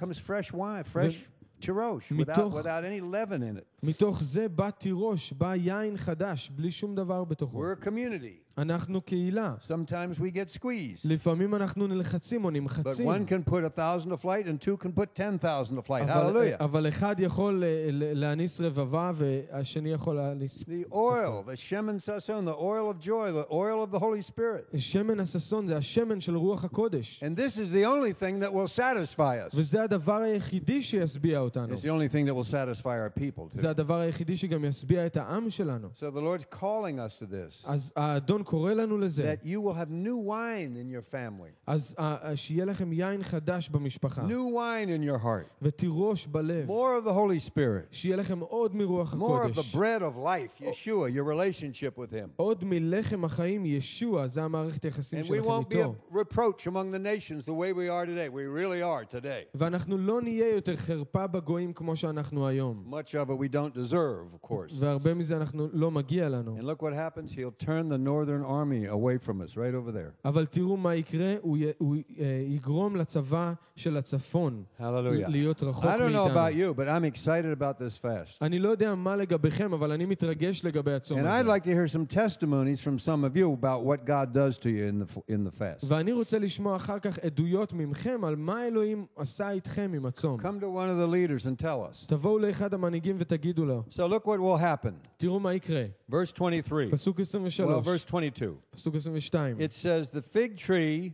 Without, 2.18 2.36
without 2.52 2.84
any 2.84 3.00
leaven 3.00 3.42
in 3.42 3.56
it. 3.56 3.66
מתוך 3.83 4.23
זה 4.23 4.47
בא 4.49 4.69
תירוש, 4.69 5.33
בא 5.33 5.55
יין 5.55 5.97
חדש, 5.97 6.51
בלי 6.55 6.71
שום 6.71 6.95
דבר 6.95 7.23
בתוכו. 7.23 7.63
We're 7.63 7.83
a 7.83 7.87
community. 7.87 8.47
אנחנו 8.57 9.01
קהילה. 9.01 9.55
Sometimes 9.67 10.19
we 10.19 10.31
get 10.35 10.59
squeezed. 10.59 11.01
לפעמים 11.05 11.55
אנחנו 11.55 11.87
נלחצים 11.87 12.45
או 12.45 12.49
But 12.49 12.53
נמחצים. 12.53 13.07
one 13.07 13.25
can 13.29 13.49
put 13.51 13.63
a 13.63 13.69
thousand 13.79 14.09
to 14.09 14.17
flight 14.17 14.47
and 14.47 14.59
two 14.67 14.77
can 14.83 14.91
put 14.91 15.15
ten 15.15 15.37
thousand 15.37 15.75
to 15.77 15.81
flight. 15.87 16.01
אבל, 16.11 16.33
Hallelujah. 16.33 16.59
אבל 16.63 16.87
אחד 16.87 17.15
יכול 17.19 17.63
אה, 17.63 17.87
ל- 17.91 18.19
להניס 18.19 18.61
רבבה 18.61 19.11
והשני 19.15 19.89
יכול 19.91 20.15
להניס... 20.15 20.61
The 20.63 20.91
oil, 20.91 21.43
the 21.47 21.55
shemen 21.55 21.99
sason, 21.99 22.45
the 22.45 22.57
oil 22.57 22.89
of 22.89 22.99
joy, 22.99 23.31
the 23.31 23.51
oil 23.51 23.83
of 23.83 23.91
the 23.91 23.99
Holy 23.99 24.31
Spirit. 24.31 24.77
שמן 24.77 25.19
הששון 25.19 25.67
זה 25.67 25.77
השמן 25.77 26.21
של 26.21 26.35
רוח 26.37 26.63
הקודש. 26.65 27.23
And 27.23 27.37
this 27.39 27.57
is 27.57 27.71
the 27.71 27.85
only 27.85 28.13
thing 28.23 28.39
that 28.43 28.51
will 28.53 28.67
satisfy 28.79 29.19
us. 29.49 29.55
וזה 29.55 29.83
הדבר 29.83 30.13
היחידי 30.21 30.83
שישביע 30.83 31.39
אותנו. 31.39 31.73
It's 31.75 31.81
the 31.81 31.89
only 31.91 32.09
thing 32.11 32.25
that 32.27 32.33
will 32.35 32.51
satisfy 32.51 32.85
our 32.97 33.19
people 33.19 33.43
זה 33.53 33.61
too. 33.67 33.69
הדבר 33.72 33.94
היחידי 34.00 34.36
שגם 34.36 34.64
ישביע 34.64 35.06
את 35.06 35.16
העם 35.16 35.50
שלנו. 35.50 35.88
So 35.94 36.16
the 36.16 36.20
Lord's 36.20 36.54
calling 36.60 36.96
us 36.98 37.18
to 37.22 37.26
this. 37.32 37.64
אז 37.70 37.92
האדון 37.96 38.42
קורא 38.42 38.72
לנו 38.72 38.98
לזה. 38.98 39.32
That 39.34 39.44
you 39.46 39.60
will 39.60 39.74
have 39.74 39.90
new 39.90 40.28
wine 40.28 40.76
in 40.76 40.88
your 40.94 41.14
family, 41.14 41.52
אז 41.66 41.94
אה, 41.98 42.16
אה, 42.24 42.36
שיהיה 42.36 42.64
לכם 42.64 42.92
יין 42.92 43.22
חדש 43.22 43.68
במשפחה. 43.68 44.22
new 44.22 44.54
wine 44.56 44.88
in 44.88 45.20
your 45.20 45.24
heart, 45.24 45.48
ותירוש 45.62 46.26
בלב. 46.26 46.68
more 46.68 47.02
of 47.02 47.08
the 47.08 47.12
Holy 47.12 47.48
Spirit, 47.50 47.86
שיהיה 47.90 48.16
לכם 48.16 48.38
עוד 48.40 48.76
מרוח 48.76 49.14
more 49.14 49.16
of 49.16 49.20
the 49.56 49.60
הקודש. 49.60 49.74
bread 49.74 50.02
of 50.02 50.16
life, 50.18 50.62
Yeshua, 50.64 51.08
your 51.14 51.24
relationship 51.24 51.96
with 51.98 52.12
Him. 52.12 52.28
עוד 52.36 52.64
מלחם 52.64 53.24
החיים, 53.24 53.66
ישוע, 53.66 54.26
זה 54.26 54.42
המערכת 54.42 54.84
היחסים 54.84 55.20
And 55.20 55.24
we 55.24 55.26
שלכם 55.26 55.42
won't 55.48 55.72
be 55.72 55.76
איתו. 55.76 55.94
a 56.10 56.14
reproach 56.14 56.66
among 56.66 56.90
the 56.94 56.98
nations 56.98 57.44
the 57.46 57.52
way 57.54 57.72
we 57.72 57.88
are 57.88 58.06
today. 58.06 58.28
We 58.28 58.44
really 58.60 58.82
are 58.82 59.04
today. 59.14 59.44
ואנחנו 59.54 59.98
לא 59.98 60.22
נהיה 60.22 60.54
יותר 60.54 60.76
חרפה 60.76 61.26
בגויים 61.26 61.72
כמו 61.72 61.96
שאנחנו 61.96 62.46
היום. 62.48 62.84
Much 62.90 63.14
of 63.14 63.30
it 63.30 63.38
we 63.38 63.48
don't 63.61 63.73
deserve, 63.73 64.33
of 64.33 64.41
course. 64.49 64.73
והרבה 64.79 65.13
מזה 65.13 65.37
אנחנו 65.37 65.67
לא 65.73 65.91
מגיע 65.91 66.29
לנו. 66.29 66.57
And 66.59 66.63
look 66.63 66.81
what 66.81 66.93
happens. 66.93 67.33
He'll 67.33 67.65
turn 67.65 67.89
the 67.89 67.97
northern 67.97 68.43
army 68.43 68.85
away 68.87 69.17
from 69.27 69.41
us, 69.41 69.55
right 69.57 69.75
over 69.75 69.91
there. 69.91 70.11
אבל 70.25 70.45
תראו 70.45 70.77
מה 70.77 70.95
יקרה, 70.95 71.35
הוא, 71.41 71.57
י, 71.57 71.63
הוא 71.77 71.95
אה, 72.19 72.25
יגרום 72.47 72.95
לצבא 72.95 73.53
של 73.75 73.97
הצפון 73.97 74.63
Hallelujah. 74.79 75.27
להיות 75.27 75.63
רחוק 75.63 75.85
I 75.85 75.87
don't 75.87 76.13
know 76.13 76.27
about 76.27 76.33
מאיתנו. 76.53 76.71
you, 76.71 76.73
but 76.73 76.87
I'm 76.87 77.05
excited 77.05 77.51
about 77.61 77.77
this 77.79 77.97
fast. 78.05 78.37
אני 78.41 78.59
לא 78.59 78.69
יודע 78.69 78.95
מה 78.95 79.15
לגביכם, 79.15 79.73
אבל 79.73 79.91
אני 79.91 80.05
מתרגש 80.05 80.65
לגבי 80.65 80.93
הצום 80.93 81.19
And 81.19 81.21
I'd 81.21 81.25
הזה. 81.25 81.49
like 81.49 81.63
to 81.63 81.69
hear 81.69 81.87
some 81.87 82.15
testimonies 82.15 82.81
from 82.81 82.99
some 82.99 83.23
of 83.23 83.35
you 83.37 83.53
about 83.53 83.83
what 83.85 84.05
God 84.05 84.33
does 84.33 84.57
to 84.57 84.69
you 84.69 84.85
in 84.85 84.99
the, 84.99 85.33
in 85.35 85.43
the 85.43 85.51
fast. 85.59 85.85
ואני 85.87 86.11
רוצה 86.11 86.39
לשמוע 86.39 86.75
אחר 86.75 86.99
כך 86.99 87.19
עדויות 87.19 87.73
מכם 87.73 88.23
על 88.23 88.35
מה 88.35 88.67
אלוהים 88.67 89.05
עשה 89.15 89.51
איתכם 89.51 89.91
עם 89.95 90.05
הצום. 90.05 90.39
Come 90.39 90.59
to 90.61 90.67
one 90.67 90.89
of 90.89 90.97
the 90.97 91.07
leaders 91.07 91.45
and 91.47 91.59
tell 91.63 91.81
us. 91.91 92.07
תבואו 92.07 92.39
לאחד 92.39 92.73
המנהיגים 92.73 93.15
ותגידו 93.19 93.50
לו, 93.57 93.83
So 93.89 94.07
look 94.07 94.25
what 94.25 94.39
will 94.39 94.57
happen. 94.57 94.93
תראו 95.17 95.39
מה 95.39 95.53
יקרה. 95.53 95.85
Verse 96.11 96.31
23. 96.33 96.91
פסוק 96.91 97.19
Well, 97.19 97.23
23, 97.23 97.81
verse 97.83 98.05
22. 98.05 98.55
פסוק 98.69 98.95
22. 98.95 99.57
It 99.59 99.73
says, 99.73 100.11
The 100.11 100.21
fig 100.21 100.57
tree 100.57 101.13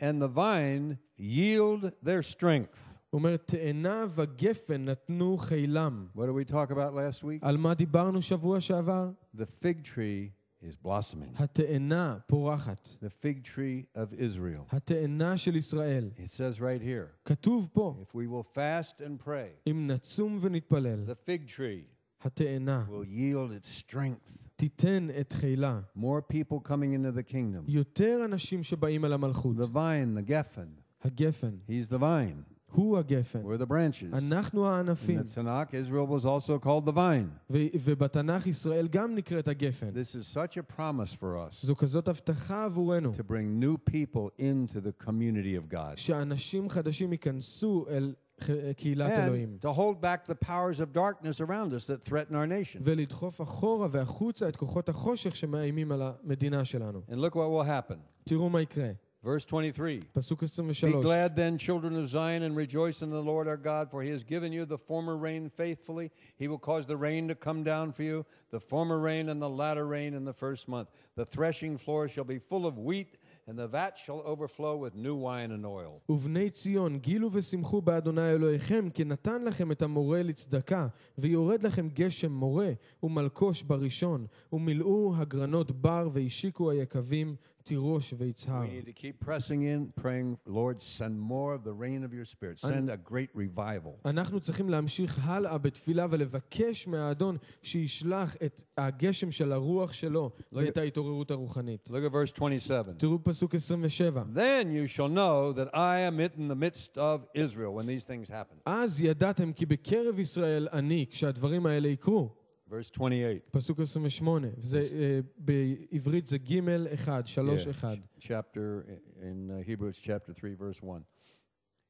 and 0.00 0.22
the 0.22 0.28
vine 0.28 0.98
yield 1.18 1.92
their 2.02 2.22
strength. 2.22 2.90
הוא 3.10 3.18
אומר, 3.18 3.36
תאנה 3.36 4.04
וגפן 4.14 4.84
נתנו 4.84 5.36
חילם. 5.38 6.06
What 6.16 6.20
did 6.20 6.48
we 6.48 6.52
talk 6.52 6.70
about 6.70 6.94
last 6.94 7.22
week? 7.24 7.38
על 7.42 7.56
מה 7.56 7.74
דיברנו 7.74 8.22
שבוע 8.22 8.60
שעבר? 8.60 9.10
The 9.36 9.64
fig 9.64 9.84
tree 9.84 10.30
is 10.64 10.76
blossoming. 10.76 11.42
התאנה 11.42 12.18
פורחת. 12.26 12.88
The 13.02 13.10
fig 13.24 13.44
tree 13.44 13.86
of 13.96 14.12
Israel. 14.12 14.66
התאנה 14.70 15.38
של 15.38 15.56
ישראל. 15.56 16.10
It 16.16 16.30
says 16.30 16.60
right 16.60 16.82
here, 16.82 17.08
כתוב 17.24 17.68
פה, 17.72 18.02
if 18.02 18.14
we 18.14 18.26
will 18.26 18.56
fast 18.56 19.00
and 19.00 19.26
pray, 19.26 19.70
אם 19.70 19.86
נצום 19.90 20.38
ונתפלל, 20.40 21.04
the 21.06 21.28
fig 21.28 21.48
tree 21.48 22.24
התאנה 22.24 22.84
will 22.88 23.04
yield 23.04 23.52
its 23.52 23.68
strength. 23.68 24.38
תיתן 24.56 25.08
את 25.20 25.32
חילה. 25.32 25.80
More 25.96 26.20
people 26.32 26.60
coming 26.68 26.92
into 26.92 27.12
the 27.12 27.32
kingdom. 27.32 27.64
יותר 27.68 28.22
אנשים 28.24 28.62
שבאים 28.62 29.04
אל 29.04 29.12
המלכות. 29.12 29.56
The 29.56 29.68
vine, 29.68 30.14
the 30.14 30.30
geffen, 30.30 30.80
הגפן. 31.04 31.58
He's 31.68 31.88
the 31.88 31.98
vine. 31.98 32.44
הוא 32.72 32.98
הגפן. 32.98 33.42
We're 33.42 33.58
the 33.62 33.66
branches. 33.66 34.14
אנחנו 34.14 34.64
In 34.64 34.66
הענפים. 34.66 35.18
the 35.20 35.34
Tanakh, 35.38 35.74
Israel 35.74 36.06
was 36.06 36.24
also 36.24 36.58
called 36.64 36.86
the 36.86 36.92
vine. 36.92 37.28
ו- 37.50 37.66
ובתנ"ך 37.84 38.46
ישראל 38.46 38.88
גם 38.88 39.14
נקראת 39.14 39.48
הגפן. 39.48 39.88
This 39.92 40.14
is 40.14 40.26
such 40.36 40.56
a 40.56 40.76
promise 40.78 41.14
for 41.14 41.36
us 41.36 41.66
זו 41.66 41.76
כזאת 41.76 42.08
הבטחה 42.08 42.64
עבורנו, 42.64 43.12
to 43.12 43.22
bring 43.22 43.60
new 43.64 43.76
people 43.92 44.30
into 44.40 44.80
the 44.80 45.04
community 45.06 45.56
of 45.56 45.74
God. 45.74 45.96
שאנשים 45.96 46.68
חדשים 46.70 47.12
ייכנסו 47.12 47.86
אל 47.90 48.14
ח- 48.44 48.50
קהילת 48.76 49.10
אלוהים. 49.10 49.58
And 49.60 49.64
to 49.66 49.72
hold 49.72 50.00
back 50.00 50.32
the 50.32 50.46
powers 50.46 50.80
of 50.80 50.94
darkness 50.96 51.40
around 51.40 51.72
us 51.74 51.86
that 51.86 52.08
threaten 52.08 52.34
our 52.34 52.46
nation. 52.46 52.80
ולדחוף 52.84 53.40
אחורה 53.40 53.88
והחוצה 53.90 54.48
את 54.48 54.56
כוחות 54.56 54.88
החושך 54.88 55.36
שמאיימים 55.36 55.92
על 55.92 56.02
המדינה 56.02 56.64
שלנו. 56.64 57.02
And 57.08 57.14
look 57.18 57.32
what 57.34 57.50
will 57.50 57.66
happen. 57.66 57.96
תראו 58.24 58.50
מה 58.50 58.60
יקרה. 58.62 58.90
Verse 59.24 59.44
23. 59.44 60.00
פסוק 60.12 60.42
Be 60.42 60.46
23. 60.46 61.02
glad 61.02 61.36
then, 61.36 61.58
children 61.58 61.94
of 61.94 62.08
Zion, 62.08 62.42
and 62.42 62.56
rejoice 62.56 63.02
in 63.02 63.10
the 63.10 63.20
Lord 63.20 63.48
our 63.48 63.58
God, 63.58 63.90
for 63.90 64.02
he 64.02 64.08
has 64.08 64.24
given 64.24 64.50
you 64.50 64.64
the 64.64 64.78
former 64.78 65.14
rain 65.14 65.50
faithfully. 65.50 66.10
He 66.38 66.48
will 66.48 66.58
cause 66.58 66.86
the 66.86 66.96
rain 66.96 67.28
to 67.28 67.34
come 67.34 67.62
down 67.62 67.92
for 67.92 68.02
you, 68.02 68.24
the 68.50 68.60
former 68.60 68.98
rain 68.98 69.28
and 69.28 69.38
the 69.42 69.48
latter 69.50 69.86
rain 69.86 70.14
in 70.14 70.24
the 70.24 70.32
first 70.32 70.68
month. 70.68 70.88
The 71.16 71.26
threshing 71.26 71.76
floor 71.76 72.08
shall 72.08 72.24
be 72.24 72.38
full 72.38 72.64
of 72.66 72.78
wheat, 72.78 73.18
and 73.46 73.58
the 73.58 73.68
vat 73.68 73.98
shall 73.98 74.22
overflow 74.24 74.74
with 74.78 74.94
new 74.94 75.16
wine 75.16 75.50
and 75.52 75.66
oil. 75.66 76.00
ובני 76.08 76.50
ציון, 76.50 76.98
גילו 76.98 77.28
ושמחו 77.32 77.80
באדוני 77.80 78.30
אלוהיכם, 78.32 78.88
כי 78.94 79.04
נתן 79.04 79.44
לכם 79.44 79.72
את 79.72 79.82
המורה 79.82 80.22
לצדקה, 80.22 80.86
ויורד 81.18 81.62
לכם 81.62 81.88
גשם 81.88 82.32
מורה, 82.32 82.72
ומלקוש 83.02 83.62
בראשון, 83.62 84.26
ומילאו 84.52 85.12
הגרנות 85.16 85.70
בר, 85.70 86.08
והשיקו 86.12 86.70
היקבים 86.70 87.36
תירוש 87.64 88.14
ויצהר. 88.18 88.62
We 88.62 88.66
need 88.66 88.86
to 88.86 88.92
keep 88.92 89.24
pressing 89.24 89.62
in, 89.62 90.02
praying, 90.02 90.36
Lord, 90.46 90.82
send 90.82 91.20
more 91.20 91.54
of 91.54 91.62
the 91.64 91.72
rain 91.72 92.04
of 92.04 92.12
your 92.12 92.24
Spirit. 92.24 92.58
Send 92.58 92.90
a 92.90 92.96
great 92.96 93.30
revival. 93.34 93.92
אנחנו 94.04 94.40
צריכים 94.40 94.68
להמשיך 94.68 95.18
הלאה 95.22 95.58
בתפילה 95.58 96.06
ולבקש 96.10 96.86
מהאדון 96.86 97.36
שישלח 97.62 98.36
את 98.44 98.62
הגשם 98.78 99.30
של 99.30 99.52
הרוח 99.52 99.92
שלו 99.92 100.30
ואת 100.52 100.76
ההתעוררות 100.76 101.30
הרוחנית. 101.30 101.88
Look 101.88 102.12
at 102.12 102.12
verse 102.12 102.32
27. 102.32 102.92
תראו 102.98 103.18
פסוק 103.22 103.54
27. 103.54 104.24
Then 104.34 104.66
you 104.72 104.96
shall 104.96 105.08
know 105.08 105.52
that 105.52 105.74
I 105.74 105.98
am 106.00 106.20
in 106.20 106.48
the 106.48 106.56
midst 106.56 106.98
of 106.98 107.20
Israel 107.34 107.74
when 107.74 107.86
these 107.86 108.04
things 108.04 108.30
happen. 108.30 108.56
אז 108.66 109.00
ידעתם 109.00 109.52
כי 109.52 109.66
בקרב 109.66 110.18
ישראל 110.18 110.68
אני, 110.72 111.06
כשהדברים 111.10 111.66
האלה 111.66 111.88
יקרו. 111.88 112.40
Verse 112.74 112.90
28. 112.90 113.42
פסוק 113.50 113.80
28, 113.80 114.48
וזה, 114.58 114.88
אה, 114.92 115.20
בעברית 115.38 116.26
זה 116.26 116.38
ג' 116.38 116.60
1, 116.92 117.26
3 117.26 117.66
Yeah, 117.66 117.68
1. 117.70 117.98
chapter 118.18 118.86
in 119.22 119.50
uh, 119.50 119.62
Hebrews 119.66 119.98
chapter 120.00 120.32
3 120.32 120.54
verse 120.54 120.80
1. 120.82 121.04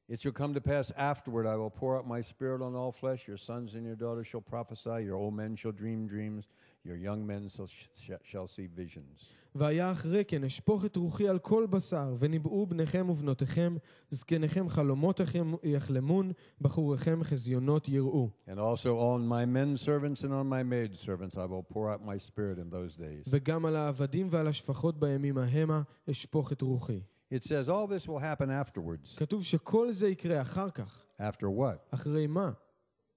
It 0.09 0.19
shall 0.19 0.31
come 0.33 0.53
to 0.53 0.59
pass 0.61 0.91
afterward 0.97 1.45
I 1.45 1.55
will 1.55 1.69
pour 1.69 1.95
out 1.97 2.05
my 2.07 2.21
spirit 2.21 2.61
on 2.61 2.75
all 2.75 2.91
flesh 2.91 3.27
your 3.27 3.37
sons 3.37 3.75
and 3.75 3.85
your 3.85 3.95
daughters 3.95 4.27
shall 4.27 4.41
prophesy 4.41 4.97
your 5.07 5.15
old 5.15 5.35
men 5.41 5.55
shall 5.55 5.71
dream 5.83 6.07
dreams 6.07 6.43
your 6.83 6.97
young 6.97 7.21
men 7.31 7.47
shall, 7.47 7.67
sh- 7.67 8.19
shall 8.31 8.47
see 8.47 8.67
visions. 8.83 9.17
והיה 9.58 9.92
אחרי 9.92 10.24
כן 10.24 10.44
אשפוך 10.44 10.84
את 10.84 10.96
רוחי 10.96 11.28
על 11.28 11.38
כל 11.38 11.66
בשר, 11.70 12.14
וניבאו 12.18 12.66
בניכם 12.66 13.10
ובנותיכם, 13.10 13.76
זקניכם 14.10 14.68
חלומותיכם 14.68 15.52
יחלמון, 15.62 16.32
בחוריכם 16.60 17.20
חזיונות 17.22 17.88
יראו. 17.88 18.30
And 18.48 18.58
also 18.58 18.98
on 18.98 19.26
my 19.28 19.44
men 19.44 19.76
servants 19.76 20.24
and 20.24 20.32
on 20.32 20.46
my 20.48 20.62
maid 20.62 20.98
servants 20.98 21.36
I 21.36 21.46
will 21.46 21.74
pour 21.74 21.90
out 21.90 22.00
my 22.04 22.18
spirit 22.18 22.58
in 22.58 22.70
those 22.70 22.96
days. 22.96 23.28
וגם 23.28 23.66
על 23.66 23.76
העבדים 23.76 24.28
ועל 24.30 24.48
השפחות 24.48 25.00
בימים 25.00 25.38
המה 25.38 25.82
אשפוך 26.10 26.52
את 26.52 26.62
רוחי. 26.62 27.00
It 27.32 27.42
says 27.42 27.68
all 27.68 27.86
this 27.86 28.06
will 28.06 28.20
happen 28.20 28.50
afterwards. 28.50 29.16
כתוב 29.16 29.44
שכל 29.44 29.92
זה 29.92 30.08
יקרה 30.08 30.40
אחר 30.40 30.70
כך. 30.70 31.04
After 31.20 31.46
what? 31.58 31.94
אחרי 31.94 32.26
מה? 32.26 32.50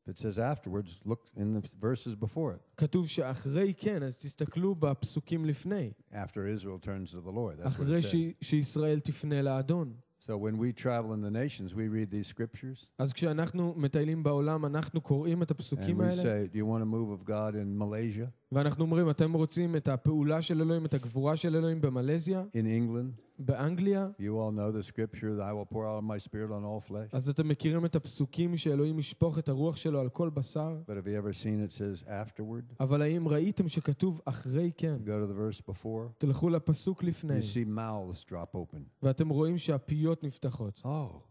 If 0.06 0.10
it 0.10 0.18
says 0.18 0.38
afterwards, 0.38 1.00
look 1.06 1.22
in 1.36 1.54
the 1.54 1.62
verses 1.80 2.14
before 2.14 2.52
it. 2.52 2.60
כתוב 2.76 3.08
שאחרי 3.08 3.74
כן, 3.76 4.02
אז 4.02 4.18
תסתכלו 4.18 4.74
בפסוקים 4.74 5.44
לפני. 5.44 5.92
After 6.12 6.46
Israel 6.58 6.78
turns 6.86 7.10
to 7.12 7.20
the 7.26 7.30
Lord. 7.32 7.58
That's 7.58 7.64
what 7.64 7.66
אחרי 7.66 8.00
it 8.00 8.02
says. 8.02 8.06
ש- 8.42 8.48
שישראל 8.48 9.00
תפנה 9.00 9.42
לאדון. 9.42 9.92
So 10.20 10.38
when 10.38 10.56
we 10.56 10.72
travel 10.72 11.12
in 11.12 11.20
the 11.20 11.30
nations, 11.30 11.74
we 11.74 11.86
read 11.88 12.10
these 12.10 12.26
scriptures 12.26 12.86
אז 12.98 13.12
כשאנחנו 13.12 13.74
מטיילים 13.76 14.22
בעולם, 14.22 14.64
אנחנו 14.66 15.00
קוראים 15.00 15.42
את 15.42 15.50
and 15.50 15.54
הפסוקים 15.54 16.00
we 16.00 16.04
האלה, 16.04 16.22
say, 16.22 16.48
Do 16.52 16.56
you 16.56 16.66
want 16.66 16.82
a 16.82 16.86
move 16.86 17.10
of 17.10 17.24
God 17.26 17.54
in 17.54 17.78
Malaysia, 17.78 18.30
ואנחנו 18.51 18.83
אומרים, 18.83 19.09
אתם 19.09 19.33
רוצים 19.33 19.75
את 19.75 19.87
הפעולה 19.87 20.41
של 20.41 20.61
אלוהים, 20.61 20.85
את 20.85 20.93
הגבורה 20.93 21.37
של 21.37 21.55
אלוהים 21.55 21.81
במלזיה, 21.81 22.43
in 22.53 22.65
England? 22.65 23.21
באנגליה? 23.39 24.09
You 24.19 24.23
all 24.23 24.51
know 24.51 24.71
the 24.71 24.83
scripture 24.83 25.35
that 25.35 25.43
I 25.43 25.53
will 25.53 25.73
pour 25.73 25.85
out 25.85 26.03
my 26.03 26.17
spirit 26.17 26.51
on 26.51 26.63
all 26.63 26.89
flesh. 26.91 27.09
אז 27.11 27.29
אתם 27.29 27.47
מכירים 27.47 27.85
את 27.85 27.95
הפסוקים 27.95 28.57
שאלוהים 28.57 28.99
ישפוך 28.99 29.39
את 29.39 29.49
הרוח 29.49 29.75
שלו 29.75 29.99
על 29.99 30.09
כל 30.09 30.29
בשר? 30.29 30.77
But 30.87 30.89
have 30.89 31.07
you 31.07 31.23
ever 31.23 31.33
seen 31.33 31.69
it 31.69 31.71
says 31.71 32.07
afterward? 32.07 32.75
אבל 32.79 33.01
האם 33.01 33.27
ראיתם 33.27 33.69
שכתוב 33.69 34.21
אחרי 34.25 34.71
כן? 34.77 34.97
Go 35.05 35.09
to 35.09 35.31
the 35.31 35.57
verse 35.57 35.61
before. 35.71 36.11
תלכו 36.17 36.49
לפסוק 36.49 37.03
לפני, 37.03 37.39
You 37.39 37.43
see 37.43 37.67
mouths 37.77 38.31
drop 38.31 38.55
open. 38.55 38.81
ואתם 39.03 39.29
רואים 39.29 39.57
שהפיות 39.57 40.23
נפתחות. 40.23 40.81
Oh, 40.85 41.21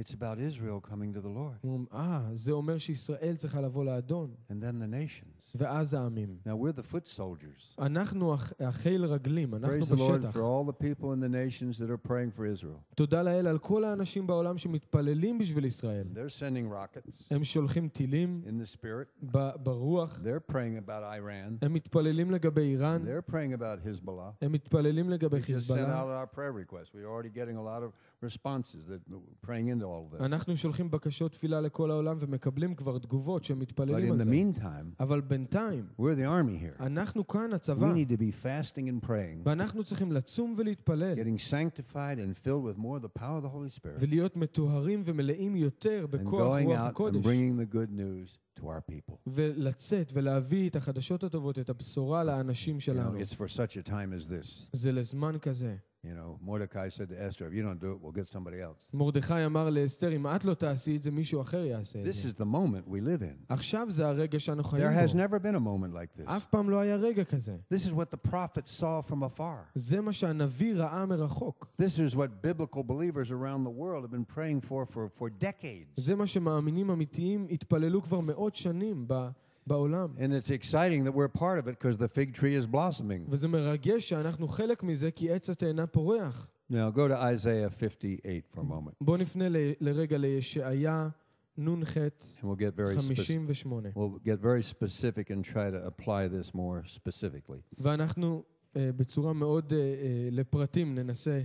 it's 0.00 0.14
about 0.14 0.38
Israel 0.38 0.80
coming 0.90 1.12
to 1.14 1.20
the 1.20 1.28
Lord. 1.28 1.68
אה, 1.92 2.28
זה 2.32 2.52
אומר 2.52 2.78
שישראל 2.78 3.36
צריכה 3.36 3.60
לבוא 3.60 3.84
לאדון, 3.84 4.34
And 4.50 4.54
then 4.54 4.82
the 4.82 4.88
nations. 4.88 5.33
ואז 5.55 5.93
העמים. 5.93 6.37
Now 6.45 6.49
we're 6.49 6.79
the 6.79 6.93
foot 6.93 7.07
soldiers. 7.19 7.75
אנחנו 7.81 8.33
הח- 8.33 8.53
החיל 8.59 9.05
רגלים, 9.05 9.55
אנחנו 9.55 9.77
Praise 9.79 9.89
the 9.89 9.95
Lord 9.97 10.17
בשטח. 10.19 10.35
for 10.35 10.39
all 10.39 10.71
the 10.71 10.83
people 10.83 11.05
in 11.13 11.19
the 11.23 11.29
nations 11.29 11.79
that 11.79 11.89
are 11.89 12.07
praying 12.09 12.37
for 12.39 12.63
Israel. 12.63 12.79
תודה 12.95 13.23
לאל 13.23 13.47
על 13.47 13.57
כל 13.59 13.83
האנשים 13.83 14.27
בעולם 14.27 14.57
שמתפללים 14.57 15.37
בשביל 15.37 15.65
ישראל. 15.65 16.07
They're 16.13 16.39
sending 16.41 16.71
rockets 16.73 17.23
הם 17.31 17.43
שולחים 17.43 17.89
טילים 17.89 18.41
in 18.45 18.63
the 18.63 18.77
spirit. 18.77 19.25
ב- 19.37 19.51
ברוח, 19.63 20.19
They're 20.23 20.51
praying 20.51 20.85
about 20.87 21.03
Iran. 21.17 21.57
הם 21.65 21.73
מתפללים 21.73 22.31
לגבי 22.31 22.61
איראן, 22.61 23.01
They're 23.05 23.31
praying 23.31 23.59
about 23.61 24.05
Hezbollah. 24.05 24.33
הם 24.41 24.51
מתפללים 24.51 25.09
לגבי 25.09 25.37
We 25.37 25.41
just 25.41 25.43
sent 25.43 25.45
חיזבאללה. 25.45 26.01
out 26.01 26.31
our 26.31 26.35
prayer 26.35 26.53
requests. 26.53 26.93
We're 26.93 27.09
already 27.09 27.35
getting 27.35 27.57
a 27.57 27.63
lot 27.63 27.83
of 27.83 27.91
responses 28.29 28.81
that 28.89 29.01
we're 29.13 29.47
praying 29.47 29.67
into 29.69 29.85
all 29.85 30.13
of 30.13 30.19
this. 30.19 30.25
אנחנו 30.25 30.57
שולחים 30.57 30.91
בקשות 30.91 31.31
תפילה 31.31 31.61
לכל 31.61 31.91
העולם 31.91 32.17
ומקבלים 32.19 32.75
כבר 32.75 32.97
תגובות 32.97 33.43
שהם 33.43 33.57
But 33.57 33.61
מתפללים 33.61 34.09
in 34.09 34.11
על 34.13 34.21
the 34.21 34.23
זה. 34.23 34.31
meantime, 34.31 34.95
אבל 34.99 35.21
בינתיים, 35.33 35.85
we're 35.99 36.15
the 36.15 36.27
army 36.27 36.57
here. 36.79 36.83
אנחנו 36.83 37.27
כאן 37.27 37.51
We 37.51 37.55
הצבא, 37.55 37.93
need 37.93 38.09
to 38.09 38.17
be 38.17 38.31
fasting 38.45 39.03
and 39.03 39.05
praying, 39.07 39.41
ואנחנו 39.43 39.83
צריכים 39.83 40.11
לצום 40.11 40.55
ולהתפלל, 40.57 41.13
getting 41.15 41.51
sanctified 41.51 42.17
and 42.19 42.47
filled 42.47 42.63
with 42.63 42.77
more 42.81 42.97
of 42.97 43.03
the 43.03 43.19
power 43.19 43.37
of 43.37 43.43
the 43.43 43.49
Holy 43.49 43.79
Spirit, 43.79 43.99
ולהיות 43.99 44.35
מטוהרים 44.35 45.01
ומלאים 45.05 45.55
יותר 45.55 46.05
and 46.09 46.11
בכוח 46.11 46.57
going 46.59 46.63
רוח 46.65 46.77
out 46.77 46.81
and 46.81 46.89
הקודש, 46.89 47.25
bringing 47.25 47.57
the 47.61 47.75
good 47.75 47.91
news 47.91 48.37
to 48.59 48.63
our 48.63 48.81
people. 48.91 49.15
ולצאת 49.27 50.11
ולהביא 50.13 50.69
את 50.69 50.75
החדשות 50.75 51.23
הטובות, 51.23 51.59
את 51.59 51.69
הבשורה 51.69 52.23
לאנשים 52.23 52.75
You 52.75 52.79
know, 52.79 52.81
שלנו. 52.83 53.19
it's 53.19 53.33
for 53.33 53.47
such 53.47 53.77
a 53.77 53.89
time 53.89 54.13
as 54.13 54.27
this. 54.29 54.67
זה 54.73 54.91
לזמן 54.91 55.35
כזה. 55.41 55.75
You 56.03 56.15
know, 56.15 56.39
Mordecai 56.41 56.87
said 56.89 57.09
to 57.09 57.17
Esther, 57.27 57.45
if 57.47 57.53
you 57.53 57.61
don't 57.61 57.79
do 57.81 57.91
it, 57.93 57.99
we'll 58.01 58.13
get 58.21 58.27
somebody 58.29 58.61
else. 58.61 58.91
מרדכי 58.93 59.45
אמר 59.45 59.69
לאסתר, 59.69 60.15
אם 60.15 60.27
את 60.27 60.45
לא 60.45 60.53
תעשי 60.53 60.95
את 60.95 61.03
זה, 61.03 61.11
מישהו 61.11 61.41
אחר 61.41 61.63
יעשה 61.65 62.01
את 62.01 62.05
This 62.07 62.11
זה. 62.11 62.29
is 62.29 62.33
the 62.33 62.45
moment 62.45 62.87
we 62.89 63.01
live 63.01 63.21
in. 63.21 63.45
עכשיו 63.49 63.87
זה 63.89 64.07
הרגע 64.07 64.39
שאנו 64.39 64.61
There 64.61 64.67
חיים 64.67 64.87
has 64.87 65.11
בו. 65.13 65.19
never 65.19 65.39
been 65.39 65.55
a 65.55 65.59
moment 65.59 65.93
like 65.93 66.21
this. 66.21 66.29
אף 66.29 66.45
פעם 66.45 66.69
לא 66.69 66.79
היה 66.79 66.95
רגע 66.95 67.23
כזה. 67.23 67.57
This 67.73 67.85
is 67.85 67.91
what 67.93 68.11
the 68.11 68.29
prophet 68.31 68.67
saw 68.79 69.01
from 69.11 69.23
afar. 69.37 69.65
זה 69.75 70.01
מה 70.01 70.13
שהנביא 70.13 70.75
ראה 70.75 71.05
מרחוק. 71.05 71.67
This 71.81 72.11
is 72.11 72.15
what 72.15 72.45
biblical 72.47 72.83
believers 72.83 73.31
around 73.31 73.63
the 73.65 73.75
world 73.81 74.03
have 74.05 74.11
been 74.11 74.35
praying 74.37 74.61
for 74.69 74.85
for, 74.85 75.09
for 75.21 75.29
decades. 75.43 75.95
זה 76.01 76.15
מה 76.15 76.27
שמאמינים 76.27 76.91
אמיתיים 76.91 77.47
התפללו 77.51 78.01
כבר 78.03 78.19
מאות 78.19 78.55
שנים 78.55 79.05
ב- 79.07 79.29
בעולם. 79.67 80.15
And 80.17 80.31
it's 80.33 80.49
exciting 80.49 81.03
that 81.05 81.13
we're 81.13 81.27
part 81.39 81.59
of 81.59 81.67
it 81.67 81.79
because 81.79 81.97
the 81.97 82.07
fig 82.07 82.33
tree 82.33 82.55
is 82.55 82.65
blossoming. 82.65 83.25
וזה 83.29 83.47
מרגש 83.47 84.09
שאנחנו 84.09 84.47
חלק 84.47 84.83
מזה 84.83 85.11
כי 85.11 85.31
עץ 85.31 85.49
התאנה 85.49 85.87
פורח. 85.87 86.47
Now 86.71 86.91
go 86.95 87.07
to 87.07 87.15
Isaiah 87.15 87.69
58 87.69 88.45
for 88.53 88.59
a 88.59 88.63
moment, 88.63 88.95
בואו 89.01 89.17
נפנה 89.17 89.49
ל- 89.49 89.73
לרגע 89.81 90.17
לישעיה 90.17 91.09
נ"ח 91.57 91.97
and 91.97 92.49
we'll 92.49 92.55
get 92.55 92.73
very 92.75 92.95
specific. 92.97 93.47
58. 93.47 93.95
We'll 93.95 94.19
get 94.23 94.39
very 94.39 94.63
specific 94.63 95.29
and 95.29 95.43
try 95.43 95.69
to 95.69 95.79
apply 95.85 96.27
this 96.27 96.53
more 96.53 96.83
specifically. 96.85 97.61
ואנחנו 97.77 98.43
אה, 98.75 98.89
בצורה 98.95 99.33
מאוד 99.33 99.73
אה, 99.73 99.79
אה, 99.79 100.29
לפרטים 100.31 100.95
ננסה 100.95 101.41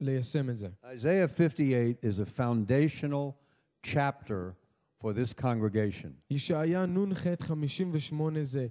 ליישם 0.00 0.50
את 0.50 0.58
זה. 0.58 0.68
Isaiah 0.84 1.28
58 1.28 1.98
is 2.02 2.18
a 2.18 2.26
foundational 2.26 3.34
chapter 3.82 4.54
for 5.02 5.12
this 5.12 5.32
congregation. 5.42 6.10
ישעיה 6.30 6.86
נ"ח 6.86 7.26
58 7.40 8.44
זה 8.44 8.66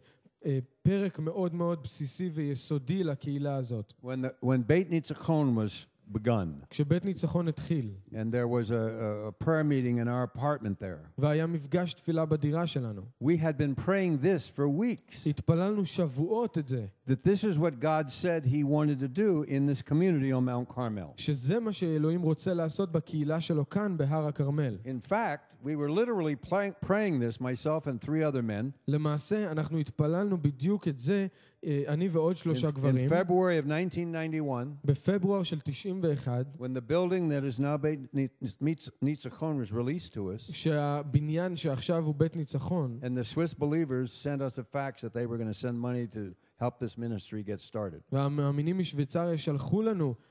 אה, 0.45 0.59
פרק 0.81 1.19
מאוד 1.19 1.53
מאוד 1.53 1.83
בסיסי 1.83 2.29
ויסודי 2.33 3.03
לקהילה 3.03 3.55
הזאת. 3.55 3.93
When, 4.03 4.05
the, 4.05 4.45
when 4.45 4.61
Beit 4.67 4.89
Nitzachon 4.91 5.55
was 5.55 5.87
begun, 6.11 6.65
כשבית 6.69 7.05
ניצחון 7.05 7.47
התחיל, 7.47 7.91
and 8.11 8.31
there 8.31 8.47
was 8.47 8.71
a, 8.71 8.73
a, 8.73 9.27
a 9.27 9.31
prayer 9.31 9.63
meeting 9.63 9.97
in 9.97 10.07
our 10.07 10.23
apartment 10.23 10.79
there, 10.79 11.09
והיה 11.17 11.47
מפגש 11.47 11.93
תפילה 11.93 12.25
בדירה 12.25 12.67
שלנו, 12.67 13.01
we 13.23 13.37
had 13.37 13.57
been 13.57 13.75
praying 13.75 14.17
this 14.23 14.47
for 14.57 14.67
weeks. 14.67 15.27
התפללנו 15.29 15.85
שבועות 15.85 16.57
את 16.57 16.67
זה. 16.67 16.85
that 17.07 17.23
this 17.23 17.43
is 17.43 17.57
what 17.57 17.79
God 17.79 18.11
said 18.11 18.45
He 18.45 18.63
wanted 18.63 18.99
to 18.99 19.07
do 19.07 19.43
in 19.47 19.65
this 19.65 19.81
community 19.81 20.31
on 20.31 20.45
Mount 20.45 20.75
Carmel. 20.75 21.13
שזה 21.17 21.59
מה 21.59 21.73
שאלוהים 21.73 22.21
רוצה 22.21 22.53
לעשות 22.53 22.91
בקהילה 22.91 23.41
שלו 23.41 23.69
כאן 23.69 23.97
בהר 23.97 24.27
הכרמל. 24.27 24.77
In 24.85 25.09
fact, 25.09 25.55
we 25.63 25.75
were 25.75 25.89
literally 25.89 26.35
play, 26.35 26.71
praying 26.81 27.19
this, 27.19 27.39
myself 27.39 27.87
and 27.87 28.01
three 28.01 28.23
other 28.23 28.41
men, 28.41 28.71
למעשה, 28.87 29.51
אנחנו 29.51 29.77
התפללנו 29.77 30.41
בדיוק 30.41 30.87
את 30.87 30.99
זה, 30.99 31.27
אה, 31.54 31.54
אני 31.87 32.07
ועוד 32.07 32.35
in, 32.35 32.39
שלושה 32.39 32.67
in 32.67 32.71
גברים, 32.71 33.09
February 33.09 33.57
of 33.61 33.69
1991, 33.69 34.85
בפברואר 34.85 35.43
של 35.43 35.59
91, 35.59 36.45
when 36.57 36.73
the 36.73 36.81
building 36.81 37.29
that 37.29 37.43
is 37.43 37.59
now 37.59 37.77
Beit 37.77 38.15
Nitz- 38.61 38.89
Nitzachon 39.03 39.59
was 39.59 39.71
released 39.71 40.13
to 40.13 40.31
us, 40.35 40.51
שהבניין 40.51 41.55
שעכשיו 41.55 42.03
הוא 42.05 42.15
בית 42.15 42.35
ניצחון, 42.35 42.99
and 43.03 43.17
the 43.17 43.23
Swiss 43.23 43.53
believers 43.53 44.11
sent 44.11 44.41
us 44.41 44.57
a 44.57 44.63
fax 44.63 45.01
that 45.01 45.13
they 45.13 45.25
were 45.25 45.37
going 45.37 45.51
to 45.53 45.59
send 45.67 45.79
money 45.79 46.07
to 46.07 46.33
help 46.59 46.79
this 46.79 46.97
ministry 46.97 47.43
get 47.43 47.61
started. 47.61 48.01
והמאמינים 48.11 48.77
משוויצריה 48.77 49.37
שלחו 49.37 49.81
לנו 49.81 50.05
אה, 50.05 50.13
אה, 50.13 50.24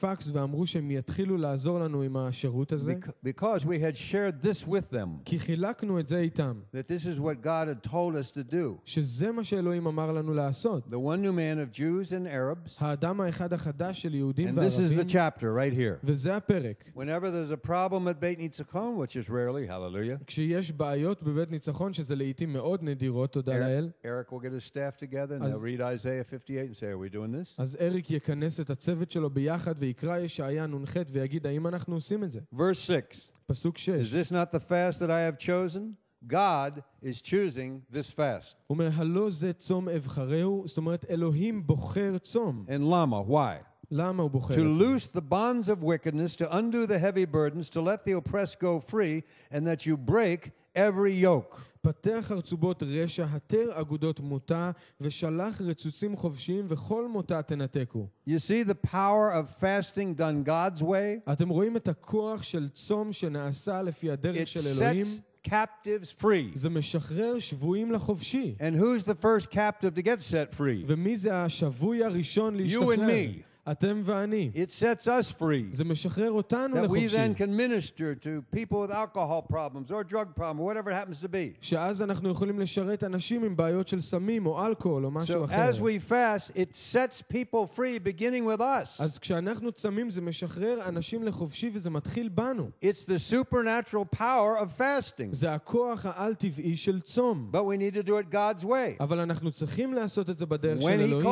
פקס 0.00 0.30
ואמרו 0.32 0.66
שהם 0.66 0.90
יתחילו 0.90 1.36
לעזור 1.36 1.78
לנו 1.80 2.02
עם 2.02 2.16
השירות 2.16 2.72
הזה, 2.72 2.92
Bec- 2.92 3.28
because 3.28 3.64
we 3.64 3.78
had 3.78 3.96
shared 3.96 4.46
this 4.46 4.66
with 4.68 4.92
them, 4.92 5.08
כי 5.24 5.38
חילקנו 5.38 6.00
את 6.00 6.08
זה 6.08 6.18
איתם, 6.18 6.60
that 6.74 6.86
this 6.88 7.06
is 7.06 7.20
what 7.20 7.44
God 7.44 7.68
had 7.68 7.90
told 7.90 8.14
us 8.16 8.30
to 8.32 8.52
do. 8.52 8.80
שזה 8.84 9.32
מה 9.32 9.44
שאלוהים 9.44 9.86
אמר 9.86 10.12
לנו 10.12 10.34
לעשות. 10.34 10.86
The 10.88 10.98
one 10.98 11.22
new 11.22 11.32
man 11.32 11.58
of 11.58 11.78
Jews 11.78 12.12
and 12.12 12.26
Arabs, 12.26 12.70
האדם 12.78 13.20
האחד 13.20 13.52
החדש 13.52 14.02
של 14.02 14.14
יהודים 14.14 14.48
and 14.58 14.62
this 14.62 14.72
is 14.72 14.92
the 14.92 14.96
וערבים, 14.96 15.08
chapter 15.08 15.42
right 15.54 15.78
here. 15.78 16.04
וזה 16.04 16.36
הפרק. 16.36 16.90
Whenever 16.96 17.30
there's 17.30 17.66
a 17.66 17.68
problem 17.68 18.08
at 18.08 18.20
Beit 18.20 18.38
Nitzachon, 18.40 18.96
which 18.96 19.16
is 19.16 19.30
rarely, 19.30 19.66
hallelujah, 19.70 20.24
כשיש 20.26 20.72
בעיות 20.72 21.22
בבית 21.22 21.50
ניצחון, 21.50 21.92
שזה 21.92 22.16
לעיתים 22.16 22.52
מאוד 22.52 22.82
נדירות, 22.82 23.32
תודה 23.32 23.58
לאל, 23.58 23.90
Eric, 24.04 24.06
Eric 24.06 24.32
will 24.32 24.40
get 24.40 24.52
his 24.52 24.64
staff 24.64 24.96
together 24.96 25.36
and 25.38 25.44
As- 25.44 25.50
they'll 25.52 25.78
read 25.78 25.80
Isaiah 25.80 26.24
58 26.24 26.68
and 26.68 26.76
say, 26.76 26.86
Are 26.86 26.98
we 26.98 27.14
doing 27.16 27.32
this? 27.32 27.54
אז 27.58 27.76
אריק 27.80 28.10
יכנס 28.10 28.60
את 28.60 28.70
הצוות 28.70 29.10
שלו 29.10 29.29
ביחד 29.32 29.74
ויקרא 29.78 30.18
ישעיה 30.18 30.66
נ"ח 30.66 30.94
ויגיד, 31.12 31.46
האם 31.46 31.66
אנחנו 31.66 31.94
עושים 31.94 32.24
את 32.24 32.30
זה? 32.30 32.40
Verse 32.54 32.74
6 32.74 33.30
פסוק 33.46 33.76
Is 33.76 33.80
6. 33.80 34.12
this 34.12 34.32
not 34.32 34.50
the 34.50 34.60
fast 34.60 34.98
that 35.00 35.10
I 35.10 35.20
have 35.20 35.38
chosen? 35.38 35.94
God 36.26 36.82
is 37.02 37.22
choosing 37.22 37.82
this 37.92 38.10
fast. 38.10 38.54
הוא 38.66 38.74
אומר, 38.74 38.88
הלא 38.94 39.30
זה 39.30 39.52
צום 39.52 39.88
אבחרהו? 39.88 40.64
זאת 40.66 40.76
אומרת, 40.76 41.04
אלוהים 41.10 41.66
בוחר 41.66 42.18
צום. 42.18 42.64
And 42.68 42.90
Lama, 42.90 43.30
why? 43.30 43.64
למה 43.90 44.22
הוא 44.22 44.30
בוחר 44.30 44.54
To 44.54 44.58
את 44.58 44.74
זה? 44.74 44.80
loose 44.80 45.06
the 45.16 45.20
bonds 45.20 45.68
of 45.68 45.82
wickedness, 45.84 46.36
to 46.36 46.56
undo 46.56 46.86
the 46.86 46.98
heavy 46.98 47.24
burdens, 47.24 47.70
to 47.70 47.80
let 47.80 48.04
the 48.04 48.12
oppressed 48.12 48.58
go 48.60 48.80
free, 48.80 49.22
and 49.52 49.66
that 49.66 49.86
you 49.86 49.96
break 49.96 50.50
every 50.74 51.12
yoke. 51.12 51.60
פתח 51.82 52.18
חרצובות 52.22 52.82
רשע, 52.82 53.26
התר 53.30 53.70
אגודות 53.80 54.20
מוטה, 54.20 54.70
ושלח 55.00 55.60
רצוצים 55.60 56.16
חופשיים, 56.16 56.66
וכל 56.68 57.08
מוטה 57.08 57.42
תנתקו. 57.42 58.06
You 58.28 58.32
see 58.32 58.68
the 58.68 58.86
power 58.86 59.32
of 59.32 59.62
fasting 59.62 60.18
done 60.18 60.48
God's 60.48 60.82
way? 60.82 61.32
אתם 61.32 61.48
רואים 61.48 61.76
את 61.76 61.88
הכוח 61.88 62.42
של 62.42 62.68
צום 62.74 63.12
שנעשה 63.12 63.82
לפי 63.82 64.10
הדרך 64.10 64.36
It 64.36 64.46
של 64.46 64.60
אלוהים? 64.84 65.02
sets 65.02 65.48
captives 65.48 66.22
free. 66.22 66.54
זה 66.54 66.68
משחרר 66.68 67.38
שבויים 67.38 67.92
לחופשי. 67.92 68.54
And 68.58 68.76
who's 68.80 69.04
the 69.08 69.14
first 69.24 69.50
captive 69.50 69.94
to 69.98 70.02
get 70.02 70.20
set 70.30 70.58
free? 70.58 70.84
ומי 70.86 71.16
זה 71.16 71.44
השבוי 71.44 72.04
הראשון 72.04 72.54
You 72.54 72.58
and 72.58 72.62
להשתחרר? 72.62 72.96
me. 73.08 73.49
אתם 73.70 74.00
ואני. 74.04 74.50
It 74.54 74.70
sets 74.70 75.04
us 75.06 75.40
free. 75.40 75.72
זה 75.72 75.84
משחרר 75.84 76.30
אותנו 76.30 76.76
That 76.76 76.88
we 76.88 76.92
then 77.10 77.34
לחופשי. 77.34 77.34
can 77.44 77.56
minister 77.56 78.14
to 78.24 78.56
people 78.56 78.80
with 78.80 78.90
alcohol 78.92 79.42
problems 79.42 79.90
or 79.90 80.04
drug 80.04 80.28
problem 80.36 80.60
or 80.60 80.66
whatever 80.66 80.90
it 80.90 80.94
happens 80.94 81.20
to 81.20 81.28
be. 81.28 81.56
שאז 81.60 82.02
אנחנו 82.02 82.28
יכולים 82.30 82.60
לשרת 82.60 83.04
אנשים 83.04 83.44
עם 83.44 83.56
בעיות 83.56 83.88
של 83.88 84.00
סמים 84.00 84.46
או 84.46 84.66
אלכוהול 84.66 85.04
או 85.04 85.10
משהו 85.10 85.42
So 85.42 85.44
אחר. 85.44 85.70
as 85.70 85.74
we 85.80 86.10
fast, 86.10 86.50
it 86.56 86.74
sets 86.76 87.22
people 87.32 87.66
free, 87.76 87.98
beginning 87.98 88.44
with 88.56 88.60
us. 88.60 89.02
אז 89.02 89.18
כשאנחנו 89.18 89.72
צמים 89.72 90.10
זה 90.10 90.20
משחרר 90.20 90.88
אנשים 90.88 91.22
לחופשי 91.22 91.70
וזה 91.74 91.90
מתחיל 91.90 92.28
בנו. 92.28 92.70
It's 92.84 93.04
the 93.08 93.32
supernatural 93.34 94.16
power 94.16 94.60
of 94.64 94.80
fasting. 94.80 95.28
זה 95.32 95.54
הכוח 95.54 96.06
העל-טבעי 96.06 96.76
של 96.76 97.00
צום. 97.00 97.50
But 97.52 97.64
we 97.64 97.76
need 97.76 98.04
to 98.04 98.06
do 98.06 98.12
it 98.12 98.34
God's 98.34 98.64
way. 98.64 98.96
אבל 99.00 99.20
אנחנו 99.20 99.50
צריכים 99.52 99.94
לעשות 99.94 100.30
את 100.30 100.38
זה 100.38 100.46
בדרך 100.46 100.82
של 100.82 100.88
When 100.88 100.90
He 100.90 101.04
אלוהים. 101.04 101.26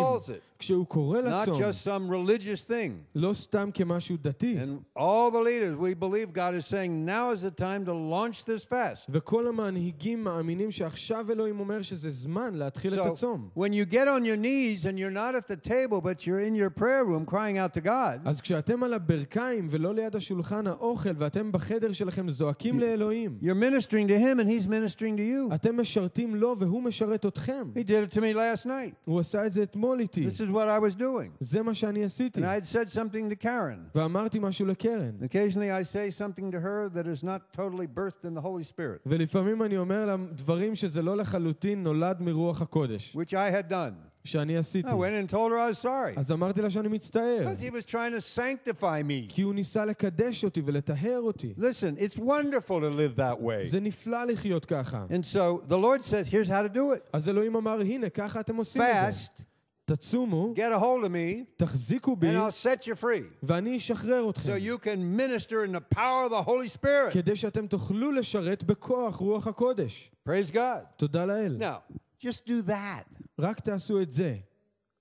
calls 0.59 0.59
it, 0.59 0.59
כשהוא 0.59 0.87
קורא 0.87 1.21
not 1.21 1.25
לצום, 1.49 1.63
just 1.63 1.85
some 1.85 2.11
religious 2.11 2.65
thing. 2.71 2.93
לא 3.15 3.35
סתם 3.35 3.71
כמשהו 3.75 4.17
דתי. 4.23 4.57
And 4.63 4.99
all 4.99 5.31
the 5.31 5.41
leaders, 5.41 5.77
we 5.77 5.95
believe 5.95 6.33
God 6.33 6.55
is 6.55 6.67
saying, 6.67 7.05
now 7.05 7.31
is 7.31 7.43
the 7.43 7.51
time 7.51 7.85
to 7.85 7.93
launch 7.93 8.45
this 8.45 8.65
fast. 8.65 9.07
וכל 9.09 9.47
המנהיגים 9.47 10.25
מאמינים 10.25 10.71
שעכשיו 10.71 11.31
אלוהים 11.33 11.61
אומר 11.61 11.83
שזה 11.83 12.11
זמן 12.11 12.55
להתחיל 12.55 12.95
את 12.95 12.99
So 12.99 13.03
הצום. 13.13 13.51
when 13.59 13.73
you 13.73 13.85
get 13.85 14.09
on 14.09 14.25
your 14.25 14.37
knees 14.37 14.85
and 14.87 14.99
you're 14.99 15.11
not 15.11 15.35
at 15.35 15.47
the 15.49 15.57
table, 15.69 16.01
but 16.01 16.27
you're 16.27 16.41
in 16.41 16.55
your 16.55 16.71
prayer 16.71 17.05
room 17.05 17.27
crying 17.27 17.59
out 17.59 17.75
to 17.75 17.81
God, 17.81 18.21
אז 18.25 18.41
כשאתם 18.41 18.83
על 18.83 18.95
הברכיים 18.95 19.69
ולא 19.71 19.95
ליד 19.95 20.17
השולחן 20.17 20.67
האוכל 20.67 21.11
ואתם 21.19 21.53
בחדר 21.53 21.93
שלכם 21.93 22.31
זועקים 22.31 22.81
לאלוהים, 22.81 23.39
you're 23.43 23.55
ministering 23.55 24.09
to 24.09 24.19
Him 24.19 24.39
and 24.41 24.49
He's 24.49 24.67
ministering 24.67 25.17
to 25.17 25.23
you. 25.23 25.55
אתם 25.55 25.81
משרתים 25.81 26.35
לו 26.35 26.57
והוא 26.59 26.83
משרת 26.83 27.27
אתכם. 27.27 27.71
He 27.77 27.85
did 27.85 28.13
it 28.13 28.17
to 28.17 28.21
me 28.21 28.35
last 28.35 28.67
night. 28.67 28.95
הוא 29.05 29.21
עשה 29.21 29.47
את 29.47 29.53
זה 29.53 29.63
אתמול 29.63 30.01
איתי. 30.01 30.27
This 30.27 30.41
is 30.41 30.48
what 30.51 30.69
I 30.69 30.79
was 30.79 30.95
doing. 30.95 31.31
זה 31.41 31.63
מה 31.63 31.75
שאני 31.75 32.05
עשיתי. 32.05 32.41
And 32.41 32.45
I 32.45 32.61
had 32.61 32.65
said 32.65 32.89
something 32.89 33.31
to 33.31 33.37
Karen. 33.37 33.91
ואמרתי 33.95 34.39
משהו 34.39 34.67
לקרן. 34.67 35.13
Occasionally 35.23 35.71
I 35.71 35.83
say 35.83 36.11
something 36.11 36.51
to 36.51 36.61
her 36.61 36.89
that 36.89 37.07
is 37.07 37.23
not 37.23 37.53
totally 37.53 37.87
birthed 37.87 38.25
in 38.25 38.35
the 38.35 38.41
Holy 38.41 38.65
Spirit, 38.65 39.01
ולפעמים 39.07 39.63
אני 39.63 39.79
אומר 39.79 40.07
לה 40.07 40.17
דברים 40.33 40.75
שזה 40.75 41.03
לא 41.03 41.17
לחלוטין 41.17 41.83
נולד 41.83 42.21
מרוח 42.21 42.63
הקודש, 42.63 43.17
which 43.17 43.33
I 43.33 43.51
had 43.51 43.71
done. 43.71 43.95
שאני 44.25 44.57
עשיתי. 44.57 44.89
I 44.89 44.93
went 44.95 45.15
and 45.15 45.29
told 45.31 45.51
her 45.51 45.59
I 45.59 45.71
was 45.71 45.79
sorry 45.79 46.19
אז 46.19 46.33
אמרתי 46.33 46.63
לה 46.63 46.71
שאני 46.71 46.89
מצטער, 46.89 47.47
because 47.47 47.61
he 47.61 47.71
was 47.71 47.85
trying 47.85 48.13
to 48.13 48.21
sanctify 48.21 49.03
me. 49.03 49.29
כי 49.29 49.43
הוא 49.43 49.55
ניסה 49.55 49.85
לקדש 49.85 50.45
אותי 50.45 50.63
ולטהר 50.65 51.21
אותי. 51.21 51.55
Listen, 51.59 51.99
it's 51.99 52.19
wonderful 52.19 52.81
to 52.81 52.91
live 52.91 53.17
that 53.17 53.41
way. 53.43 53.63
זה 53.63 53.81
נפלא 53.81 54.25
לחיות 54.25 54.65
ככה. 54.65 55.07
And 55.11 55.25
so 55.25 55.63
the 55.69 55.79
Lord 55.79 56.03
said, 56.03 56.27
here's 56.27 56.49
how 56.49 56.63
to 56.63 56.75
do 56.75 56.93
it. 56.97 57.11
אז 57.13 57.29
אלוהים 57.29 57.57
אמר, 57.57 57.81
הנה, 57.81 58.09
ככה 58.09 58.41
אתם 58.41 58.57
עושים 58.57 58.83
את 58.83 58.87
זה. 58.87 59.11
Fast, 59.11 59.43
תצומו, 59.89 60.55
get 60.57 60.73
a 60.73 60.79
hold 60.79 61.05
of 61.05 61.11
me, 61.11 61.45
תחזיקו 61.57 62.17
בי, 62.17 62.31
and 62.31 62.37
I'll 62.37 62.65
set 62.67 62.87
you 62.87 62.95
free. 63.03 63.23
ואני 63.43 63.77
אשחרר 63.77 64.27
So 64.27 64.31
אתכם. 64.31 64.53
you 64.57 64.79
can 64.79 65.17
minister 65.21 65.65
in 65.65 65.73
the 65.73 65.95
power 65.97 66.25
of 66.27 66.31
the 66.31 66.43
Holy 66.49 66.69
Spirit. 66.79 67.13
כדי 67.13 67.37
שאתם 67.37 67.67
תוכלו 67.67 68.13
לשרת 68.13 68.65
בכוח 68.65 69.17
רוח 69.17 69.47
הקודש. 69.47 70.11
Praise 70.29 70.51
God. 70.53 70.59
תודה 70.97 71.27
לאל. 71.27 71.59
Now, 71.61 71.95
just 72.27 72.47
do 72.47 72.69
that. 72.69 73.23
רק 73.39 73.61
תעשו 73.61 74.01
את 74.01 74.13
זה. 74.13 74.37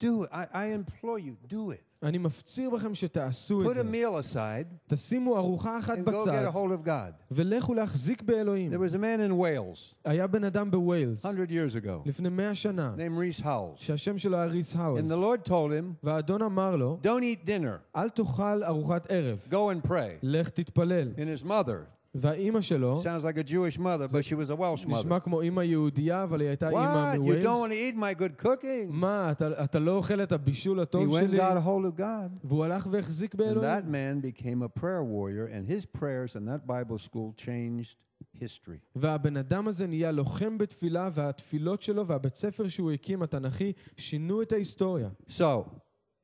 Do 0.04 0.06
it. 0.26 0.32
I, 0.32 0.46
I 0.54 0.66
implore 0.78 1.20
you, 1.20 1.48
do 1.54 1.72
it. 1.72 1.87
אני 2.03 2.19
מפציר 2.19 2.71
בכם 2.71 2.95
שתעשו 2.95 3.63
את 3.63 3.67
Put 3.67 3.71
a 3.71 3.75
זה. 3.75 3.83
meal 3.93 4.35
aside 4.35 4.75
תשימו 4.87 5.37
ארוחה 5.37 5.79
אחת 5.79 5.99
and 5.99 6.01
go 6.01 6.11
get 6.11 6.11
a 6.11 6.11
בצד 6.11 6.47
hold 6.53 6.85
of 6.85 6.87
God. 6.89 7.13
ולכו 7.31 7.75
להחזיק 7.75 8.23
באלוהים. 8.23 8.73
There 8.73 8.91
was 8.91 8.95
a 8.95 8.99
man 8.99 9.31
in 9.31 9.41
Wales 9.43 9.95
היה 10.05 10.27
בן 10.27 10.45
אדם 10.45 10.71
בווילס 10.71 11.25
100 11.27 11.45
years 11.49 11.75
ago 11.85 12.09
לפני 12.09 12.29
מאה 12.29 12.55
שנה, 12.55 12.95
named 12.97 13.41
Rees 13.41 13.43
Howells. 13.45 13.77
שהשם 13.77 14.19
שלו 14.19 14.37
היה 14.37 14.47
ריס 14.47 14.77
האוס, 14.77 15.01
And 15.01 15.11
the 15.11 15.17
Lord 15.25 15.49
told 15.49 15.71
him, 15.73 15.95
והאדון 16.03 16.43
אמר 16.43 16.77
לו, 16.77 16.99
Don't 17.03 17.07
eat 17.23 17.49
dinner, 17.49 17.97
אל 17.97 18.09
תאכל 18.09 18.63
ארוחת 18.65 19.07
ערב, 19.11 19.39
go 19.51 19.55
and 19.85 19.89
pray. 19.89 20.19
לך 20.23 20.49
תתפלל. 20.49 21.09
And 21.17 21.43
his 21.43 21.45
mother 21.49 21.98
והאימא 22.18 22.62
שלו, 22.62 23.02
sounds 23.04 23.24
like 23.24 23.38
a 23.38 23.44
Jewish 23.44 23.80
mother, 23.80 24.08
but 24.08 24.24
she 24.24 24.36
was 24.36 24.50
a 24.50 24.56
Welsh 24.56 24.86
mother. 24.88 25.00
נשמע 25.00 25.20
כמו 25.20 25.42
אימא 25.42 25.62
יהודייה, 25.62 26.24
אבל 26.24 26.42
היא 26.42 26.48
הייתה 26.50 26.70
אימא 26.70 27.14
What? 27.14 27.16
You 27.16 27.20
don't 27.20 27.46
want 27.46 27.70
מווילס. 27.70 27.72
to 27.72 27.74
eat 27.74 28.00
my 28.00 28.14
good 28.22 28.46
cooking? 28.46 28.90
מה, 28.92 29.32
אתה, 29.32 29.64
אתה 29.64 29.80
לא 29.80 29.96
אוכל 29.96 30.24
את 30.24 30.32
הבישול 30.32 30.80
He 30.80 30.82
הטוב 30.84 31.16
went 31.16 31.22
and 31.24 31.28
שלי? 31.28 31.38
got 31.38 31.58
a 31.58 31.66
hold 31.66 31.98
of 31.98 32.00
God. 32.00 32.48
והוא 32.48 32.66
הלך 32.66 32.88
והחזיק 32.92 33.34
And 33.36 33.38
באלוהים. 33.38 33.64
that 33.80 33.86
man 33.86 34.22
became 34.22 34.62
a 34.64 34.80
prayer 34.80 35.04
warrior, 35.04 35.48
and 35.48 35.68
his 35.68 35.86
prayers 36.00 36.36
in 36.36 36.46
that 36.46 36.68
Bible 36.68 36.98
school 36.98 37.34
changed 37.38 37.96
history. 38.44 38.80
והבן 38.96 39.38
אדם 39.38 39.68
הזה 39.68 39.88
נהיה 39.88 40.12
לוחם 40.12 40.58
בתפילה, 40.58 41.10
והתפילות 41.14 41.82
שלו 41.82 42.08
והבית 42.08 42.36
ספר 42.36 42.68
שהוא 42.68 42.92
הקים, 42.92 43.24
התנ"כי, 43.24 43.72
שינו 43.98 44.42
את 44.42 44.52
ההיסטוריה. 44.52 45.10
So, 45.30 45.42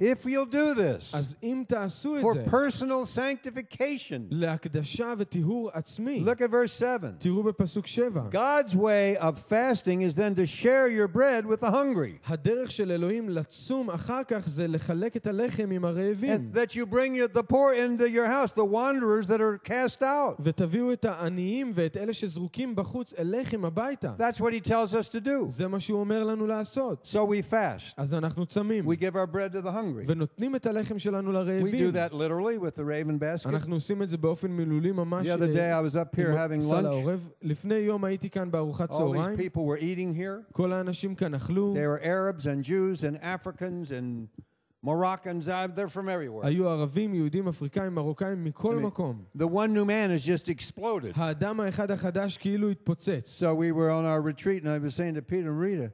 if 0.02 0.26
you'll 0.26 0.46
do 0.46 0.74
this 0.74 1.14
אז 1.14 1.36
אם 1.44 1.64
תעשו 1.68 2.18
את 2.18 2.24
for 2.24 2.34
זה 2.34 2.46
personal 2.46 3.18
sanctification, 3.18 4.22
להקדשה 4.30 5.14
וטיהור 5.18 5.70
עצמי, 5.74 6.24
look 6.26 6.38
at 6.38 6.52
verse 6.52 6.68
7. 6.68 7.10
תראו 7.20 7.44
בפסוק 7.44 7.88
7. 7.88 8.22
God's 8.32 8.76
way 8.76 9.18
of 9.22 9.38
fasting 9.38 10.02
is 10.02 10.16
then 10.16 10.34
to 10.36 10.46
share 10.48 10.88
your 10.88 11.08
bread 11.08 11.46
with 11.46 11.60
the 11.62 11.72
hungry, 11.72 12.18
הדרך 12.28 12.72
של 12.72 12.92
אלוהים 12.92 13.30
לצום 13.30 13.90
אחר 13.90 14.22
כך 14.28 14.50
זה 14.50 14.68
לחלק 14.68 15.16
את 15.16 15.28
הלחם 15.28 15.72
עם 15.72 15.86
הרעבים. 15.86 16.52
and 16.54 16.58
that 16.58 16.76
you 16.76 16.86
bring 16.86 17.16
your, 17.16 17.28
the 17.28 17.44
poor 17.44 17.74
into 17.74 18.10
your 18.10 18.26
house, 18.28 18.54
the 18.54 18.66
wanderers 18.66 19.28
that 19.28 19.42
are 19.42 19.58
cast 19.70 20.02
out. 20.02 20.36
ותביאו 20.40 20.94
את 20.94 21.06
העניים 21.06 21.72
ואת 21.76 21.98
אלה 21.98 22.14
שזרוקים 22.14 22.76
בחוץ 22.76 23.14
אליכם 23.20 23.66
הביתה. 23.66 24.14
That's 24.18 24.40
what 24.40 24.54
he 24.54 24.62
tells 24.70 24.94
us 24.94 25.10
to 25.10 25.20
do. 25.20 25.48
זה 25.48 25.68
מה 25.68 25.80
שהוא 25.80 26.00
אומר 26.00 26.24
לנו 26.24 26.48
לעשות. 26.48 27.08
So 27.12 27.18
we 27.18 27.52
fast. 27.52 27.94
אז 27.98 28.14
אנחנו 28.14 28.46
צמים, 28.46 28.88
We 28.88 28.96
give 28.96 29.16
our 29.16 29.28
bread 29.28 29.52
to 29.54 29.62
the 29.62 29.72
hungry. 29.72 29.90
hungry. 29.94 30.04
ונותנים 30.08 30.56
את 30.56 30.66
הלחם 30.66 31.00
שלנו 31.00 31.32
We 31.32 31.34
do 31.34 31.36
לרעבים. 31.36 31.94
that 31.94 32.14
literally 32.14 32.58
with 32.58 32.76
the 32.76 32.84
raven 32.84 33.20
basket. 33.20 33.50
אנחנו 33.50 33.76
עושים 33.76 34.04
את 34.04 34.10
זה 34.10 34.18
באופן 34.18 34.52
מילולי 34.52 34.92
ממש. 34.92 35.28
The 35.28 35.30
other 35.40 35.56
day 35.56 35.60
אה, 35.60 35.80
I 35.80 35.92
was 35.92 35.96
up 35.96 36.16
here 36.20 36.30
עם 36.30 36.36
having 36.36 36.62
סל 36.62 36.82
lunch. 36.84 36.86
העורב. 36.86 37.30
לפני 37.42 37.76
יום 37.76 38.04
הייתי 38.04 38.30
כאן 38.30 38.52
בארוחת 38.52 38.90
All 38.90 38.94
these 38.94 38.98
צהריים. 38.98 39.38
people 39.40 39.62
were 39.66 39.80
eating 39.82 40.14
here. 40.20 40.52
כל 40.54 40.74
האנשים 40.74 41.16
כאן 41.16 41.34
אכלו. 41.34 41.74
They 41.76 42.02
were 42.02 42.04
Arabs 42.06 42.44
and 42.46 42.64
Jews 42.64 43.04
and 43.04 43.24
Africans 43.24 43.92
and 43.92 44.28
Moroccans. 44.84 45.50
Uh, 45.50 45.68
They're 45.76 45.90
from 45.90 46.08
everywhere. 46.10 46.46
היו 46.48 46.70
ערבים, 46.70 47.14
יהודים, 47.14 47.48
אפריקאים, 47.48 47.96
מרוקאים, 47.96 48.44
מכל 48.44 48.76
I 48.76 48.82
mean, 48.82 48.86
מקום. 48.86 49.24
The 49.38 49.48
one 49.48 49.74
new 49.74 49.86
man 49.86 50.10
has 50.10 50.26
just 50.26 50.50
exploded. 50.50 51.12
האדם 51.16 51.60
האחד 51.60 51.92
החדש 51.92 52.38
כאילו 52.38 52.70
התפוצץ. 52.70 53.42
So 53.44 53.54
we 53.56 53.72
were 53.74 53.90
on 53.92 54.06
our 54.06 54.22
retreat, 54.22 54.64
and 54.64 54.70
I 54.70 54.78
was 54.88 54.96
saying 54.96 55.16
to 55.16 55.22
Peter 55.22 55.50
and 55.50 55.60
Rita, 55.60 55.92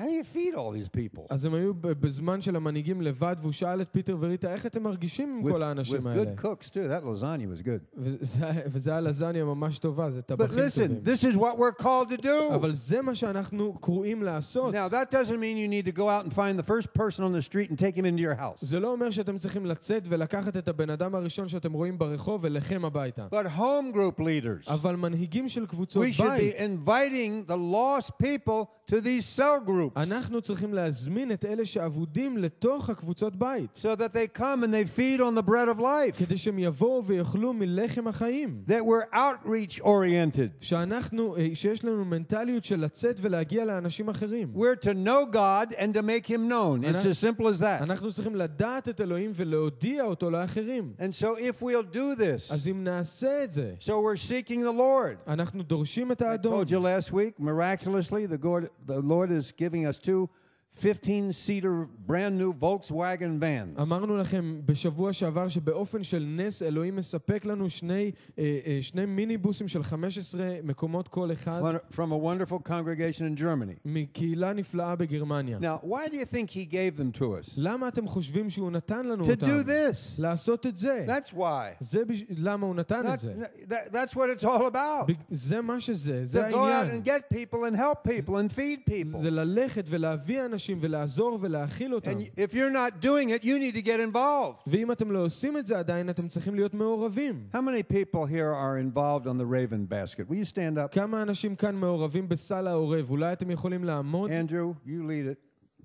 how 0.00 0.04
do 0.04 0.10
you 0.12 0.22
feed 0.22 0.54
all 0.54 0.70
these 0.70 0.88
people? 0.88 1.22
אז 1.30 1.44
הם 1.44 1.54
היו 1.54 1.74
ב- 1.74 1.80
בזמן 1.92 2.40
של 2.40 2.56
המנהיגים 2.56 3.02
לבד, 3.02 3.36
והוא 3.40 3.52
שאל 3.52 3.80
את 3.80 3.88
פיטר 3.92 4.16
וריטה, 4.20 4.52
איך 4.52 4.66
אתם 4.66 4.82
מרגישים 4.82 5.28
עם 5.38 5.48
With, 5.48 5.52
כל 5.52 5.62
האנשים 5.62 5.96
with 6.06 6.08
האלה? 6.08 6.22
good 6.34 6.40
cooks, 6.42 6.70
too. 6.70 6.74
That 6.88 7.04
lasagna 7.04 7.58
was 7.58 7.62
good. 7.62 7.82
וזה 7.96 8.46
וזה 8.66 8.90
היה 8.90 9.00
לזניה 9.00 9.44
ממש 9.44 9.78
טובה, 9.78 10.10
זה 10.10 10.20
But 10.20 10.24
טבחים 10.24 10.58
listen, 10.58 10.80
טובים. 10.88 11.02
this 11.04 11.32
is 11.32 11.36
what 11.36 11.58
we're 11.58 11.82
called 11.82 12.18
to 12.18 12.22
do. 12.22 12.54
אבל 12.54 12.74
זה 12.74 13.02
מה 13.02 13.14
שאנחנו 13.14 13.74
קרואים 13.80 14.22
לעשות. 14.22 14.74
Now, 14.74 14.88
that 14.88 15.10
doesn't 15.14 15.40
mean 15.40 15.56
you 15.56 15.68
need 15.68 15.92
to 15.94 15.98
go 15.98 16.08
out 16.08 16.24
and 16.24 16.32
find 16.32 16.58
the 16.58 16.68
first 16.72 16.92
person 17.00 17.24
on 17.24 17.32
the 17.32 17.42
street 17.42 17.70
and 17.70 17.78
take 17.78 17.96
him 17.96 18.04
into 18.04 18.22
your 18.22 18.38
house. 18.40 18.64
זה 18.66 18.80
לא 18.80 18.92
אומר 18.92 19.10
שאתם 19.10 19.38
צריכים 19.38 19.66
לצאת 19.66 20.02
ולקחת 20.08 20.56
את 20.56 20.68
הבן 20.68 20.90
אדם 20.90 21.14
הראשון 21.14 21.48
שאתם 21.48 21.72
רואים 21.72 21.98
ברחוב 21.98 22.40
ולכם 22.44 22.84
הביתה. 22.84 23.26
But 23.30 23.46
home 23.58 23.94
group 23.94 24.20
leaders, 24.20 24.70
אבל 24.72 24.96
מנהיגים 24.96 25.48
של 25.48 25.66
קבוצות 25.66 26.06
we 26.06 26.12
should 26.12 26.22
בית, 26.22 26.54
be 26.56 26.58
inviting 26.58 27.50
the 27.50 27.56
lost 27.56 28.10
people 28.22 28.66
to 28.90 29.00
these 29.00 29.24
cell 29.38 29.60
groups 29.66 29.81
אנחנו 29.96 30.40
צריכים 30.42 30.74
להזמין 30.74 31.32
את 31.32 31.44
אלה 31.44 31.64
שאבודים 31.64 32.36
לתוך 32.36 32.90
הקבוצות 32.90 33.36
בית, 33.36 33.70
so 33.82 33.96
that 33.96 34.12
they 34.12 34.38
come 34.38 34.62
and 34.64 34.72
they 34.72 34.98
feed 34.98 35.20
on 35.20 35.34
the 35.38 35.48
bread 35.48 35.76
of 35.76 35.80
life. 35.80 36.18
כדי 36.18 36.38
שהם 36.38 36.58
יבואו 36.58 37.04
ויאכלו 37.04 37.52
מלחם 37.52 38.08
החיים. 38.08 38.62
That 38.68 38.82
we're 38.84 39.14
outreach 39.14 39.80
oriented. 39.80 40.50
שאנחנו, 40.60 41.36
אה, 41.36 41.48
שיש 41.54 41.84
לנו 41.84 42.04
מנטליות 42.04 42.64
של 42.64 42.80
לצאת 42.80 43.18
ולהגיע 43.20 43.64
לאנשים 43.64 44.08
אחרים. 44.08 44.52
We're 44.54 44.84
to 44.84 44.92
know 45.06 45.34
God 45.34 45.72
and 45.72 45.94
to 45.94 46.02
make 46.02 46.26
him 46.26 46.48
known. 46.48 46.82
It's 46.84 46.88
אנחנו- 46.88 47.10
as 47.10 47.18
simple 47.18 47.46
as 47.56 47.60
that. 47.60 47.82
אנחנו 47.82 48.12
צריכים 48.12 48.34
לדעת 48.36 48.88
את 48.88 49.00
אלוהים 49.00 49.30
ולהודיע 49.34 50.04
אותו 50.04 50.30
לאחרים. 50.30 50.92
And 50.98 51.12
so 51.22 51.26
if 51.38 51.62
we'll 51.62 51.94
do 51.94 52.18
this, 52.20 52.52
אז 52.54 52.68
אם 52.68 52.84
נעשה 52.84 53.44
את 53.44 53.52
זה, 53.52 53.74
so 53.80 53.88
we're 53.90 54.30
seeking 54.30 54.60
the 54.60 54.78
Lord. 54.78 55.16
אנחנו 55.30 55.62
דורשים 55.62 56.12
את 56.12 56.22
I 56.22 56.24
האדון. 56.24 56.62
told 56.64 56.70
you 56.70 56.78
last 56.80 57.12
week, 57.12 57.40
miraculously, 57.40 58.26
the 58.26 58.38
Lord, 58.44 58.68
the 58.86 59.00
Lord 59.02 59.30
is 59.30 59.52
giving 59.73 59.87
us 59.87 59.97
two 59.97 60.29
15-seater 60.74 61.88
brand 62.06 62.38
new 62.38 62.52
Volkswagen 62.52 63.38
vans. 63.40 63.82
אמרנו 63.82 64.16
לכם 64.16 64.60
בשבוע 64.66 65.12
שעבר 65.12 65.48
שבאופן 65.48 66.02
של 66.02 66.24
נס 66.36 66.62
אלוהים 66.62 66.96
מספק 66.96 67.44
לנו 67.44 67.70
שני, 67.70 68.10
אה, 68.38 68.58
אה, 68.66 68.78
שני 68.82 69.06
מיניבוסים 69.06 69.68
של 69.68 69.82
15 69.82 70.48
מקומות 70.62 71.08
כל 71.08 71.32
אחד 71.32 71.60
One- 71.62 71.94
From 71.94 72.10
a 72.12 72.16
wonderful 72.24 72.68
congregation 72.68 73.36
in 73.36 73.40
Germany. 73.40 73.74
מקהילה 73.84 74.52
נפלאה 74.52 74.96
בגרמניה. 74.96 75.58
Now, 75.58 75.84
why 75.86 76.08
do 76.08 76.14
you 76.14 76.24
think 76.34 76.50
he 76.50 76.64
gave 76.72 76.96
them 77.00 77.18
to 77.18 77.22
us? 77.22 77.54
למה 77.56 77.88
אתם 77.88 78.06
חושבים 78.08 78.50
שהוא 78.50 78.70
נתן 78.70 79.06
לנו 79.06 79.24
To 79.24 79.30
אותם? 79.30 79.46
do 79.46 79.66
this. 79.66 79.96
לעשות 80.18 80.66
את 80.66 80.78
זה. 80.78 81.06
That's 81.08 81.34
why. 81.34 81.40
זה 81.80 82.04
בש... 82.04 82.24
למה 82.36 82.66
הוא 82.66 82.74
נתן 82.74 83.00
את 83.08 83.18
That's, 83.18 83.22
זה. 83.22 83.34
that- 83.68 83.92
that's 83.92 84.14
what 84.14 84.40
it's 84.40 84.44
all 84.44 84.66
about. 84.74 85.06
בג- 85.08 85.14
זה 85.30 85.60
מה 85.60 85.80
שזה, 85.80 86.24
זה 86.24 86.48
To 86.48 86.52
go 86.52 86.54
out 86.54 86.58
העניין. 86.58 87.02
and 87.02 87.06
get 87.06 87.36
people 87.36 87.72
and 87.72 87.76
help 87.76 88.10
people 88.10 88.30
and 88.34 88.52
feed 88.58 88.90
people. 88.90 89.18
זה 89.18 89.30
ללכת 89.30 89.84
ולהביא 89.88 90.44
אנשים 90.44 90.61
ולעזור 90.80 91.38
ולהאכיל 91.40 91.94
אותם. 91.94 92.10
And 92.10 92.38
if 92.38 92.54
you're 92.54 92.70
not 92.70 93.00
doing 93.00 93.30
it, 93.30 93.44
you 93.44 93.58
need 93.58 93.74
to 93.74 93.82
get 93.82 94.00
involved. 94.00 94.62
ואם 94.66 94.92
אתם 94.92 95.10
לא 95.10 95.24
עושים 95.24 95.58
את 95.58 95.66
זה 95.66 95.78
עדיין, 95.78 96.10
אתם 96.10 96.28
צריכים 96.28 96.54
להיות 96.54 96.74
מעורבים. 96.74 97.48
How 97.52 97.60
many 97.60 97.82
people 97.82 98.26
here 98.26 98.52
are 98.52 98.78
involved 98.78 99.26
on 99.26 99.38
the 99.38 99.46
Raven 99.46 99.86
basket? 99.86 100.28
Will 100.28 100.38
you 100.38 100.44
stand 100.44 100.78
up? 100.78 100.92
כמה 100.92 101.22
אנשים 101.22 101.56
כאן 101.56 101.74
מעורבים 101.74 102.28
בסל 102.28 102.66
העורב? 102.66 103.10
אולי 103.10 103.32
אתם 103.32 103.50
יכולים 103.50 103.84
לעמוד? 103.84 104.30
Andrew, 104.30 104.74
you 104.86 105.02
lead 105.06 105.26
it. 105.26 105.38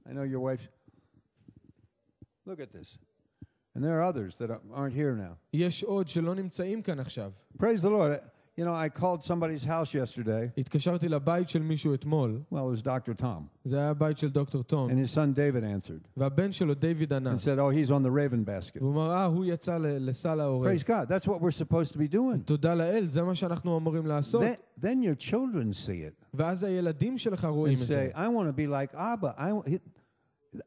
I 0.06 0.14
know 0.14 0.24
your 0.24 0.40
wife. 0.40 0.68
Look 2.46 2.60
at 2.60 2.72
this. 2.74 2.98
And 3.76 3.84
there 3.84 3.98
are 4.00 4.04
others 4.04 4.38
that 4.38 4.50
aren't 4.74 4.94
here 4.94 5.16
now. 5.16 5.36
יש 5.54 5.84
עוד 5.84 6.08
שלא 6.08 6.36
נמצאים 6.36 6.82
כאן 6.82 7.00
עכשיו. 7.00 7.32
Praise 7.58 7.82
the 7.82 7.90
Lord. 7.90 8.20
You 8.58 8.66
know, 8.66 8.76
I 8.76 8.88
called 8.88 9.24
somebody's 9.24 9.66
house 9.66 9.96
yesterday. 9.96 10.52
התקשרתי 10.58 11.10
לבית 11.10 11.50
של 11.50 11.62
מישהו 11.62 11.94
אתמול, 11.94 12.42
Well, 12.52 12.56
it 12.56 12.80
was 12.80 12.82
Dr. 12.82 13.22
Tom. 13.22 13.44
זה 13.66 13.78
היה 13.78 13.90
הבית 13.90 14.18
של 14.18 14.30
דוקטור 14.30 14.64
תום, 14.64 14.90
And 14.90 14.94
his 14.94 15.10
son 15.16 15.34
David 15.36 15.64
answered 15.64 16.08
והבן 16.18 16.52
שלו 16.52 16.74
דיוויד 16.74 17.14
ענה. 17.14 17.34
and 17.34 17.40
said, 17.40 17.58
Oh, 17.60 17.70
he's 17.72 17.90
on 17.92 18.04
the 18.04 18.12
Raven 18.12 18.44
basket. 18.46 18.78
והוא 18.82 18.92
אמר, 18.94 19.12
אה, 19.12 19.26
הוא 19.26 19.46
יצא 19.46 19.78
ל- 19.78 20.10
לסל 20.10 20.40
העורב. 20.40 20.68
Praise 20.72 20.84
God. 20.84 21.08
That's 21.10 21.28
what 21.28 21.42
we're 21.42 21.64
supposed 21.64 21.94
to 21.94 21.98
be 21.98 22.08
doing. 22.14 22.44
תודה 22.46 22.76
לאל, 22.76 23.08
זה 23.08 23.24
מה 23.24 23.36
שאנחנו 23.36 23.78
אמורים 23.78 24.06
לעשות. 24.06 24.44
Then, 24.44 24.82
then 24.86 25.02
your 25.04 25.16
children 25.30 25.74
see 25.88 26.08
it 26.10 26.26
ואז 26.34 26.64
הילדים 26.64 27.18
שלך 27.18 27.46
רואים 27.46 27.78
and 27.78 27.82
את 27.82 27.86
זה. 27.88 28.10
say, 28.14 28.16
I 28.18 28.28
want 28.28 28.48
to 28.48 28.54
be 28.54 28.68
like 28.68 28.96
Abba. 29.00 29.34
I, 29.38 29.70
he- 29.70 29.80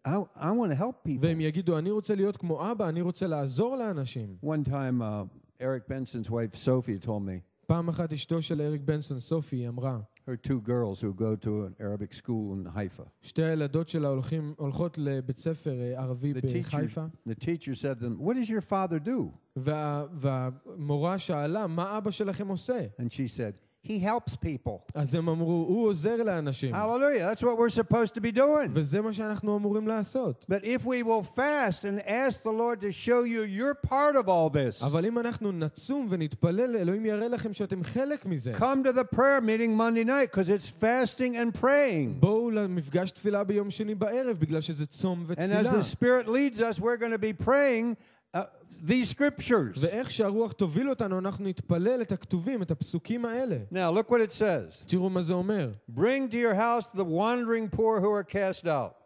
I, 0.04 0.16
I 0.36 0.50
want 0.50 0.70
to 0.72 0.74
help 0.74 1.04
people. 1.08 1.20
והם 1.20 1.40
יגידו, 1.40 1.78
אני 1.78 1.90
רוצה 1.90 2.14
להיות 2.14 2.36
כמו 2.36 2.72
אבא, 2.72 2.88
אני 2.88 3.00
רוצה 3.00 3.26
לעזור 3.26 3.76
לאנשים. 3.76 4.36
One 4.44 4.68
time, 4.68 5.00
uh, 5.00 5.62
Eric 5.62 5.88
Benson's 5.88 6.30
wife, 6.30 6.56
Sophie, 6.56 6.98
told 7.06 7.22
me 7.22 7.40
פעם 7.70 7.88
אחת 7.88 8.12
אשתו 8.12 8.42
של 8.42 8.60
אריק 8.60 8.82
בנסון, 8.84 9.20
סופי, 9.20 9.56
היא 9.56 9.68
אמרה, 9.68 9.98
her 10.28 10.36
two 10.36 10.60
girls 10.60 11.00
who 11.00 11.12
go 11.12 11.36
to 11.36 11.64
an 11.64 11.74
Arabic 11.80 12.12
school 12.12 12.52
in 12.54 12.66
Haifa. 12.76 13.02
שתי 13.22 13.42
הילדות 13.42 13.88
שלה 13.88 14.08
הולכים, 14.08 14.54
הולכות 14.56 14.98
לבית 14.98 15.38
ספר 15.38 15.80
אה, 15.80 16.02
ערבי 16.02 16.32
The 16.32 16.40
teacher, 16.40 16.76
בחיפה, 16.76 17.06
the 17.28 17.44
teacher 17.44 17.74
said 17.74 18.00
to 18.00 18.04
them, 18.04 18.18
What 18.18 18.34
does 18.34 18.50
your 18.50 18.70
father 18.70 18.98
do? 19.08 19.30
וה, 19.56 20.04
והמורה 20.12 21.18
שאלה, 21.18 21.66
מה 21.66 21.98
אבא 21.98 22.10
שלכם 22.10 22.48
עושה? 22.48 22.86
And 23.00 23.12
she 23.12 23.28
said, 23.38 23.54
He 23.88 24.00
helps 24.00 24.34
people. 24.36 24.80
אז 24.94 25.14
הם 25.14 25.28
אמרו, 25.28 25.66
הוא 25.68 25.88
עוזר 25.88 26.22
לאנשים. 26.22 26.74
Hallelujah. 26.74 27.34
That's 27.34 27.42
what 27.42 27.56
we're 27.56 27.68
supposed 27.82 28.14
to 28.14 28.20
be 28.20 28.32
doing. 28.36 28.70
וזה 28.74 29.00
מה 29.00 29.12
שאנחנו 29.12 29.56
אמורים 29.56 29.88
לעשות. 29.88 30.46
But 30.50 30.64
if 30.64 30.84
we 30.84 31.02
will 31.04 31.22
fast 31.22 31.84
and 31.84 32.00
ask 32.06 32.42
the 32.42 32.50
Lord 32.52 32.80
to 32.80 32.90
show 32.92 33.22
you 33.22 33.42
you're 33.44 33.74
part 33.88 34.16
of 34.16 34.28
all 34.28 34.50
this, 34.50 34.84
אבל 34.84 35.06
אם 35.06 35.18
אנחנו 35.18 35.52
נצום 35.52 36.06
ונתפלל, 36.10 36.76
אלוהים 36.76 37.06
יראה 37.06 37.28
לכם 37.28 37.52
שאתם 37.54 37.84
חלק 37.84 38.26
מזה. 38.26 38.52
come 38.58 38.82
to 38.84 38.92
the 38.92 39.04
prayer 39.16 39.40
meeting 39.40 39.76
Monday 39.76 40.04
night 40.04 40.32
because 40.32 40.48
it's 40.50 40.68
fasting 40.68 41.36
and 41.36 41.60
praying. 41.60 42.20
בואו 42.20 42.50
למפגש 42.50 43.10
תפילה 43.10 43.44
ביום 43.44 43.70
שני 43.70 43.94
בערב, 43.94 44.36
בגלל 44.38 44.60
שזה 44.60 44.86
צום 44.86 45.26
And 45.28 45.32
as 45.32 45.32
ותפילה. 45.32 45.70
the 45.70 45.84
Spirit 45.84 46.28
leads 46.28 46.60
us, 46.60 46.80
we're 46.80 46.96
going 46.96 47.12
to 47.12 47.18
be 47.18 47.32
praying 47.32 47.96
uh, 47.96 48.19
these 48.86 49.10
scriptures. 49.10 49.78
ואיך 49.80 50.10
שהרוח 50.10 50.52
תוביל 50.52 50.90
אותנו, 50.90 51.18
אנחנו 51.18 51.44
נתפלל 51.44 52.02
את 52.02 52.12
הכתובים, 52.12 52.62
את 52.62 52.70
הפסוקים 52.70 53.24
האלה. 53.24 53.56
Now, 53.72 53.98
look 53.98 54.10
what 54.10 54.20
it 54.20 54.32
says 54.38 54.84
תראו 54.86 55.10
מה 55.10 55.22
זה 55.22 55.32
אומר. 55.32 55.70
Bring 55.90 56.30
to 56.30 56.36
your 56.36 56.54
house 56.54 56.88
the 56.94 57.04
wandering 57.04 57.76
poor 57.76 58.00
who 58.00 58.10
are 58.10 58.24
cast 58.24 58.66
out. 58.66 58.99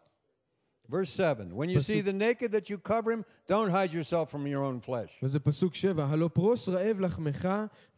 Verse 0.89 1.09
7 1.09 1.55
When 1.55 1.69
you 1.69 1.79
see 1.79 2.01
Pasuk- 2.01 2.05
the 2.05 2.13
naked 2.13 2.51
that 2.51 2.69
you 2.69 2.77
cover 2.77 3.11
him, 3.13 3.23
don't 3.47 3.69
hide 3.69 3.93
yourself 3.93 4.29
from 4.29 4.45
your 4.45 4.61
own 4.63 4.81
flesh. 4.81 5.19
וזה 5.23 5.39
פסוק 5.39 5.75
שבע, 5.75 6.05
הלא 6.05 6.27
פרוס 6.33 6.69
רעב 6.69 6.99
לחמך, 6.99 7.49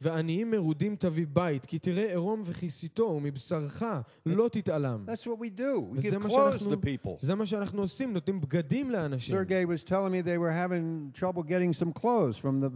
ועניים 0.02 0.52
מרודים 0.52 0.96
תביא 0.96 1.26
בית, 1.34 1.66
כי 1.66 1.80
תראה 1.80 2.10
עירום 2.10 2.42
וכיסיתו, 2.46 3.04
ומבשרך 3.04 3.84
לא 4.26 4.50
תתעלם. 4.52 5.06
That's 5.08 5.24
what 5.28 5.40
we 5.40 5.50
do. 5.60 5.94
We 5.94 5.98
וזה 5.98 6.10
give 6.10 6.20
מה 6.20 6.30
clothes 6.30 6.60
שאנחנו- 6.60 6.74
to 6.74 6.78
people. 6.78 7.26
זה 7.26 7.36
מה 7.36 7.46
שאנחנו 7.46 7.82
עושים, 7.82 8.14
נותנים 8.14 8.42
בגדים 8.42 8.92
לאנשים. 8.92 9.36
Sergey 9.38 9.66
was 9.68 9.84
telling 9.84 10.12
me 10.12 10.22
they 10.22 10.38
were 10.38 10.52
having 10.54 11.20
trouble 11.20 11.44
getting 11.44 11.74
some 11.84 11.92
clothes 12.02 12.38
from 12.38 12.60
the 12.64 12.70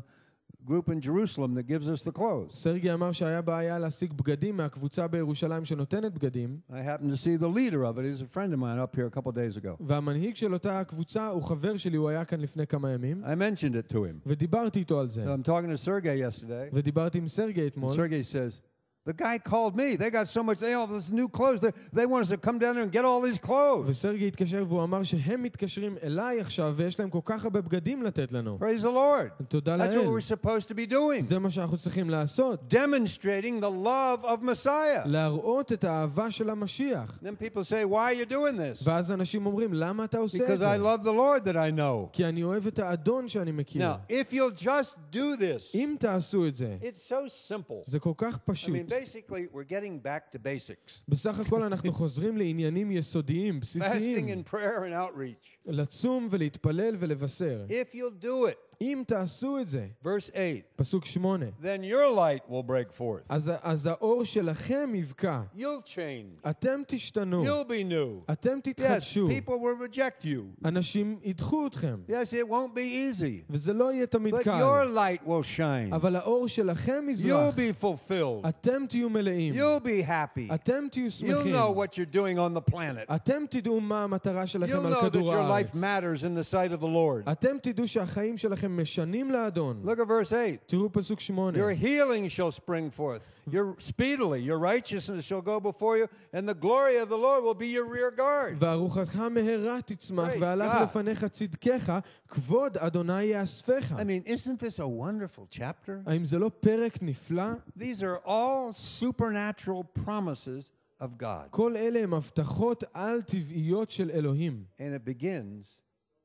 group 0.67 0.89
in 0.89 0.99
Jerusalem 0.99 1.53
that 1.55 1.65
gives 1.67 1.87
us 1.89 2.03
the 2.03 2.11
clothes. 2.11 2.55
סרגי 2.55 2.93
אמר 2.93 3.11
שהיה 3.11 3.41
בעיה 3.41 3.79
להשיג 3.79 4.13
בגדים 4.13 4.57
מהקבוצה 4.57 5.07
בירושלים 5.07 5.65
שנותנת 5.65 6.13
בגדים, 6.13 6.59
I 6.69 6.73
happened 6.73 7.11
to 7.11 7.17
see 7.17 7.37
the 7.37 7.47
leader 7.47 7.83
of 7.83 7.97
it. 7.97 8.05
He's 8.05 8.21
a 8.21 8.27
friend 8.27 8.53
of 8.53 8.59
mine 8.59 8.79
up 8.79 8.95
here 8.95 9.07
a 9.07 9.11
couple 9.11 9.31
days 9.31 9.57
ago. 9.57 9.77
והמנהיג 9.79 10.35
של 10.35 10.53
אותה 10.53 10.79
הקבוצה 10.79 11.27
הוא 11.27 11.43
חבר 11.43 11.77
שלי, 11.77 11.97
הוא 11.97 12.09
היה 12.09 12.25
כאן 12.25 12.39
לפני 12.39 12.67
כמה 12.67 12.91
ימים, 12.91 13.23
I 13.25 13.35
mentioned 13.35 13.75
it 13.75 13.93
to 13.93 13.95
him. 13.95 14.21
ודיברתי 14.25 14.79
איתו 14.79 14.99
על 14.99 15.09
זה. 15.09 15.35
I'm 15.35 15.47
talking 15.47 15.69
to 15.69 15.85
Sergey 15.87 16.41
yesterday. 16.41 16.73
ודיברתי 16.73 17.17
עם 17.17 17.27
סרגי 17.27 17.67
And 17.67 17.71
אתמול, 17.71 17.91
Sergey 17.91 18.23
says, 18.33 18.61
The 19.09 19.13
guy 19.13 19.37
called 19.39 19.73
me. 19.77 19.95
They 19.95 20.09
got 20.11 20.27
so 20.27 20.43
much, 20.43 20.57
they 20.59 20.73
all 20.73 20.85
this 20.85 21.09
new 21.09 21.29
clothes. 21.29 21.61
They, 21.61 21.71
they 21.93 22.05
want 22.05 22.23
us 22.25 22.29
to 22.35 22.35
come 22.47 22.59
down 22.59 22.75
there 22.75 22.83
and 22.83 22.91
get 22.91 23.05
all 23.05 23.21
these 23.21 23.37
clothes. 23.37 23.85
וסרגי 23.87 24.27
התקשר 24.27 24.65
והוא 24.67 24.83
אמר 24.83 25.03
שהם 25.03 25.43
מתקשרים 25.43 25.97
אליי 26.03 26.39
עכשיו 26.41 26.73
ויש 26.77 26.99
להם 26.99 27.09
כל 27.09 27.19
כך 27.25 27.43
הרבה 27.43 27.61
בגדים 27.61 28.03
לתת 28.03 28.31
לנו. 28.31 28.57
Praise 28.61 28.81
the 28.83 28.85
Lord. 28.85 29.43
תודה 29.47 29.77
That's 29.77 29.93
what 29.93 29.95
לאל. 29.95 30.07
we're 30.07 30.19
supposed 30.35 30.67
to 30.67 30.73
be 30.73 30.91
doing. 30.91 31.21
זה 31.21 31.39
מה 31.39 31.49
שאנחנו 31.49 31.77
צריכים 31.77 32.09
לעשות. 32.09 32.73
Demonstrating 32.73 33.61
the 33.61 33.85
love 33.85 34.25
of 34.25 34.43
Messiah. 34.43 35.01
להראות 35.05 35.73
את 35.73 35.83
האהבה 35.83 36.31
של 36.31 36.49
המשיח. 36.49 37.19
Then 37.23 37.35
people 37.43 37.63
say, 37.63 37.85
Why 37.85 38.11
are 38.11 38.25
you 38.25 38.25
doing 38.31 38.57
this? 38.57 38.83
ואז 38.83 39.11
אנשים 39.11 39.45
אומרים, 39.45 39.73
למה 39.73 40.03
אתה 40.03 40.17
עושה 40.17 40.37
את 40.43 40.49
Because 40.49 40.57
זה? 40.57 40.73
I 40.75 40.77
love 40.77 41.03
the 41.05 41.13
Lord 41.13 41.45
that 41.47 41.55
I 41.55 41.71
know. 41.79 42.09
כי 42.13 42.25
אני 42.25 42.43
אוהב 42.43 42.67
את 42.67 42.79
האדון 42.79 43.27
שאני 43.27 43.51
מכיר. 43.51 43.81
Now, 43.81 44.11
if 44.11 44.33
you'll 44.33 44.63
just 44.63 44.95
do 45.11 45.37
this, 45.39 45.75
אם 45.75 45.95
תעשו 45.99 46.47
את 46.47 46.55
זה, 46.55 46.77
it's 46.81 47.09
so 47.11 47.51
simple. 47.53 47.73
זה 47.85 47.99
כל 47.99 48.13
כך 48.17 48.35
I 48.35 48.39
פשוט. 48.45 48.75
mean, 48.75 48.90
basically, 48.91 49.47
we're 49.53 49.69
getting 49.69 49.99
back 50.03 50.31
to 50.31 50.39
basics 50.39 51.03
בסך 51.07 51.39
הכל 51.39 51.63
אנחנו 51.63 51.93
חוזרים 51.93 52.37
לעניינים 52.37 52.91
יסודיים, 52.91 53.57
fasting 53.57 53.61
בסיסיים. 53.61 54.27
and 54.43 54.49
prayer 54.53 54.81
and 54.89 54.93
outreach. 54.93 55.57
לצום 55.65 56.27
ולהתפלל 56.31 56.95
ולבשר. 56.99 57.65
If 57.69 57.95
you'll 57.95 58.23
do 58.23 58.47
it, 58.51 58.70
אם 58.81 59.03
תעשו 59.07 59.59
את 59.59 59.67
זה, 59.67 59.87
verse 60.03 60.07
8, 60.35 60.41
פסוק 60.75 61.05
שמונה, 61.05 61.45
then 61.61 61.81
your 61.83 62.15
light 62.17 62.51
will 62.51 62.63
break 62.69 62.99
forth. 62.99 63.23
אז, 63.29 63.51
אז 63.61 63.85
האור 63.85 64.23
שלכם 64.25 64.89
יבקע. 64.95 65.41
You'll 65.55 65.61
change. 65.85 66.49
אתם 66.49 66.81
תשתנו. 66.87 67.43
You'll 67.45 67.67
be 67.69 67.91
new. 67.91 68.31
אתם 68.31 68.57
Yes, 68.57 68.61
תתחדשו. 68.61 69.27
people 69.29 69.53
will 69.53 69.95
reject 69.95 70.23
you. 70.25 70.65
אנשים 70.67 71.19
ידחו 71.23 71.67
אתכם. 71.67 71.95
Yes, 72.09 72.11
it 72.33 72.49
won't 72.49 72.75
be 72.75 73.17
easy. 73.19 73.43
וזה 73.49 73.73
לא 73.73 73.93
יהיה 73.93 74.05
תמיד 74.05 74.35
But 74.35 74.43
קל. 74.43 74.59
your 74.61 74.95
light 74.95 75.27
will 75.27 75.57
shine. 75.57 75.95
אבל 75.95 76.15
האור 76.15 76.47
שלכם 76.47 77.05
You'll 77.07 77.11
יזרח. 77.11 77.55
be 77.55 77.83
fulfilled. 77.83 78.49
אתם 78.49 78.83
תהיו 78.89 79.09
מלאים. 79.09 79.53
You'll 79.53 79.83
be 79.85 80.07
happy. 80.07 80.53
אתם 80.53 80.85
תהיו 80.91 81.07
You'll 81.07 81.11
שמחים. 81.11 81.53
know 81.55 81.73
what 81.77 81.93
you're 81.97 82.15
doing 82.15 82.37
on 82.37 82.69
the 82.69 82.71
planet. 82.73 83.15
אתם 83.15 83.43
תדעו 83.49 83.79
מה 83.79 84.03
המטרה 84.03 84.47
שלכם 84.47 84.73
You'll 84.73 84.87
על 84.87 84.93
know 84.93 84.97
that 84.97 85.09
כדור 85.09 85.33
your 85.33 85.35
life 85.49 85.75
הארץ. 85.75 85.75
matters 85.75 86.23
in 86.23 86.35
the 86.39 86.53
sight 86.53 86.79
of 86.79 86.83
the 86.83 86.89
Lord. 86.89 87.31
אתם 87.31 87.57
תדעו 87.61 87.87
שהחיים 87.87 88.37
שלכם 88.37 88.67
משנים 88.71 89.31
לאדון. 89.31 89.81
Look 89.85 89.99
at 89.99 90.07
verse 90.07 90.33
8. 90.33 90.57
תראו 90.65 90.91
פסוק 90.91 91.19
שמונה. 91.19 91.57
Your 91.57 91.73
healing 91.73 92.27
shall 92.29 92.51
spring 92.51 92.91
forth. 92.91 93.21
Your 93.49 93.75
speedily, 93.79 94.41
your 94.41 94.59
righteousness 94.59 95.25
shall 95.25 95.41
go 95.41 95.59
before 95.61 95.95
you, 95.97 96.07
and 96.33 96.49
the 96.49 96.53
glory 96.53 96.97
of 96.97 97.07
the 97.07 97.17
Lord 97.17 97.43
will 97.45 97.53
be 97.53 97.67
your 97.67 97.85
rear 97.85 98.11
guard. 98.11 98.57
וארוחתך 98.59 99.15
מהרה 99.15 99.81
תצמח, 99.81 100.29
Praise 100.33 100.39
והלך 100.41 100.73
God. 100.73 100.83
לפניך 100.83 101.25
צדקך, 101.25 101.93
כבוד 102.27 102.77
אדוני 102.77 103.23
יאספך. 103.23 103.91
I 103.91 104.03
mean, 104.03 104.23
isn't 104.27 104.59
this 104.59 104.79
a 104.79 104.87
wonderful 104.87 105.47
chapter? 105.49 105.91
האם 106.05 106.25
זה 106.25 106.39
לא 106.39 106.51
פרק 106.59 106.97
נפלא? 107.01 107.53
These 107.79 108.01
are 108.01 108.19
all 108.25 108.73
supernatural 108.73 109.83
promises 110.05 110.69
of 111.01 111.07
God. 111.17 111.47
כל 111.51 111.75
אלה 111.77 111.99
הם 112.03 112.13
הבטחות 112.13 112.83
על-טבעיות 112.93 113.91
של 113.91 114.11
אלוהים, 114.13 114.63
And 114.79 114.81
it 114.81 115.09
begins 115.09 115.79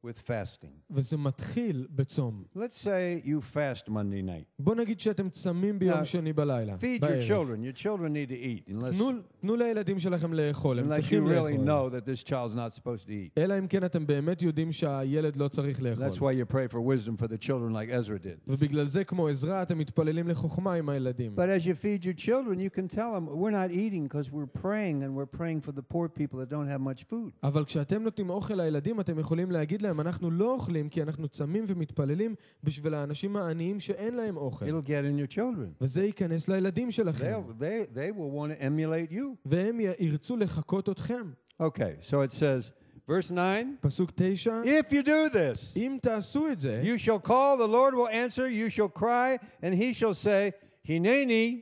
with 0.06 0.18
fasting. 0.28 0.72
וזה 0.90 1.16
מתחיל 1.16 1.86
בצום. 1.94 2.44
Let's 2.56 2.76
say 2.84 3.24
you 3.24 3.40
fast 3.54 3.88
Monday 3.88 4.22
night. 4.26 4.44
בוא 4.58 4.74
נגיד 4.74 5.00
שאתם 5.00 5.28
צמים 5.30 5.78
ביום 5.78 6.00
Now, 6.00 6.04
שני 6.04 6.32
בלילה, 6.32 6.74
Feed 6.74 6.98
your 6.98 7.00
בערב. 7.08 7.22
children. 7.28 7.62
Your 7.62 7.78
children 7.82 8.12
need 8.12 8.28
to 8.32 8.34
eat, 8.44 8.70
unless, 8.72 8.96
תנו, 8.96 9.10
תנו 9.40 9.56
לילדים 9.56 9.98
שלכם 9.98 10.32
לאכול, 10.34 10.78
הם 10.78 10.86
unless 10.92 10.94
you 10.94 11.00
צריכים 11.00 11.26
really 11.26 11.30
לאכול. 11.52 11.66
know 11.66 11.90
that 11.94 12.04
this 12.06 12.24
child's 12.24 12.54
not 12.56 12.78
supposed 12.80 13.06
to 13.06 13.10
eat. 13.10 13.38
אלא 13.38 13.58
אם 13.58 13.66
כן 13.66 13.84
אתם 13.84 14.06
באמת 14.06 14.42
יודעים 14.42 14.72
שהילד 14.72 15.36
לא 15.36 15.48
צריך 15.48 15.78
That's 15.78 15.82
לאכול. 15.82 16.30
why 16.32 16.34
you 16.34 16.52
pray 16.52 16.72
for 16.72 16.78
wisdom 16.80 17.16
for 17.24 17.28
the 17.28 17.38
children 17.38 17.72
like 17.72 17.90
Ezra 17.90 18.18
did. 18.18 18.38
ובגלל 18.48 18.86
זה, 18.86 19.04
כמו 19.04 19.28
עזרא, 19.28 19.62
אתם 19.62 19.78
מתפללים 19.78 20.28
לחוכמה 20.28 20.74
עם 20.74 20.88
הילדים. 20.88 21.34
But 21.36 21.62
as 21.62 21.64
you 21.66 21.74
feed 21.84 22.04
your 22.04 22.26
children, 22.26 22.58
you 22.58 22.78
can 22.78 22.88
tell 22.96 23.14
them, 23.14 23.26
we're 23.26 23.50
not 23.52 23.70
eating 23.72 24.08
because 24.08 24.30
we're 24.32 24.60
praying 24.62 25.02
and 25.04 25.14
we're 25.16 25.38
praying 25.38 25.60
for 25.60 25.72
the 25.72 25.82
poor 25.94 26.08
people 26.08 26.38
that 26.40 26.50
don't 26.50 26.66
have 26.68 26.80
much 26.80 27.04
food. 27.12 27.30
אבל 27.42 27.64
כשאתם 27.64 28.02
נותנים 28.02 28.30
אוכל 28.30 28.54
לילדים, 28.54 29.00
אתם 29.00 29.18
יכולים 29.18 29.50
להגיד 29.50 29.82
להם, 29.86 30.00
אנחנו 30.00 30.30
לא 30.30 30.52
אוכלים 30.52 30.88
כי 30.88 31.02
אנחנו 31.02 31.28
צמים 31.28 31.64
ומתפללים 31.66 32.34
בשביל 32.64 32.94
האנשים 32.94 33.36
העניים 33.36 33.80
שאין 33.80 34.14
להם 34.16 34.36
אוכל. 34.36 34.64
It'll 34.64 34.86
get 34.86 35.04
in 35.04 35.30
your 35.30 35.34
children. 35.36 35.68
וזה 35.80 36.04
ייכנס 36.04 36.48
לילדים 36.48 36.90
שלכם. 36.90 37.32
They'll, 37.32 37.62
they, 37.62 37.94
they 37.96 38.10
will 38.18 38.30
want 38.38 38.60
to 38.60 38.62
emulate 38.62 39.12
you. 39.14 39.24
והם 39.46 39.80
י- 39.80 39.84
ירצו 39.98 40.36
לחקות 40.36 40.88
אתכם. 40.88 41.30
Okay, 41.62 42.00
so 42.00 42.14
it 42.26 42.32
says, 42.32 42.72
verse 43.08 43.28
9, 43.30 43.76
פסוק 43.80 44.10
תשע, 44.14 44.62
if 44.64 44.92
you 44.92 45.02
do 45.06 45.32
this, 45.34 45.76
אם 45.76 45.98
תעשו 46.02 46.48
את 46.52 46.60
זה, 46.60 46.82
you 46.84 46.98
shall 46.98 47.28
call, 47.28 47.56
the 47.58 47.68
Lord 47.68 47.94
will 47.94 48.08
answer, 48.08 48.48
you 48.48 48.70
shall 48.70 49.00
cry, 49.00 49.38
and 49.62 49.74
he 49.74 49.92
shall 49.94 50.14
say, 50.14 50.50
Hineni, 50.88 51.60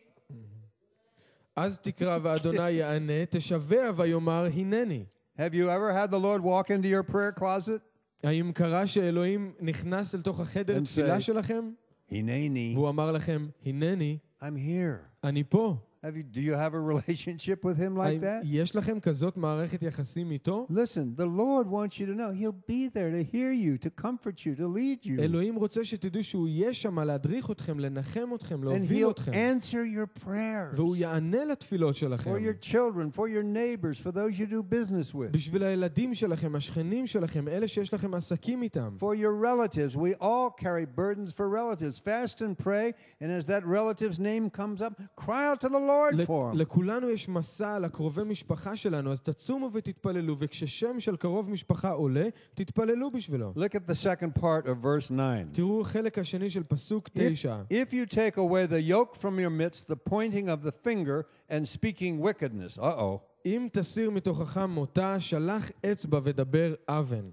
אז 1.57 1.79
תקרא 1.79 2.19
ואדוני 2.23 2.71
יענה, 2.71 3.27
תשבע 3.31 3.91
ויאמר 3.97 4.47
הנני. 4.55 5.05
Have 5.39 5.55
you 5.55 5.69
ever 5.71 5.91
had 5.93 6.11
the 6.11 6.19
Lord 6.19 6.43
walk 6.43 6.71
into 6.71 6.89
your 6.89 7.03
prayer 7.03 7.33
closet? 7.33 7.81
האם 8.24 8.52
קרה 8.52 8.88
שאלוהים 8.88 9.54
נכנס 9.60 10.16
אל 10.16 10.22
תוך 10.22 10.40
החדר 10.40 10.78
And 10.78 10.86
תפילה 10.86 11.22
שלכם? 11.22 11.72
Hineni, 12.12 12.74
והוא 12.74 12.90
אמר 12.90 13.12
לכם, 13.12 13.48
הנני, 13.66 14.18
I'm 14.42 14.44
here. 14.44 15.24
אני 15.24 15.44
פה. 15.50 15.78
Have 16.05 16.17
you, 16.17 16.23
do 16.23 16.41
you 16.41 16.55
have 16.55 16.73
a 16.73 16.81
relationship 16.81 17.63
with 17.63 17.77
him 17.77 17.95
like 17.95 18.07
האם 18.07 18.21
that? 18.23 18.43
יש 18.45 18.77
לכם 18.77 19.01
כזאת 19.01 19.37
מערכת 19.37 19.83
יחסים 19.83 20.31
איתו? 20.31 20.67
Listen, 20.71 21.15
the 21.17 21.27
Lord 21.27 21.67
wants 21.71 21.99
you 22.01 22.07
to 22.07 22.15
know 22.15 22.31
He'll 22.33 22.63
be 22.71 22.89
there 22.89 23.11
to 23.11 23.23
hear 23.23 23.53
you, 23.53 23.77
to 23.77 23.91
comfort 23.91 24.47
you, 24.47 24.55
to 24.57 24.67
lead 24.67 25.05
you. 25.07 25.21
אלוהים 25.21 25.55
רוצה 25.57 25.85
שתדעו 25.85 26.25
שהוא 26.25 26.49
יהיה 26.49 26.75
שם 26.75 26.99
להדריך 26.99 27.51
אתכם, 27.51 27.81
לנחם 27.81 28.29
אתכם, 28.35 28.61
And 28.63 28.65
להוביל 28.65 29.07
He'll 29.07 29.11
אתכם. 29.11 29.33
answer 29.33 29.85
your 29.97 30.25
prayers 30.25 30.75
והוא 30.77 30.97
יענה 30.97 31.45
לתפילות 31.45 31.97
שלכם. 31.97 32.31
for 32.31 32.39
your 32.39 32.55
children, 32.67 33.11
for 33.17 33.29
your 33.29 33.43
neighbors, 33.43 33.99
for 33.99 34.11
those 34.13 34.39
you 34.39 34.47
do 34.47 34.63
business 34.63 35.15
with, 35.15 35.31
בשביל 35.33 35.63
הילדים 35.63 36.15
שלכם, 36.15 36.57
השכנים 36.57 37.07
שלכם, 37.07 37.49
אלה 37.49 37.69
שיש 37.69 37.95
לכם 37.95 38.15
עסקים 38.15 38.63
איתם. 38.63 38.97
for 38.99 39.15
your 39.15 39.35
relatives. 39.35 39.97
We 39.97 40.15
all 40.21 40.51
carry 40.65 40.87
burdens 40.97 41.31
for 41.33 41.47
relatives. 41.49 41.99
Fast 41.99 42.41
and 42.41 42.57
pray, 42.59 42.95
and 43.21 43.31
as 43.31 43.47
that 43.47 43.63
relative's 43.67 44.19
name 44.19 44.49
comes 44.51 44.81
up, 44.81 44.93
cry 45.17 45.47
out 45.47 45.61
to 45.61 45.69
the 45.69 45.79
Lord 45.79 45.89
ל- 46.13 46.25
for 46.25 46.53
him. 46.53 46.57
לכולנו 46.57 47.11
יש 47.11 47.29
מסע 47.29 47.75
על 47.75 47.85
הקרובי 47.85 48.23
משפחה 48.25 48.77
שלנו, 48.77 49.13
אז 49.13 49.21
תצומו 49.21 49.71
ותתפללו, 49.73 50.37
וכששם 50.39 51.01
של 51.01 51.17
קרוב 51.17 51.51
משפחה 51.51 51.91
עולה, 51.91 52.29
תתפללו 52.55 53.11
בשבילו. 53.11 53.53
Look 53.57 53.75
at 53.75 53.91
the 53.91 53.95
second 53.95 54.41
part 54.43 54.67
of 54.67 54.85
verse 54.85 55.09
9. 55.09 55.45
תראו 55.53 55.81
החלק 55.81 56.19
השני 56.19 56.51
של 56.51 56.63
פסוק 56.63 57.09
If, 57.09 57.11
תשע. 57.33 57.63
if 57.73 57.93
you 57.93 58.15
take 58.15 58.37
away 58.37 58.67
the 58.67 58.91
yoke 58.91 59.15
from 59.15 59.39
your 59.39 59.51
midst, 59.51 59.87
the 59.89 60.11
pointing 60.11 60.49
of 60.49 60.63
the 60.69 60.73
finger 60.73 61.25
and 61.51 61.69
speaking 61.69 62.21
wickedness. 62.21 62.79
Uh 62.79 62.83
oh. 62.83 63.19
אם 63.47 63.69
תסיר 63.73 64.11
מתוכך 64.11 64.61
מותה, 64.69 65.21
שלח 65.21 65.71
אצבע 65.93 66.21
ודבר 66.25 66.75
אבן. 66.89 67.31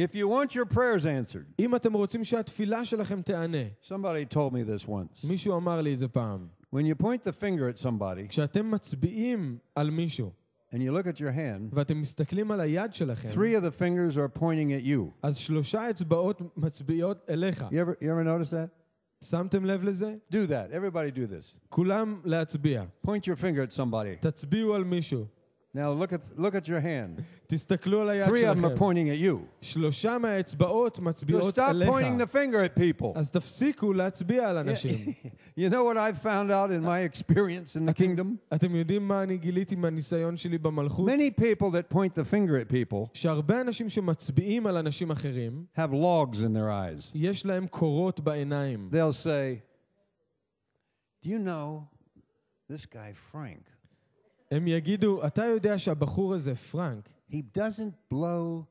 If 0.00 0.14
you 0.14 0.28
want 0.28 0.54
your 0.54 0.74
prayers 0.74 1.04
answered, 1.06 1.46
אם 1.58 1.74
אתם 1.76 1.92
רוצים 1.92 2.24
שהתפילה 2.24 2.84
שלכם 2.84 3.22
תיענה, 3.22 3.58
somebody 3.84 4.34
told 4.34 4.52
me 4.52 4.84
this 4.84 4.88
once. 4.88 5.28
מישהו 5.28 5.56
אמר 5.56 5.80
לי 5.80 5.92
את 5.92 5.98
זה 5.98 6.08
פעם, 6.08 6.46
When 6.72 6.84
you 6.84 6.94
point 6.94 7.22
the 7.22 7.32
finger 7.32 7.68
at 7.68 7.82
somebody 7.82 8.28
כשאתם 8.28 8.70
מצביעים 8.70 9.58
על 9.74 9.90
מישהו, 9.90 10.32
and 10.72 10.76
you 10.76 10.92
look 10.92 11.06
at 11.06 11.18
your 11.18 11.32
hand, 11.32 11.72
ואתם 11.72 12.00
מסתכלים 12.00 12.50
על 12.50 12.60
היד 12.60 12.94
שלכם, 12.94 13.28
three 13.28 13.60
of 13.60 13.64
the 13.64 13.72
fingers 13.80 14.16
are 14.16 14.38
pointing 14.38 14.82
at 14.82 14.86
you. 14.86 15.10
אז 15.22 15.36
שלושה 15.36 15.90
אצבעות 15.90 16.42
מצביעות 16.56 17.26
אליך. 17.30 17.62
You 17.62 17.64
ever, 17.64 18.04
you 18.04 18.08
ever 18.08 18.24
notice 18.24 18.50
that? 18.50 18.78
שמתם 19.24 19.64
לב 19.64 19.84
לזה? 19.84 20.14
Do 20.32 20.46
that. 20.48 20.72
Everybody 20.72 21.10
do 21.16 21.26
this. 21.26 21.58
כולם 21.68 22.20
להצביע. 22.24 22.84
Point 23.06 23.26
your 23.26 23.36
finger 23.36 23.62
at 23.70 23.76
somebody. 23.76 24.20
תצביעו 24.20 24.74
על 24.74 24.84
מישהו. 24.84 25.26
Now 25.74 25.92
look 25.92 26.12
at 26.12 26.38
look 26.38 26.54
at 26.54 26.66
your 26.66 26.80
hand. 26.80 27.22
תסתכלו 27.46 28.00
על 28.00 28.08
היד 28.10 28.24
Three 28.24 28.30
of 28.30 28.56
them 28.56 28.64
are 28.64 28.68
שלכם. 28.70 28.76
pointing 28.84 29.08
at 29.10 29.22
you. 29.22 29.38
שלושה 29.62 30.18
מהאצבעות 30.18 30.96
So 30.96 31.00
מצביעות 31.02 31.58
stop 31.58 31.70
אליך. 31.70 31.88
pointing 31.90 32.18
the 32.22 32.26
finger 32.26 32.76
at 32.76 32.78
people. 32.80 33.06
אז 33.14 33.30
תפסיקו 33.30 33.92
להצביע 33.92 34.48
על 34.50 34.56
אנשים. 34.56 34.98
you 35.60 35.68
know 35.70 35.84
what 35.84 35.96
I've 35.96 36.18
found 36.22 36.50
out 36.50 36.70
in 36.70 36.82
my 36.82 37.00
experience 37.10 37.76
in 37.76 37.86
the 37.86 37.94
kingdom? 37.94 38.54
אתם 38.54 38.74
יודעים 38.76 39.08
מה 39.08 39.22
אני 39.22 39.36
גיליתי 39.38 39.76
מהניסיון 39.76 40.36
שלי 40.36 40.58
במלכות? 40.58 41.08
Many 41.10 41.40
people 41.40 41.70
that 41.70 41.94
point 41.94 42.14
the 42.14 42.24
finger 42.24 42.56
at 42.68 42.72
people 42.72 43.08
שהרבה 43.14 43.60
אנשים 43.60 43.90
שמצביעים 43.90 44.66
על 44.66 44.76
אנשים 44.76 45.10
אחרים, 45.10 45.64
have 45.76 45.90
logs 45.92 46.36
in 46.36 46.52
their 46.54 46.70
eyes. 46.70 47.10
יש 47.14 47.46
להם 47.46 47.66
קורות 47.66 48.20
בעיניים. 48.20 48.90
They'll 48.92 49.24
say, 49.26 49.60
Do 51.24 51.28
you 51.28 51.38
know 51.38 51.88
this 52.70 52.86
guy, 52.86 53.12
Frank? 53.32 53.62
הם 54.52 54.66
יגידו, 54.68 55.26
אתה 55.26 55.44
יודע 55.44 55.78
שהבחור 55.78 56.34
הזה, 56.34 56.54
פרנק, 56.54 57.08
He 57.30 57.42
doesn't 57.58 57.92
blow 58.14 58.64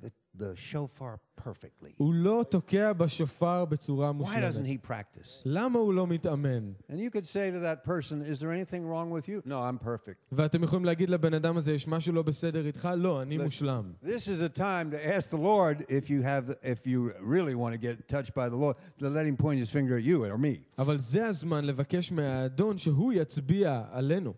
the, 0.00 0.10
the 0.38 0.54
shofar 0.56 1.18
perfectly. 1.44 1.90
הוא 1.96 2.14
לא 2.14 2.44
תוקע 2.50 2.92
בשופר 2.92 3.64
בצורה 3.64 4.10
Why 4.10 4.12
doesn't 4.12 4.16
מושלמת. 4.60 4.66
he 4.66 4.86
practice? 4.88 5.42
למה 5.44 5.78
הוא 5.78 5.94
לא 5.94 6.06
מתאמן? 6.06 6.72
And 6.90 6.94
you 7.00 7.10
could 7.10 7.26
say 7.26 7.50
to 7.50 7.58
that 7.58 7.84
person, 7.84 8.22
Is 8.22 8.40
there 8.40 8.52
anything 8.52 8.86
wrong 8.86 9.10
with 9.10 9.28
you? 9.28 9.42
No, 9.44 9.54
I'm 9.62 9.78
perfect. 9.78 10.16
ואתם 10.32 10.62
יכולים 10.64 10.84
להגיד 10.84 11.10
לבן 11.10 11.34
אדם 11.34 11.56
הזה, 11.56 11.72
יש 11.72 11.88
משהו 11.88 12.12
לא 12.12 12.22
בסדר 12.22 12.66
איתך? 12.66 12.88
לא, 12.96 13.22
אני 13.22 13.38
Look, 13.38 13.42
מושלם. 13.42 13.92
This 14.04 14.28
is 14.28 14.40
a 14.40 14.58
time 14.58 14.90
to 14.92 15.06
ask 15.16 15.30
the 15.30 15.36
Lord 15.42 15.84
if 15.88 16.08
you 16.10 16.22
have, 16.22 16.54
if 16.62 16.86
you 16.86 17.12
really 17.20 17.54
want 17.54 17.72
to 17.74 17.78
get 17.78 18.08
touched 18.08 18.34
by 18.34 18.48
the 18.48 18.56
Lord, 18.56 18.76
to 18.98 19.08
let 19.08 19.26
Him 19.26 19.36
point 19.36 19.58
His 19.58 19.70
finger 19.70 19.96
at 19.98 20.04
you 20.04 20.24
or 20.24 20.38
me. 20.38 20.62
אבל 20.78 20.98
זה 20.98 21.26
הזמן 21.26 21.64
לבקש 21.64 22.12
מהאדון 22.12 22.78
שהוא 22.78 23.12
יצביע 23.12 23.82
עלינו. 23.90 24.34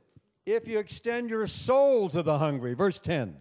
If 0.47 0.67
you 0.67 0.79
extend 0.79 1.29
your 1.31 1.47
soul 1.47 2.09
to 2.09 2.23
the 2.23 2.39
hungry, 2.39 2.75
verse 2.75 2.99
10, 2.99 3.35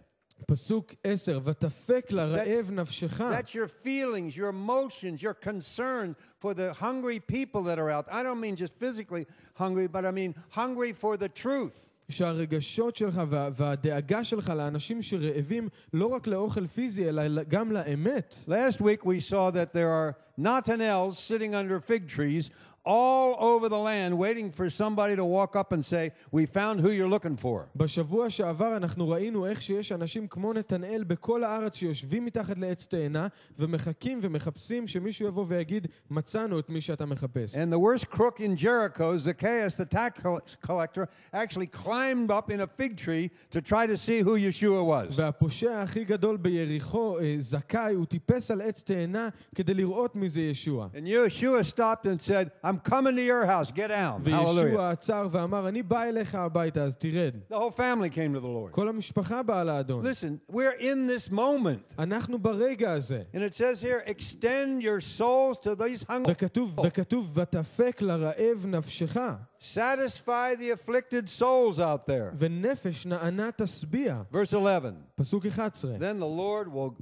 פסוק 0.46 0.94
עשר, 1.04 1.40
ותפק 1.44 2.06
לרעב 2.10 2.70
נפשך. 2.70 3.20
that's 3.20 3.54
your 3.54 3.68
feelings, 3.68 4.36
your 4.36 4.48
emotions, 4.48 5.22
your 5.22 5.34
concern 5.34 6.14
for 6.38 6.54
the 6.54 6.72
hungry 6.72 7.20
people 7.20 7.62
that 7.62 7.78
are 7.78 7.90
out. 7.90 8.06
I 8.10 8.22
don't 8.22 8.40
mean 8.40 8.56
just 8.56 8.74
physically 8.74 9.26
hungry, 9.54 9.86
but 9.88 10.04
I 10.04 10.10
mean 10.10 10.34
hungry 10.50 10.92
for 10.92 11.16
the 11.16 11.28
truth. 11.28 11.88
שהרגשות 12.10 12.96
שלך 12.96 13.22
וה, 13.28 13.48
והדאגה 13.54 14.24
שלך 14.24 14.52
לאנשים 14.56 15.02
שרעבים 15.02 15.68
לא 15.92 16.06
רק 16.06 16.26
לאוכל 16.26 16.66
פיזי, 16.66 17.08
אלא 17.08 17.42
גם 17.48 17.72
לאמת. 17.72 18.34
Last 18.46 18.80
week 18.80 19.04
we 19.04 19.20
saw 19.20 19.50
that 19.50 19.72
there 19.72 19.90
are 19.90 20.14
Nathanaels 20.38 21.18
sitting 21.18 21.54
under 21.54 21.80
fig 21.80 22.08
trees 22.08 22.50
all 22.88 23.36
over 23.38 23.68
the 23.68 23.78
land 23.78 24.16
waiting 24.16 24.50
for 24.50 24.70
somebody 24.70 25.14
to 25.14 25.24
walk 25.24 25.56
up 25.56 25.72
and 25.72 25.84
say, 25.84 26.10
We 26.32 26.46
found 26.46 26.80
who 26.80 26.90
you're 26.90 27.08
looking 27.08 27.36
for. 27.36 27.68
בשבוע 27.76 28.30
שעבר 28.30 28.76
אנחנו 28.76 29.08
ראינו 29.08 29.46
איך 29.46 29.62
שיש 29.62 29.92
אנשים 29.92 30.28
כמו 30.28 30.52
נתנאל 30.52 31.04
בכל 31.04 31.44
הארץ 31.44 31.76
שיושבים 31.76 32.24
מתחת 32.24 32.58
לעץ 32.58 32.86
תאנה 32.86 33.26
ומחכים 33.58 34.18
ומחפשים 34.22 34.88
שמישהו 34.88 35.26
יבוא 35.26 35.44
ויגיד 35.48 35.86
מצאנו 36.10 36.58
את 36.58 36.70
מי 36.70 36.80
שאתה 36.80 37.06
מחפש. 37.06 37.54
And 37.54 37.72
the 37.72 37.78
worst 37.78 38.08
crook 38.10 38.40
in 38.40 38.56
Jericho, 38.56 39.16
Zacchaeus, 39.16 39.76
the 39.76 39.84
tax 39.84 40.20
collector, 40.66 41.08
actually 41.34 41.66
climbed 41.66 42.30
up 42.30 42.50
in 42.50 42.60
a 42.60 42.66
fig 42.66 42.96
tree 42.96 43.30
to 43.50 43.60
try 43.60 43.86
to 43.86 43.96
see 43.96 44.20
who 44.20 44.36
Yeshua 44.38 44.82
was. 44.84 45.14
והפושע 45.16 45.82
הכי 45.82 46.04
גדול 46.04 46.36
ביריחו, 46.36 47.18
אה, 47.18 47.34
זכאי, 47.38 47.94
הוא 47.94 48.06
טיפס 48.06 48.50
על 48.50 48.60
עץ 48.60 48.82
תאנה 48.82 49.28
כדי 49.54 49.74
לראות 49.74 50.16
מי 50.16 50.28
זה 50.28 50.40
ישוע. 50.40 50.88
And 50.94 51.06
Yeshua 51.06 51.64
stopped 51.64 52.06
and 52.06 52.20
said, 52.20 52.50
I'm 52.64 52.71
coming 52.84 53.16
to 53.16 53.22
your 53.22 53.46
house, 53.46 53.70
get 53.70 53.88
down. 53.88 54.24
Hallelujah. 54.24 54.64
וישוע 54.64 54.90
עצר 54.90 55.28
ואמר, 55.30 55.68
אני 55.68 55.82
בא 55.82 56.02
אליך 56.02 56.34
הביתה, 56.34 56.84
אז 56.84 56.96
תרד. 56.96 57.34
The 57.50 57.54
whole 57.54 57.70
family 57.70 58.10
came 58.10 58.34
to 58.34 58.40
the 58.40 58.48
Lord. 58.48 58.70
כל 58.70 58.88
המשפחה 58.88 59.42
באה 59.42 59.64
לאדון. 59.64 60.06
Listen, 60.06 60.52
we're 60.52 60.80
in 60.80 61.06
this 61.08 61.32
moment. 61.32 61.94
אנחנו 61.98 62.38
ברגע 62.38 62.92
הזה. 62.92 63.22
And 63.34 63.38
it 63.38 63.54
says 63.54 63.82
here, 63.82 64.02
extend 64.06 64.82
your 64.82 65.00
souls 65.00 65.58
to 65.60 65.74
these 65.74 66.02
hungry. 66.10 66.32
וכתוב, 66.32 66.78
וכתוב, 66.86 67.38
ותפק 67.38 68.02
לרעב 68.02 68.66
נפשך, 68.66 69.16
Satisfy 69.60 70.54
the 70.54 70.70
afflicted 70.70 71.28
souls 71.28 71.80
out 71.80 72.06
there. 72.06 72.34
ונפש 72.38 73.06
נענה 73.06 73.50
תשביע. 73.56 74.22
Verse 74.32 74.54
11. 74.54 74.94
פסוק 75.14 75.46
11. 75.46 75.98
Then 75.98 76.18
the 76.18 76.26
Lord 76.26 76.72
will 76.72 76.94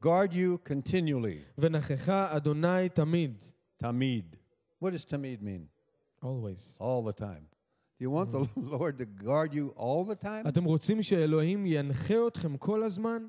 guard 0.00 0.32
you 0.32 0.58
continually. 0.64 1.42
ונכך 1.58 2.08
אדוני 2.08 2.88
תמיד. 2.88 3.44
Tamid. 3.82 4.36
What 4.80 4.92
does 4.92 5.04
tamid 5.04 5.40
mean? 5.42 5.68
always. 6.22 6.76
All 6.78 7.02
the 7.02 7.12
time. 7.12 7.44
Do 7.98 8.02
you 8.04 8.10
want 8.10 8.30
the 8.30 8.46
Lord 8.56 8.98
to 8.98 9.06
guard 9.06 9.54
you 9.54 9.72
all 9.76 10.04
the 10.04 10.16
time? 10.16 10.48
אתם 10.48 10.64
רוצים 10.64 11.02
שאלוהים 11.02 11.66
ינחה 11.66 12.26
אתכם 12.28 12.56
כל 12.56 12.82
הזמן? 12.82 13.26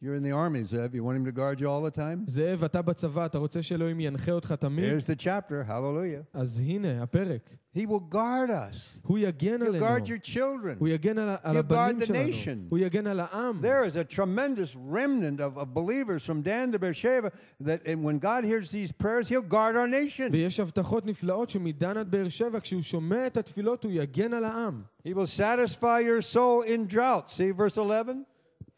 You're 0.00 0.14
in 0.14 0.22
the 0.22 0.32
army, 0.32 0.62
Zev. 0.62 0.94
You 0.94 1.02
want 1.04 1.16
him 1.16 1.24
to 1.24 1.32
guard 1.32 1.60
you 1.60 1.68
all 1.68 1.82
the 1.82 1.90
time? 1.90 2.24
זאב, 2.26 2.64
אתה 2.64 2.82
בצבא, 2.82 3.26
אתה 3.26 3.38
רוצה 3.38 3.62
שאלוהים 3.62 4.00
ינחה 4.00 4.32
אותך 4.32 4.52
תמיד? 4.52 4.84
Here's 4.92 5.04
the 5.06 5.16
chapter. 5.22 5.64
Hallelujah. 5.68 6.24
אז 6.32 6.58
הנה, 6.58 7.02
הפרק. 7.02 7.50
He 7.76 7.80
will 7.86 8.00
guard 8.14 8.50
us. 8.50 9.00
הוא 9.02 9.18
יגן 9.18 9.62
He'll 9.62 9.66
עלינו. 9.66 9.86
guard 9.86 10.06
your 10.08 10.18
children. 10.34 10.76
הוא 10.78 10.88
יגן 10.88 11.18
על, 11.18 11.28
על 11.42 11.56
He'll 11.56 11.60
guard 11.60 11.74
הבנים 11.74 11.98
the 12.02 12.04
שלנו. 12.06 12.28
nation. 12.28 12.66
הוא 12.68 12.78
יגן 12.78 13.06
על 13.06 13.20
העם. 13.20 13.60
There 13.62 13.84
is 13.84 13.96
a 13.96 14.04
tremendous 14.14 14.76
remnant 14.76 15.40
of, 15.40 15.58
of 15.58 15.74
believers 15.74 16.24
from 16.24 16.42
Dan 16.42 16.72
to 16.72 16.78
Beersheba 16.78 17.30
that 17.60 17.80
and 17.86 18.02
when 18.04 18.18
God 18.18 18.44
hears 18.44 18.70
these 18.70 18.90
prayers, 18.92 19.28
He'll 19.28 19.42
guard 19.42 19.76
our 19.76 19.88
nation. 19.88 20.32
ויש 20.32 20.60
הבטחות 20.60 21.06
נפלאות 21.06 21.50
שמדן 21.50 21.96
עד 21.96 22.10
באר 22.10 22.28
שבע, 22.28 22.60
כשהוא 22.60 22.82
שומע 22.82 23.26
את 23.26 23.36
התפילות, 23.36 23.84
הוא 23.84 23.92
יגן 23.92 24.32
על 24.34 24.44
העם. 24.44 24.82
He 25.06 25.10
will 25.14 25.26
satisfy 25.40 26.00
your 26.00 26.22
soul 26.22 26.62
in 26.66 26.86
drought. 26.94 27.30
See 27.30 27.50
verse 27.52 27.76
11? 27.76 28.24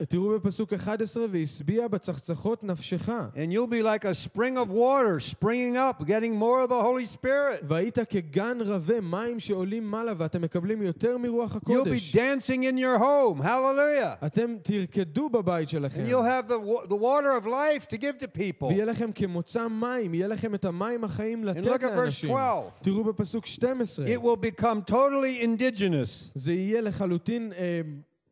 תראו 0.08 0.38
בפסוק 0.40 0.72
11, 0.72 1.24
והשביע 1.30 1.88
בצחצחות 1.88 2.64
נפשך. 2.64 3.08
And 3.08 3.52
you'll 3.52 3.70
be 3.70 3.82
like 3.82 4.04
a 4.04 4.14
spring 4.14 4.56
of 4.56 4.70
water 4.70 5.20
springing 5.20 5.76
up, 5.76 6.06
getting 6.06 6.34
more 6.38 6.62
of 6.64 6.68
the 6.70 6.80
Holy 6.82 7.04
Spirit. 7.16 7.64
והיית 7.68 7.98
כגן 7.98 8.58
רבה, 8.60 9.00
מים 9.00 9.40
שעולים 9.40 9.84
מעלה, 9.90 10.12
ואתם 10.18 10.42
מקבלים 10.42 10.82
יותר 10.82 11.18
מרוח 11.18 11.56
You'll 11.56 11.58
be 11.58 11.60
הקודש. 11.62 12.16
dancing 12.16 12.62
in 12.62 12.78
your 12.78 12.98
home. 12.98 13.42
Hallelujah. 13.42 14.26
אתם 14.26 14.56
תרקדו 14.62 15.28
בבית 15.30 15.68
שלכם. 15.68 16.04
And 16.04 16.08
you'll 16.08 16.22
have 16.46 16.48
the, 16.48 16.58
wa- 16.58 16.86
the 16.86 16.96
water 16.96 17.32
of 17.42 17.46
life 17.46 17.86
to 17.88 17.96
give 17.98 18.18
to 18.24 18.26
people. 18.38 18.64
ויהיה 18.68 18.84
לכם 18.84 19.10
כמוצא 19.14 19.68
מים, 19.68 20.14
יהיה 20.14 20.26
לכם 20.28 20.54
את 20.54 20.64
המים 20.64 21.04
החיים 21.04 21.44
look 21.44 21.46
לתת 21.46 21.66
at 21.82 21.84
verse 21.84 21.96
לאנשים. 21.96 22.28
12. 22.30 22.70
תראו 22.82 23.04
בפסוק 23.04 23.46
12. 23.46 24.06
It 24.06 24.18
will 24.22 24.36
become 24.60 24.90
totally 24.90 25.44
indigenous. 25.44 26.30
זה 26.34 26.52
יהיה 26.52 26.80
לחלוטין... 26.80 27.52
אה, 27.58 27.80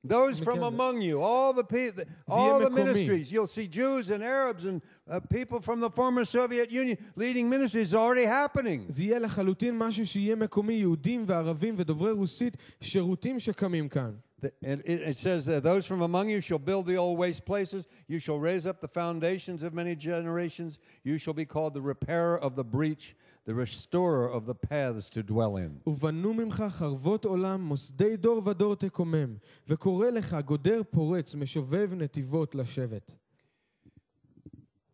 Those 0.05 0.39
from 0.39 0.61
McKenna. 0.61 0.67
among 0.69 1.01
you, 1.03 1.21
all 1.21 1.53
the 1.53 1.65
people, 1.65 2.05
all 2.29 2.61
the 2.61 2.71
מקומי. 2.71 2.75
ministries. 2.85 3.33
You'll 3.33 3.49
see 3.49 3.67
Jews 3.67 4.11
and 4.11 4.23
Arabs 4.23 4.65
and 4.65 4.81
uh, 5.11 5.19
people 5.21 5.61
from 5.61 5.81
the 5.81 5.91
former 5.91 6.25
Soviet 6.25 6.71
Union 6.71 6.97
leading 7.17 7.51
ministries 7.51 7.93
It's 7.93 7.95
already 7.99 8.25
happening. 8.25 8.87
זה 8.89 9.03
יהיה 9.05 9.19
לחלוטין 9.19 9.79
משהו 9.79 10.07
שיהיה 10.07 10.37
מקומי, 10.37 10.75
יהודים 10.75 11.25
וערבים 11.27 11.75
ודוברי 11.79 12.13
רוסית, 12.13 12.57
שירותים 12.81 13.41
שקמים 13.41 13.89
כאן. 13.89 14.13
The- 14.41 14.53
It, 14.63 14.81
it, 14.85 15.01
it 15.03 15.17
says, 15.17 15.49
uh, 15.49 15.59
Those 15.59 15.85
from 15.85 16.01
among 16.01 16.29
you 16.29 16.41
shall 16.41 16.61
build 16.61 16.87
the 16.87 16.95
old 16.97 17.19
waste 17.19 17.45
places. 17.45 17.89
You 18.07 18.21
shall 18.21 18.39
raise 18.39 18.69
up 18.69 18.81
the 18.81 18.87
foundations 18.87 19.65
of 19.65 19.75
many 19.75 19.97
generations. 19.97 20.79
You 21.03 21.19
shall 21.19 21.35
be 21.35 21.45
called 21.45 21.75
the 21.75 21.83
repairer 21.83 22.39
of 22.39 22.55
the 22.55 22.63
breach, 22.63 23.17
the 23.49 23.55
restorer 23.55 24.29
of 24.31 24.47
the 24.47 24.55
paths 24.55 25.09
to 25.11 25.23
dwell 25.23 25.57
in. 25.57 25.81
ובנו 25.91 26.35
ממך 26.35 26.65
חרבות 26.69 27.25
עולם, 27.25 27.61
מוסדי 27.63 28.17
דור 28.17 28.43
ודור 28.49 28.75
תקומם, 28.75 29.37
וקורא 29.69 30.11
לך 30.11 30.37
גודר 30.45 30.81
פורץ, 30.91 31.35
משובב 31.35 31.91
נתיבות 31.97 32.55
לשבת. 32.55 33.15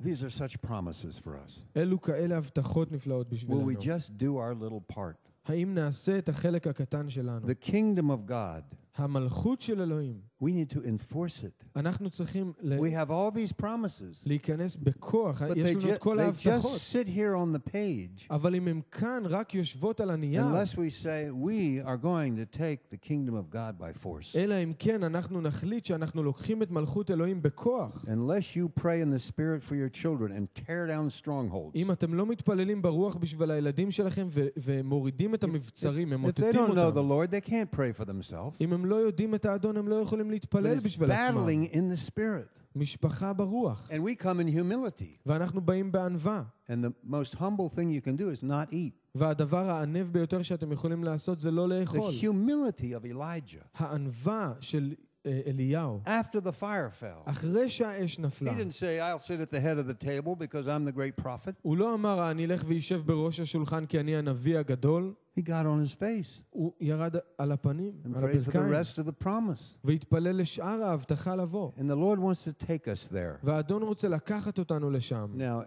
These 0.03 0.23
are 0.23 0.31
such 0.31 0.57
promises 0.67 1.19
for 1.19 1.31
us. 1.47 1.63
אלו 1.77 2.01
כאלה 2.01 2.37
הבטחות 2.37 2.93
נפלאות 2.93 3.27
Will 3.27 3.31
בשבילנו. 3.35 3.71
we 3.71 3.75
just 3.77 4.19
do 4.19 4.37
our 4.37 4.55
little 4.55 4.95
part? 4.97 5.31
האם 5.45 5.75
נעשה 5.75 6.19
את 6.19 6.29
החלק 6.29 6.67
הקטן 6.67 7.09
שלנו? 7.09 7.47
The 7.47 7.65
kingdom 7.69 8.09
of 8.11 8.31
God, 8.31 8.75
המלכות 8.97 9.63
של 9.63 9.81
אלוהים, 9.81 10.21
we 10.43 10.47
need 10.47 10.77
to 10.77 10.81
enforce 10.85 11.45
it. 11.45 11.65
אנחנו 11.77 12.11
צריכים 12.11 12.53
ל- 12.61 12.79
We 12.79 12.91
have 12.91 13.09
all 13.11 13.31
these 13.37 13.53
promises, 13.63 14.23
להיכנס 14.27 14.77
בכוח, 14.77 15.43
but 15.43 15.57
יש 15.57 15.67
they, 15.67 15.71
לנו 15.71 15.81
ju- 15.81 15.93
את 15.95 15.99
כל 15.99 16.17
they 16.19 16.21
just 16.45 16.49
ההבטחות. 16.49 16.73
sit 16.93 17.09
here 17.09 17.35
on 17.37 17.57
the 17.59 17.71
page 17.73 18.27
אבל 18.31 18.55
אם 18.55 18.69
הם 18.69 18.81
כאן 18.91 19.23
רק 19.27 19.55
יושבות 19.55 20.01
על 20.01 20.11
הנייר, 20.11 20.43
unless 20.45 20.69
we 20.75 20.91
say 21.05 21.31
we 21.47 21.85
are 21.87 21.97
going 22.03 22.37
to 22.37 22.59
take 22.59 22.91
the 22.95 23.09
kingdom 23.09 23.35
of 23.35 23.55
God 23.55 23.79
by 23.83 24.05
force. 24.05 24.37
אלא 24.37 24.55
אם 24.55 24.73
כן 24.79 25.03
אנחנו 25.03 25.41
נחליט 25.41 25.87
שאנחנו 25.87 26.23
לוקחים 26.23 26.63
את 26.63 26.71
מלכות 26.71 27.11
אלוהים 27.11 27.43
בכוח. 27.43 28.05
Unless 28.07 28.57
you 28.57 28.81
pray 28.81 29.01
in 29.05 29.11
the 29.17 29.31
spirit 29.33 29.63
for 29.69 29.75
your 29.75 29.89
children 30.03 30.31
and 30.33 30.61
tear 30.61 30.87
down 30.89 31.23
strongholds. 31.25 31.75
אם 31.75 31.91
אתם 31.93 32.15
לא 32.15 32.27
מתפללים 32.27 32.83
ברוח 32.83 33.17
בשביל 33.17 33.51
הילדים 33.51 33.91
שלכם 33.91 34.27
ו- 34.31 34.47
ומורידים 34.57 35.35
את 35.35 35.45
המבצרים, 35.45 36.09
If 36.09 36.11
they 36.11 36.17
ממוטטים 36.17 36.51
don't 36.51 36.69
know 36.69 36.95
the 36.95 36.99
אותם, 36.99 37.09
Lord, 37.09 37.31
they 37.31 37.49
can't 37.51 37.77
pray 37.77 38.01
for 38.01 38.05
themselves. 38.05 38.57
אם 38.61 38.73
הם 38.73 38.87
לא 38.87 38.97
יודעים 38.97 39.35
את 39.35 39.45
האדון, 39.47 39.77
הם 39.77 39.89
לא 39.89 39.95
יכולים 39.95 40.28
להתפלל 40.30 40.80
בשביל 40.80 41.12
עצמם. 41.12 41.48
battling 41.48 41.74
in 41.74 41.94
the 41.94 42.10
spirit. 42.12 42.60
משפחה 42.76 43.34
ברוח. 43.34 43.90
And 43.92 44.00
we 44.04 44.22
come 44.24 44.40
in 44.40 44.58
humility. 44.58 45.18
ואנחנו 45.26 45.62
באים 45.62 45.92
בענווה. 45.92 46.44
And 46.70 46.74
the 46.86 47.10
most 47.12 47.34
humble 47.36 47.70
thing 47.76 47.90
you 47.90 48.02
can 48.06 48.16
do 48.18 48.30
is 48.40 48.44
not 48.44 48.74
eat. 48.74 48.94
והדבר 49.16 49.70
הענב 49.70 50.08
ביותר 50.12 50.42
שאתם 50.42 50.72
יכולים 50.72 51.04
לעשות 51.04 51.40
זה 51.40 51.52
לא 51.52 51.66
The 51.66 51.70
לאכול. 51.70 52.12
humility 52.22 52.84
of 53.04 53.14
Elijah 53.16 53.66
הענווה 53.76 54.54
של 54.60 54.94
אה, 55.00 55.04
אליהו, 55.29 56.01
after 56.07 56.37
the 56.41 56.53
fire 56.61 57.01
fell. 57.03 57.31
אחרי 57.31 57.71
שהאש 57.71 58.17
He 58.19 58.21
נפלה, 58.21 58.53
didn't 58.53 58.73
say, 58.73 59.01
I'll 59.01 59.19
sit 59.19 59.41
at 59.41 59.51
the 59.51 59.61
head 59.61 59.79
of 59.79 59.87
the 59.87 60.05
table 60.05 60.37
because 60.37 60.69
I'm 60.69 60.85
the 60.85 60.93
great 60.93 61.23
prophet. 61.25 61.53
הוא 61.63 61.77
לא 61.77 61.95
אמר, 61.95 62.31
אני 62.31 62.45
אלך 62.45 62.63
וישב 62.67 63.01
בראש 63.07 63.41
השולחן 63.41 63.87
כי 63.87 64.01
אני 64.01 64.17
הנביא 64.17 64.59
הגדול. 64.59 65.15
He 65.39 65.43
got 65.43 65.65
on 65.67 65.81
his 65.89 65.95
face 65.95 66.43
הוא 66.51 66.73
ירד 66.81 67.17
על 67.39 67.53
הפנים, 67.53 67.93
and 68.05 68.17
על 68.17 68.23
prayed 68.25 68.45
for 68.47 68.51
the 68.51 68.59
הברכיים, 68.59 68.73
rest 68.75 68.99
of 68.99 69.07
the 69.07 69.25
promise. 69.25 69.79
והתפלל 69.85 70.37
לשאר 70.37 70.83
ההבטחה 70.85 71.37
לבוא. 71.37 71.71
And 71.79 71.91
the 71.91 71.97
Lord 71.97 72.19
wants 72.21 72.45
to 72.45 72.67
take 72.67 72.87
us 72.87 73.09
there. 73.13 73.39
והאדון 73.45 73.83
רוצה 73.83 74.09
לקחת 74.09 74.59
אותנו 74.59 74.91
לשם. 74.91 75.35
Now, 75.39 75.67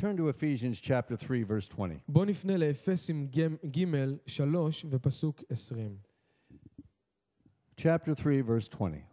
turn 0.00 0.16
to 0.18 0.28
Ephesians 0.28 0.80
chapter 0.80 1.16
3, 1.16 1.44
verse 1.44 1.68
20. 1.68 1.98
בואו 2.08 2.24
נפנה 2.24 2.56
לאפסים 2.56 3.26
ג' 3.76 3.86
3 4.26 4.86
ופסוק 4.90 5.42
20. 5.50 5.96
Chapter 7.80 8.14
3, 8.14 8.42
verse 8.42 8.68
20. 8.68 9.04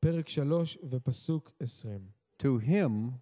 פרק 0.00 0.28
3 0.28 0.78
ופסוק 0.90 1.50
20. 1.62 1.98
To 2.38 2.58
him 2.58 3.12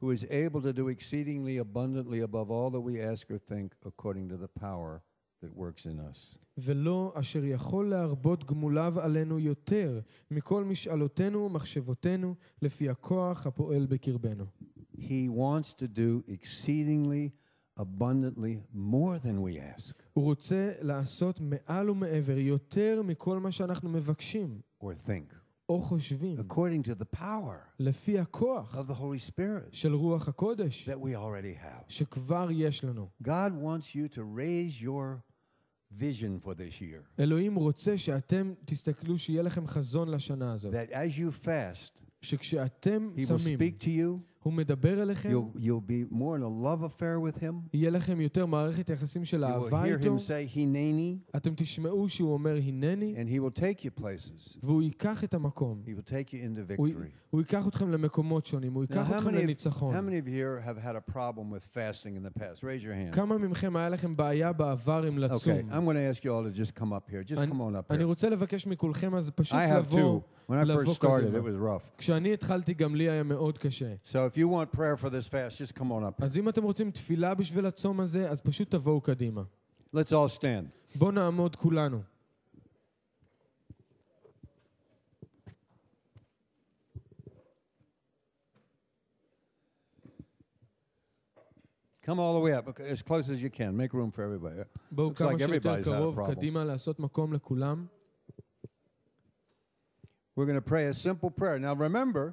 who 0.00 0.10
is 0.10 0.24
able 0.30 0.60
to 0.60 0.72
do 0.72 0.88
exceedingly 0.88 1.58
abundantly 1.58 2.20
above 2.20 2.50
all 2.50 2.70
that 2.70 2.80
we 2.80 3.00
ask 3.00 3.30
or 3.30 3.38
think, 3.38 3.74
according 3.84 4.28
to 4.28 4.36
the 4.36 4.48
power 4.48 5.02
that 5.42 5.52
works 5.54 5.86
in 5.86 5.98
us. 5.98 6.38
ולא 6.58 7.12
אשר 7.14 7.44
יכול 7.44 7.88
להרבות 7.90 8.44
גמוליו 8.44 9.00
עלינו 9.00 9.38
יותר 9.38 10.00
מכל 10.30 10.64
משאלותינו 10.64 11.38
ומחשבותינו 11.44 12.34
לפי 12.62 12.88
הכוח 12.88 13.46
הפועל 13.46 13.86
בקרבנו. 13.86 14.44
He 14.96 15.28
wants 15.28 15.72
to 15.72 15.88
do 15.88 16.22
exceedingly 16.28 16.30
abundantly 16.30 17.44
more 18.74 19.18
than 19.18 19.42
we 19.42 19.58
ask 19.58 19.94
הוא 20.12 20.24
רוצה 20.24 20.72
לעשות 20.80 21.40
מעל 21.40 21.90
ומעבר 21.90 22.38
יותר 22.38 23.02
מכל 23.04 23.38
מה 23.38 23.52
שאנחנו 23.52 23.90
מבקשים 23.90 24.60
or 24.82 25.08
think, 25.08 25.34
או 25.68 25.80
חושבים, 25.80 26.38
according 26.38 26.86
to 26.86 27.02
the 27.02 27.16
power 27.16 27.68
לפי 27.78 28.18
הכוח 28.18 28.74
of 28.74 28.90
the 28.90 28.94
Holy 28.94 29.30
Spirit 29.30 29.68
של 29.72 29.94
רוח 29.94 30.28
הקודש 30.28 30.88
that 30.88 30.98
we 30.98 31.14
already 31.14 31.64
have. 31.64 31.84
שכבר 31.88 32.48
יש 32.50 32.84
לנו. 32.84 33.08
God 33.22 33.52
wants 33.62 33.94
you 33.94 34.08
to 34.14 34.20
raise 34.20 34.82
your 34.82 35.22
vision 35.98 36.40
for 36.44 36.54
this 36.54 36.80
year. 36.80 37.20
אלוהים 37.20 37.54
רוצה 37.54 37.98
שאתם 37.98 38.54
תסתכלו 38.64 39.18
שיהיה 39.18 39.42
לכם 39.42 39.66
חזון 39.66 40.08
לשנה 40.08 40.52
הזאת. 40.52 40.74
That 40.74 40.92
as 40.92 41.18
you 41.18 41.46
fast, 41.46 42.02
שכשאתם 42.21 43.09
He 43.15 43.19
will 43.19 43.27
צמים, 43.27 43.59
speak 43.59 43.83
to 43.83 43.87
you. 43.87 44.25
הוא 44.43 44.53
מדבר 44.53 45.01
אליכם, 45.01 45.29
You'll, 45.31 45.57
you'll 45.59 45.89
be 45.91 46.13
more 46.13 46.37
in 46.37 46.43
a 46.43 46.65
love 46.65 46.83
affair 46.83 47.19
with 47.19 47.41
him. 47.43 47.53
יהיה 47.73 47.89
לכם 47.89 48.21
יותר 48.21 48.45
מערכת 48.45 48.89
יחסים 48.89 49.25
של 49.25 49.43
You 49.43 49.47
will 49.47 49.51
אהבה 49.51 49.83
hear 49.83 49.97
איתו, 49.99 50.15
him 50.15 50.19
say, 50.19 50.55
Hineni, 50.55 51.37
אתם 51.37 51.53
תשמעו 51.55 52.09
שהוא 52.09 52.33
אומר 52.33 52.55
הנני, 52.67 53.15
and 53.17 53.29
he 53.29 53.39
will 53.39 53.61
take 53.61 53.79
you 53.85 54.01
places. 54.03 54.57
והוא 54.63 54.81
ייקח 54.83 55.23
את 55.23 55.33
המקום. 55.33 55.81
He 55.85 55.99
will 55.99 56.09
take 56.09 56.29
you 56.29 56.33
into 56.33 56.73
הוא, 56.77 56.87
victory. 56.87 57.07
הוא 57.29 57.41
ייקח 57.41 57.67
אתכם 57.67 57.89
למקומות 57.91 58.45
שונים, 58.45 58.73
הוא 58.73 58.83
Now, 58.83 58.87
ייקח 58.89 59.09
how 59.09 59.13
אתכם 59.17 59.29
many, 59.29 59.33
of, 59.33 59.41
לניצחון. 59.41 59.95
how 59.95 59.99
many 60.01 60.25
of 60.25 60.29
you 60.29 60.33
here 60.33 60.67
have 60.69 60.83
had 60.85 60.95
a 60.95 61.11
problem 61.13 61.49
with 61.51 61.63
fasting 61.77 62.15
in 62.15 62.23
the 62.23 62.39
past? 62.39 62.63
Raise 62.63 62.83
your 62.83 62.93
hand. 62.93 63.15
כמה 63.15 63.37
מכם 63.37 63.75
היה 63.75 63.89
לכם 63.89 64.15
בעיה 64.15 64.53
בעבר 64.53 65.03
עם 65.07 65.17
Okay, 65.17 65.19
לצום? 65.21 65.53
I'm 65.71 65.85
going 65.85 65.95
to 65.95 66.17
ask 66.19 66.23
you 66.23 66.29
all 66.31 66.43
to 66.43 66.61
just 66.65 66.79
come 66.81 66.93
up 66.93 67.11
here. 67.11 67.23
Just 67.31 67.41
אני- 67.41 67.51
come 67.51 67.55
on 67.61 67.75
up 67.75 67.93
אני 67.93 68.03
here. 68.03 68.05
רוצה 68.07 68.29
לבקש 68.29 68.67
מכולכם 68.67 69.15
אז 69.15 69.29
פשוט 69.35 69.53
I 69.57 69.69
have 69.71 69.95
לבוא. 69.95 70.21
When 70.48 70.52
I 70.52 70.64
לבוא 70.64 70.84
first 70.84 70.96
started, 70.96 71.24
קדימה. 71.26 71.38
it 71.38 71.42
was 71.42 71.82
rough. 71.82 71.90
כשאני 71.98 72.32
התחלתי 72.34 72.74
גם 72.74 72.94
לי 72.94 73.10
היה 73.10 73.22
מאוד 73.22 73.58
קשה. 73.58 73.94
So 74.04 74.16
if 74.30 74.36
you 74.36 74.48
want 74.48 74.76
prayer 74.76 74.96
for 74.96 75.08
this 75.10 75.28
fast, 75.28 75.58
just 75.58 75.74
come 75.78 75.90
on 75.90 76.02
up. 76.20 76.24
אז 76.24 76.36
אם 76.36 76.48
אתם 76.48 76.62
רוצים 76.62 76.90
תפילה 76.90 77.34
בשביל 77.34 77.66
הצום 77.66 78.00
הזה, 78.00 78.30
אז 78.30 78.40
פשוט 78.40 78.70
תבואו 78.70 79.00
קדימה. 79.00 79.42
Let's 79.94 80.10
all 80.12 80.38
stand. 80.38 80.94
בואו 80.94 81.10
נעמוד 81.10 81.56
כולנו. 81.56 82.00
Come 92.06 92.18
all 92.18 92.34
the 92.34 92.40
way 92.40 92.52
up, 92.52 92.68
okay, 92.68 92.84
as 92.90 93.00
close 93.00 93.30
as 93.30 93.40
you 93.40 93.48
can. 93.48 93.74
Make 93.76 93.94
room 93.94 94.10
for 94.10 94.22
everybody. 94.22 94.62
בואו 94.92 95.10
Looks 95.10 95.14
כמה 95.14 95.32
like 95.32 95.38
שיותר 95.38 95.74
everybody's 95.74 95.84
had 95.84 95.88
a 95.88 95.96
קרוב 95.96 96.18
problem. 96.20 96.34
קדימה 96.34 96.64
לעשות 96.64 97.00
מקום 97.00 97.32
לכולם. 97.32 97.86
We're 100.38 100.46
going 100.46 100.60
to 100.64 100.70
pray 100.70 100.86
a 100.86 100.94
simple 100.94 101.30
prayer. 101.30 101.58
Now 101.58 101.74
remember, 101.74 102.32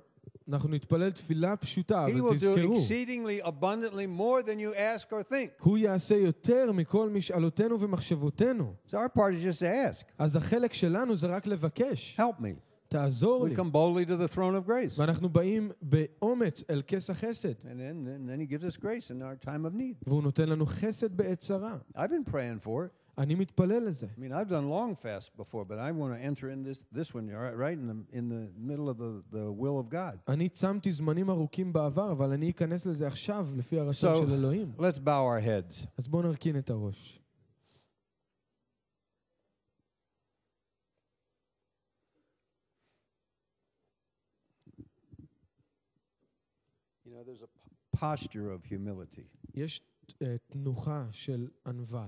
אנחנו 0.50 0.70
נתפלל 0.70 1.10
תפילה 1.12 1.56
פשוטה, 1.58 2.06
He 2.06 2.10
אבל 2.12 2.20
will 2.20 2.34
do 2.34 2.36
תזכרו, 2.36 2.74
exceedingly 2.76 3.42
abundantly 3.46 4.08
more 4.08 4.42
than 4.44 4.60
you 4.60 4.76
ask 4.76 5.12
or 5.12 5.24
think. 5.34 5.50
הוא 5.64 5.78
יעשה 5.78 6.16
יותר 6.16 6.72
מכל 6.72 7.10
משאלותינו 7.10 7.80
ומחשבותינו. 7.80 8.74
So 8.88 8.98
our 8.98 9.10
part 9.10 9.34
is 9.34 9.44
just 9.44 9.60
to 9.60 9.66
ask. 9.66 10.06
אז 10.18 10.36
החלק 10.36 10.74
שלנו 10.74 11.16
זה 11.16 11.28
רק 11.28 11.48
לבקש. 11.48 12.18
Help 12.20 12.42
me. 12.42 12.58
תעזור 12.88 13.46
We 13.46 13.50
לי. 13.50 13.56
come 13.56 13.72
boldly 13.72 14.06
to 14.06 14.18
the 14.18 14.36
throne 14.36 14.56
of 14.56 14.68
grace. 14.68 14.98
ואנחנו 15.00 15.30
באים 15.30 15.72
באומץ 15.82 16.64
אל 16.70 16.82
כס 16.88 17.10
החסד, 17.10 17.52
And 17.64 17.80
then, 17.80 18.06
then, 18.06 18.28
then 18.28 18.40
he 18.40 18.46
gives 18.46 18.66
us 18.66 18.78
grace 18.78 19.10
in 19.12 19.22
our 19.22 19.46
time 19.46 19.66
of 19.66 19.74
need. 19.74 19.96
והוא 20.08 20.24
נותן 20.24 20.50
לנו 20.50 20.66
חסד 20.66 21.18
בעת 21.18 21.40
צרה. 21.40 21.78
I've 21.96 22.00
been 22.10 22.32
praying 22.32 22.60
for 22.66 22.86
it. 22.86 22.92
אני 23.18 23.36
מתפלל 23.36 23.84
לזה. 23.88 24.08
I 24.18 24.20
mean, 24.20 24.32
I've 24.34 24.50
done 24.50 24.70
long 24.70 24.96
fasts 24.96 25.30
before, 25.38 25.66
but 25.66 25.78
I 25.78 25.92
want 25.92 26.14
to 26.16 26.20
enter 26.30 26.50
in 26.50 26.64
this 26.64 26.84
this 27.00 27.14
one 27.14 27.28
right, 27.30 27.56
right 27.66 27.78
in 27.82 27.88
the 27.92 28.18
in 28.20 28.30
the 28.30 28.44
middle 28.72 28.90
of 28.90 28.98
the, 28.98 29.12
the 29.38 29.52
will 29.52 29.78
of 29.80 29.90
God. 29.90 30.18
אני 30.28 30.50
צמתי 30.50 30.92
זמנים 30.92 31.30
ארוכים 31.30 31.74
בעבר, 31.74 32.12
אבל 32.12 32.32
אני 32.32 32.50
אכנס 32.50 32.86
לזה 32.86 33.08
עכשיו, 33.08 33.48
לפי 33.56 33.80
הרצון 33.80 34.16
So- 34.16 34.26
של 34.28 34.34
אלוהים. 34.34 34.72
Let's 34.78 35.00
bow 35.00 35.24
our 35.26 35.42
heads. 35.46 35.88
אז 35.98 36.08
בואו 36.08 36.22
נרכין 36.24 36.58
את 36.58 36.70
הראש. 36.70 37.22
You 47.06 47.12
know, 47.14 47.24
there's 47.26 47.42
a 47.42 47.48
p- 47.48 47.98
posture 47.98 48.52
of 48.52 48.64
humility. 48.66 49.26
יש 49.54 49.82
אה, 50.22 50.36
תנוחה 50.48 51.06
של 51.12 51.48
ענווה, 51.66 52.08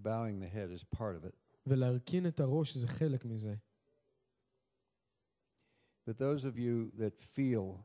Bowing 0.00 0.40
the 0.40 0.48
head 0.48 0.70
is 0.70 0.84
part 0.98 1.16
of 1.16 1.24
it. 1.28 1.34
ולהרכין 1.66 2.26
את 2.26 2.40
הראש 2.40 2.76
זה 2.76 2.86
חלק 2.88 3.24
מזה. 3.24 3.54
But 6.08 6.18
those 6.18 6.44
of 6.44 6.56
you 6.58 6.90
that 6.98 7.18
feel 7.36 7.84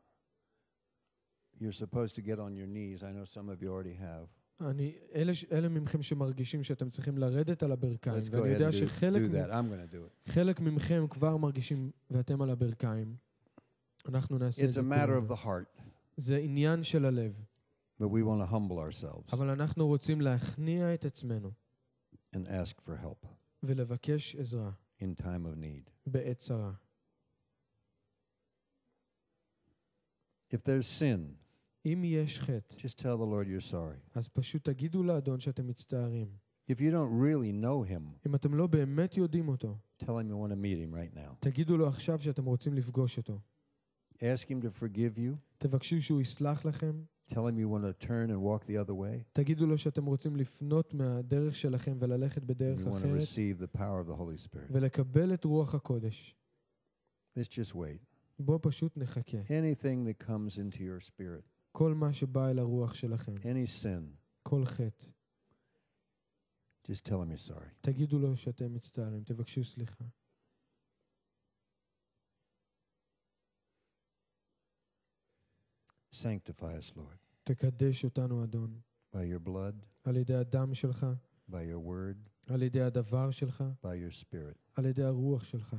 you're 1.59 1.71
supposed 1.71 2.15
to 2.15 2.21
get 2.21 2.39
on 2.39 2.55
your 2.55 2.67
knees, 2.67 3.03
I 3.03 3.11
know 3.11 3.25
some 3.25 3.49
of 3.49 3.61
you 3.61 3.69
already 3.71 3.93
have. 3.95 4.27
אני, 4.61 4.93
אלה, 5.15 5.33
ש- 5.33 5.45
אלה 5.51 5.69
מכם 5.69 6.01
שמרגישים 6.01 6.63
שאתם 6.63 6.89
צריכים 6.89 7.17
לרדת 7.17 7.63
על 7.63 7.71
הברכיים, 7.71 8.17
Let's 8.19 8.27
go 8.27 8.31
ואני 8.33 8.43
ahead 8.49 8.53
יודע 8.53 8.69
and 8.69 8.73
do, 8.73 8.75
שחלק 8.75 9.21
do 9.21 9.25
מ- 9.25 9.31
that. 9.31 9.49
I'm 9.51 9.69
going 9.69 9.91
to 9.91 9.95
do 9.95 10.29
it. 10.29 10.31
חלק 10.31 10.59
מכם 10.59 11.05
כבר 11.09 11.37
מרגישים 11.37 11.91
ואתם 12.11 12.41
על 12.41 12.49
הברכיים. 12.49 13.15
אנחנו 14.07 14.37
נעשה 14.37 14.63
את 14.63 14.67
It's 14.69 14.71
זה 14.71 14.81
a 14.81 14.83
matter 14.83 14.87
of 15.07 15.27
כולנו. 15.27 15.35
the 15.35 15.37
heart, 15.45 15.81
זה 16.17 16.37
עניין 16.37 16.83
של 16.83 17.05
הלב, 17.05 17.33
but 18.01 18.05
we 18.05 18.23
want 18.23 18.49
to 18.49 18.53
humble 18.53 18.77
ourselves 19.03 19.33
אבל 19.33 19.49
אנחנו 19.49 19.87
רוצים 19.87 20.21
להכניע 20.21 20.93
את 20.93 21.05
עצמנו 21.05 21.51
and 22.35 22.47
ask 22.47 22.81
for 22.85 23.03
help 23.03 23.27
ולבקש 23.63 24.35
עזרה 24.35 24.71
in 25.01 25.15
time 25.21 25.45
of 25.45 25.55
need. 25.55 25.89
בעת 26.05 26.37
צרה. 26.37 26.71
If 30.53 30.57
there's 30.57 30.87
sin, 30.99 31.35
אם 31.85 32.01
יש 32.05 32.39
חטא, 32.39 32.75
just 32.75 32.97
tell 32.97 33.17
the 33.17 33.25
Lord 33.25 33.47
you're 33.47 33.71
sorry. 33.71 34.09
אז 34.15 34.27
פשוט 34.27 34.69
תגידו 34.69 35.03
לאדון 35.03 35.39
שאתם 35.39 35.67
מצטערים. 35.67 36.27
If 36.71 36.75
you 36.75 36.91
don't 36.91 37.11
really 37.11 37.51
know 37.51 37.91
him, 37.91 38.27
אם 38.27 38.35
אתם 38.35 38.53
לא 38.53 38.67
באמת 38.67 39.17
יודעים 39.17 39.49
אותו, 39.49 39.77
tell 40.03 40.05
him 40.05 40.29
you 40.29 40.37
want 40.37 40.51
to 40.51 40.55
meet 40.55 40.77
him 40.77 40.93
right 40.93 41.17
now. 41.17 41.35
תגידו 41.39 41.77
לו 41.77 41.87
עכשיו 41.87 42.19
שאתם 42.19 42.45
רוצים 42.45 42.73
לפגוש 42.73 43.17
אותו. 43.17 43.39
Ask 44.15 44.45
him 44.45 44.61
to 44.61 44.69
forgive 44.81 45.17
you. 45.17 45.35
תבקשו 45.57 46.01
שהוא 46.01 46.21
יסלח 46.21 46.65
לכם, 46.65 47.03
Tell 47.27 47.47
him 47.47 47.57
you 47.57 47.69
want 47.69 47.83
to 47.83 48.07
turn 48.07 48.29
and 48.29 48.41
walk 48.41 48.65
the 48.65 48.77
other 48.77 48.93
way. 48.93 49.23
תגידו 49.33 49.65
לו 49.65 49.77
שאתם 49.77 50.05
רוצים 50.05 50.35
לפנות 50.35 50.93
מהדרך 50.93 51.55
שלכם 51.55 51.97
וללכת 51.99 52.41
And 52.41 52.45
בדרך 52.45 52.79
you 52.79 52.83
want 52.83 52.85
to 52.85 52.97
אחרת, 52.97 53.21
receive 53.21 53.61
the 53.63 53.77
power 53.77 54.01
of 54.03 54.07
the 54.07 54.17
Holy 54.17 54.47
Spirit. 54.47 54.71
ולקבל 54.71 55.33
את 55.33 55.43
רוח 55.43 55.75
הקודש. 55.75 56.35
Let's 57.37 57.47
just 57.47 57.73
wait. 57.75 58.05
בואו 58.39 58.61
פשוט 58.61 58.97
נחכה. 58.97 59.37
Anything 59.47 60.05
that 60.07 60.25
comes 60.27 60.57
into 60.57 60.77
your 60.77 60.99
spirit, 61.09 61.43
כל 61.71 61.93
מה 61.93 62.13
שבא 62.13 62.49
אל 62.49 62.59
הרוח 62.59 62.93
שלכם, 62.93 63.33
any 63.33 63.83
sin, 63.83 64.03
כל 64.43 64.65
חטא, 64.65 65.05
just 66.87 67.05
tell 67.05 67.21
him 67.21 67.31
you're 67.31 67.49
sorry. 67.51 67.69
תגידו 67.81 68.19
לו 68.19 68.37
שאתם 68.37 68.73
מצטערים, 68.73 69.23
תבקשו 69.23 69.63
סליחה. 69.63 70.05
Sanctify 76.15 76.73
us, 76.79 76.95
Lord, 76.95 77.17
תקדש 77.43 78.05
אותנו, 78.05 78.43
אדון, 78.43 78.79
by 79.15 79.19
your 79.19 79.47
blood, 79.47 79.85
על 80.03 80.17
ידי 80.17 80.35
הדם 80.35 80.73
שלך, 80.73 81.05
by 81.49 81.53
your 81.53 81.87
word, 81.87 82.29
על 82.53 82.63
ידי 82.63 82.81
הדבר 82.81 83.31
שלך, 83.31 83.63
by 83.83 83.85
your 83.85 84.23
spirit. 84.23 84.57
על 84.75 84.85
ידי 84.85 85.03
הרוח 85.03 85.43
שלך. 85.43 85.75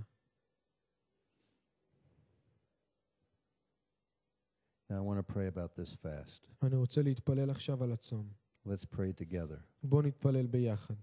Now 4.88 4.98
I 4.98 5.00
want 5.00 5.18
to 5.18 5.32
pray 5.34 5.46
about 5.46 5.74
this 5.74 5.94
fast. 5.94 6.46
אני 6.62 6.76
רוצה 6.76 7.02
להתפלל 7.02 7.50
עכשיו 7.50 7.84
על 7.84 7.92
הצום. 7.92 8.32
Let's 8.66 8.84
pray 8.84 9.12
together. 9.22 9.60
בואו 9.82 10.02
נתפלל 10.02 10.46
ביחד. 10.46 10.94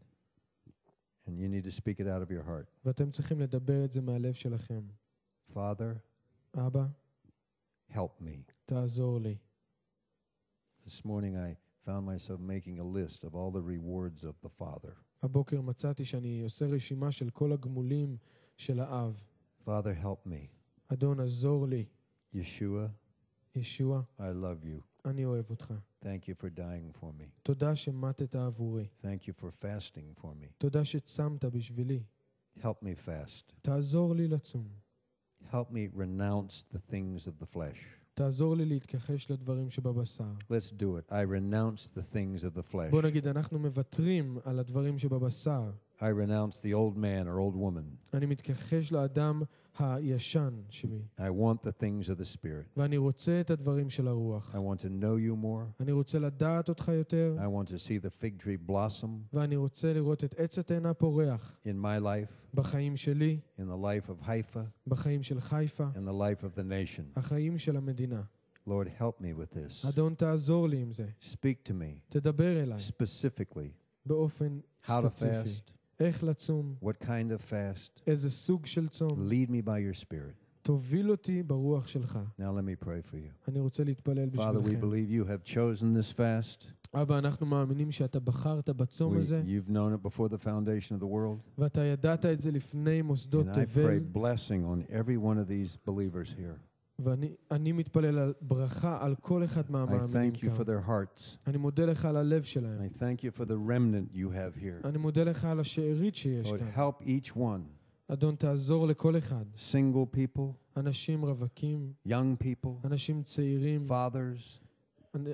And 1.27 1.31
you 1.31 1.47
need 1.47 1.65
to 1.65 1.71
speak 1.71 1.99
it 1.99 2.07
out 2.07 2.21
of 2.21 2.31
your 2.31 2.43
heart. 2.47 2.71
ואתם 2.85 3.11
צריכים 3.11 3.39
לדבר 3.39 3.85
את 3.85 3.91
זה 3.91 4.01
מהלב 4.01 4.33
שלכם. 4.33 4.87
Father, 5.53 5.97
אבא, 6.55 6.85
help 7.91 8.21
me. 8.21 8.52
תעזור 8.65 9.19
לי. 9.19 9.37
This 10.85 11.05
morning 11.05 11.35
I 11.35 11.55
found 11.85 12.05
myself 12.05 12.39
making 12.39 12.79
a 12.79 12.83
list 12.83 13.23
of 13.23 13.35
all 13.35 13.51
the 13.51 13.61
rewards 13.61 14.23
of 14.23 14.35
the 14.41 14.49
Father. 14.49 14.93
הבוקר 15.21 15.61
מצאתי 15.61 16.05
שאני 16.05 16.41
עושה 16.41 16.65
רשימה 16.65 17.11
של 17.11 17.29
כל 17.29 17.51
הגמולים 17.51 18.17
של 18.57 18.79
האב. 18.79 19.21
Father, 19.65 20.03
help 20.03 20.27
me. 20.27 20.47
אדון, 20.87 21.19
עזור 21.19 21.67
לי. 21.67 21.85
Yeshua, 22.35 22.89
ישוע, 23.55 24.01
I 24.19 24.21
love 24.21 24.63
you. 24.63 24.81
אני 25.05 25.25
אוהב 25.25 25.49
אותך. 25.49 25.73
Thank 26.03 26.27
you 26.27 26.35
for 26.41 26.49
dying 26.49 27.01
for 27.01 27.11
me. 27.21 27.29
תודה 27.43 27.75
שמתת 27.75 28.35
עבורי. 28.35 28.87
Thank 29.01 29.23
you 29.27 29.33
for 29.41 29.51
fasting 29.51 30.21
for 30.21 30.33
me. 30.41 30.47
תודה 30.57 30.85
שצמת 30.85 31.45
בשבילי. 31.45 32.03
Help 32.57 32.83
me 32.83 33.07
fast. 33.07 33.53
תעזור 33.61 34.15
לי 34.15 34.27
לצום. 34.27 34.67
Help 35.51 35.71
me 35.71 35.87
renounce 35.95 36.65
the 36.71 36.79
things 36.79 37.27
of 37.27 37.39
the 37.39 37.45
flesh. 37.45 37.81
תעזור 38.13 38.55
לי 38.55 38.65
להתכחש 38.65 39.31
לדברים 39.31 39.69
שבבשר. 39.69 40.23
Let's 40.51 40.71
do 40.71 40.83
it. 40.97 41.11
I 41.11 41.23
renounce 41.23 41.89
the 41.97 42.15
things 42.15 42.43
of 42.43 42.59
the 42.59 42.73
flesh. 42.73 42.91
בוא 42.91 43.01
נגיד, 43.01 43.27
אנחנו 43.27 43.59
מוותרים 43.59 44.37
על 44.45 44.59
הדברים 44.59 44.99
שבבשר. 44.99 45.71
I 45.99 46.01
renounce 46.01 46.59
the 46.61 46.73
old 46.73 46.97
man 46.97 47.25
or 47.27 47.39
old 47.39 47.55
woman. 47.55 48.13
אני 48.13 48.25
מתכחש 48.25 48.91
לאדם 48.91 49.41
הישן 49.79 50.53
שבי, 50.69 51.01
I 51.17 51.21
want 51.21 51.63
the 51.63 51.71
things 51.71 52.09
of 52.09 52.19
the 52.19 52.37
Spirit. 52.37 52.77
ואני 52.77 52.97
רוצה 52.97 53.41
את 53.41 53.51
הדברים 53.51 53.89
של 53.89 54.07
הרוח. 54.07 54.55
I 54.55 54.57
want 54.57 54.79
to 54.81 54.85
know 54.87 55.17
you 55.17 55.43
more. 55.43 55.81
אני 55.83 55.91
רוצה 55.91 56.19
לדעת 56.19 56.69
אותך 56.69 56.91
יותר, 56.95 57.37
I 57.39 57.63
want 57.63 57.67
to 57.69 57.77
see 57.77 58.05
the 58.05 58.09
fig 58.23 58.43
tree 58.43 58.69
blossom 58.69 59.07
ואני 59.33 59.55
רוצה 59.55 59.93
לראות 59.93 60.23
את 60.23 60.39
עץ 60.39 60.59
התאנה 60.59 60.93
פורח 60.93 61.57
in 61.65 61.83
my 61.83 62.03
life, 62.03 62.33
בחיים 62.53 62.97
שלי, 62.97 63.39
in 63.59 63.61
the 63.61 63.77
life 63.77 64.09
of 64.09 64.25
Haifa, 64.27 64.59
בחיים 64.87 65.23
של 65.23 65.39
חיפה, 65.39 65.87
in 65.95 66.09
the 66.09 66.13
life 66.13 66.43
of 66.43 66.59
the 66.59 66.63
nation. 66.63 67.03
החיים 67.15 67.57
של 67.57 67.77
המדינה. 67.77 68.21
Lord, 68.67 68.87
help 68.99 69.23
me 69.23 69.33
with 69.33 69.53
this. 69.55 69.87
אדון, 69.89 70.13
תעזור 70.13 70.67
לי 70.69 70.77
עם 70.81 70.91
זה. 70.91 71.07
Speak 71.21 71.69
to 71.69 71.71
me 71.71 71.99
תדבר 72.09 72.63
אליי 72.63 72.77
specifically 72.77 73.69
באופן 74.05 74.59
how 74.85 74.89
to 74.89 75.07
ספציפי. 75.07 75.49
fast, 75.49 75.71
איך 75.99 76.23
לצום, 76.23 76.75
what 76.83 77.03
kind 77.05 77.31
of 77.37 77.51
fast. 77.51 78.01
איזה 78.07 78.29
סוג 78.29 78.65
של 78.65 78.87
צום. 78.87 79.29
Lead 79.29 79.49
me 79.49 79.65
by 79.65 79.79
your 79.97 80.05
Spirit. 80.05 80.45
תוביל 80.61 81.11
אותי 81.11 81.43
ברוח 81.43 81.87
שלך. 81.87 82.19
Now, 82.39 82.43
let 82.43 82.63
me 82.81 82.85
pray 82.85 83.11
for 83.11 83.15
you. 83.15 83.31
אני 83.47 83.59
רוצה 83.59 83.83
להתפלל 83.83 84.29
Father, 84.29 84.37
we 84.37 84.59
בשבילכם. 84.61 84.81
believe 84.81 85.09
you 85.11 85.25
have 85.29 85.43
chosen 85.53 85.93
this 86.01 86.11
fast. 86.19 86.65
אבא, 86.93 87.17
אנחנו 87.19 87.45
מאמינים 87.45 87.91
שאתה 87.91 88.19
בחרת 88.19 88.69
בצום 88.69 89.15
We- 89.15 89.19
הזה, 89.19 89.43
you've 89.45 89.69
known 89.69 89.93
it 89.93 90.09
before 90.09 90.27
the 90.29 90.37
foundation 90.45 90.95
of 90.95 91.01
the 91.01 91.07
world. 91.07 91.39
ואתה 91.57 91.83
ידעת 91.85 92.25
את 92.25 92.41
זה 92.41 92.51
לפני 92.51 93.01
מוסדות 93.01 93.47
And 93.47 93.51
I 93.51 93.53
pray 93.53 93.63
תבל, 93.65 93.99
blessing 94.13 94.63
on 94.65 94.91
every 94.91 95.17
one 95.17 95.37
of 95.37 95.47
these 95.49 95.77
believers 95.89 96.31
here. 96.33 96.57
ואני 96.99 97.35
אני 97.51 97.71
מתפלל 97.71 98.17
על 98.19 98.33
ברכה 98.41 99.05
על 99.05 99.15
כל 99.15 99.43
אחד 99.43 99.67
I 99.67 99.71
מהמאמינים 99.71 100.33
thank 100.33 100.37
you 100.37 100.59
for 100.59 100.65
כאן. 100.65 100.65
their 100.65 100.87
hearts. 100.89 101.37
אני 101.47 101.57
מודה 101.57 101.85
לך 101.85 102.05
על 102.05 102.15
הלב 102.17 102.43
שלהם. 102.43 102.81
I 102.81 102.97
thank 102.97 103.23
you 103.23 103.39
for 103.41 103.45
the 103.45 103.55
remnant 103.69 104.15
you 104.15 104.29
have 104.33 104.61
here. 104.63 104.87
אני 104.87 104.97
מודה 104.97 105.23
לך 105.23 105.45
על 105.45 105.59
השארית 105.59 106.15
שיש 106.15 106.47
Lord, 106.47 106.57
כאן. 106.57 106.67
help 106.75 107.03
each 107.03 107.31
one 107.37 107.61
אדון, 108.07 108.35
תעזור 108.35 108.87
לכל 108.87 109.17
אחד. 109.17 109.45
single 109.71 110.15
people, 110.15 110.51
אנשים 110.77 111.25
רווקים, 111.25 111.93
young 112.07 112.43
people, 112.43 112.69
אנשים 112.87 113.23
צעירים, 113.23 113.81
fathers, 113.89 114.59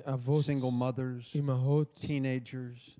אבות, 0.04 0.44
single 0.44 0.82
mothers, 0.82 1.38
אמהות, 1.38 2.00
teenagers, 2.04 2.99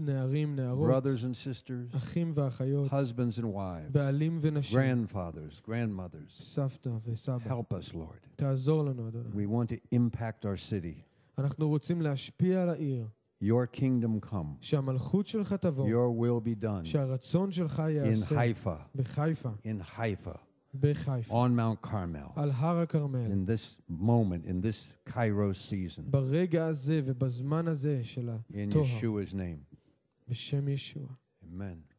נערים, 0.00 0.56
נערות, 0.56 0.90
brothers 0.90 1.22
and 1.24 1.34
sisters, 1.34 1.96
אחים 1.96 2.32
ואחיות, 2.34 2.90
husbands 2.90 3.38
and 3.38 3.44
wives, 3.44 3.92
בעלים 3.92 4.38
ונשים, 4.42 4.78
grandfathers, 4.78 5.68
grandmothers, 5.68 6.42
סבתא 6.42 6.90
וסבא. 7.06 7.60
Help 7.60 7.74
us, 7.74 7.94
Lord. 7.94 8.28
תעזור 8.36 8.84
לנו, 8.84 9.08
אדוני. 9.08 9.28
We 9.34 9.48
want 9.48 9.68
to 9.68 9.96
impact 9.96 10.44
our 10.44 10.70
city. 10.70 11.02
אנחנו 11.38 11.68
רוצים 11.68 12.02
להשפיע 12.02 12.62
על 12.62 12.68
העיר. 12.68 13.06
Your 13.42 13.66
kingdom 13.76 14.30
come. 14.30 14.34
שהמלכות 14.60 15.26
שלך 15.26 15.52
תבוא. 15.52 15.88
Your 15.88 16.22
will 16.22 16.46
be 16.46 16.64
done. 16.64 16.84
שהרצון 16.84 17.52
שלך 17.52 17.82
ייעשה. 17.88 18.34
In 18.34 18.38
Haifa. 18.38 18.70
בחיפה. 18.94 19.50
In 19.64 19.98
Haifa. 19.98 20.38
בחיפה. 20.80 21.46
On 21.46 21.50
Mount 21.56 21.88
Carmel. 21.88 22.32
על 22.36 22.50
הר 22.50 22.78
הכרמל. 22.78 23.26
In 23.32 23.46
this 23.46 23.80
moment, 23.90 24.46
in 24.46 24.60
this 24.62 25.12
Kairos 25.12 25.70
season. 25.70 26.02
ברגע 26.10 26.66
הזה 26.66 27.00
ובזמן 27.04 27.68
הזה 27.68 28.00
של 28.02 28.30
In 28.52 28.72
Yeshua's 28.72 29.34
name. 29.34 29.73
בשם 30.27 30.67
ישוע. 30.67 31.07
Amen. 31.43 31.92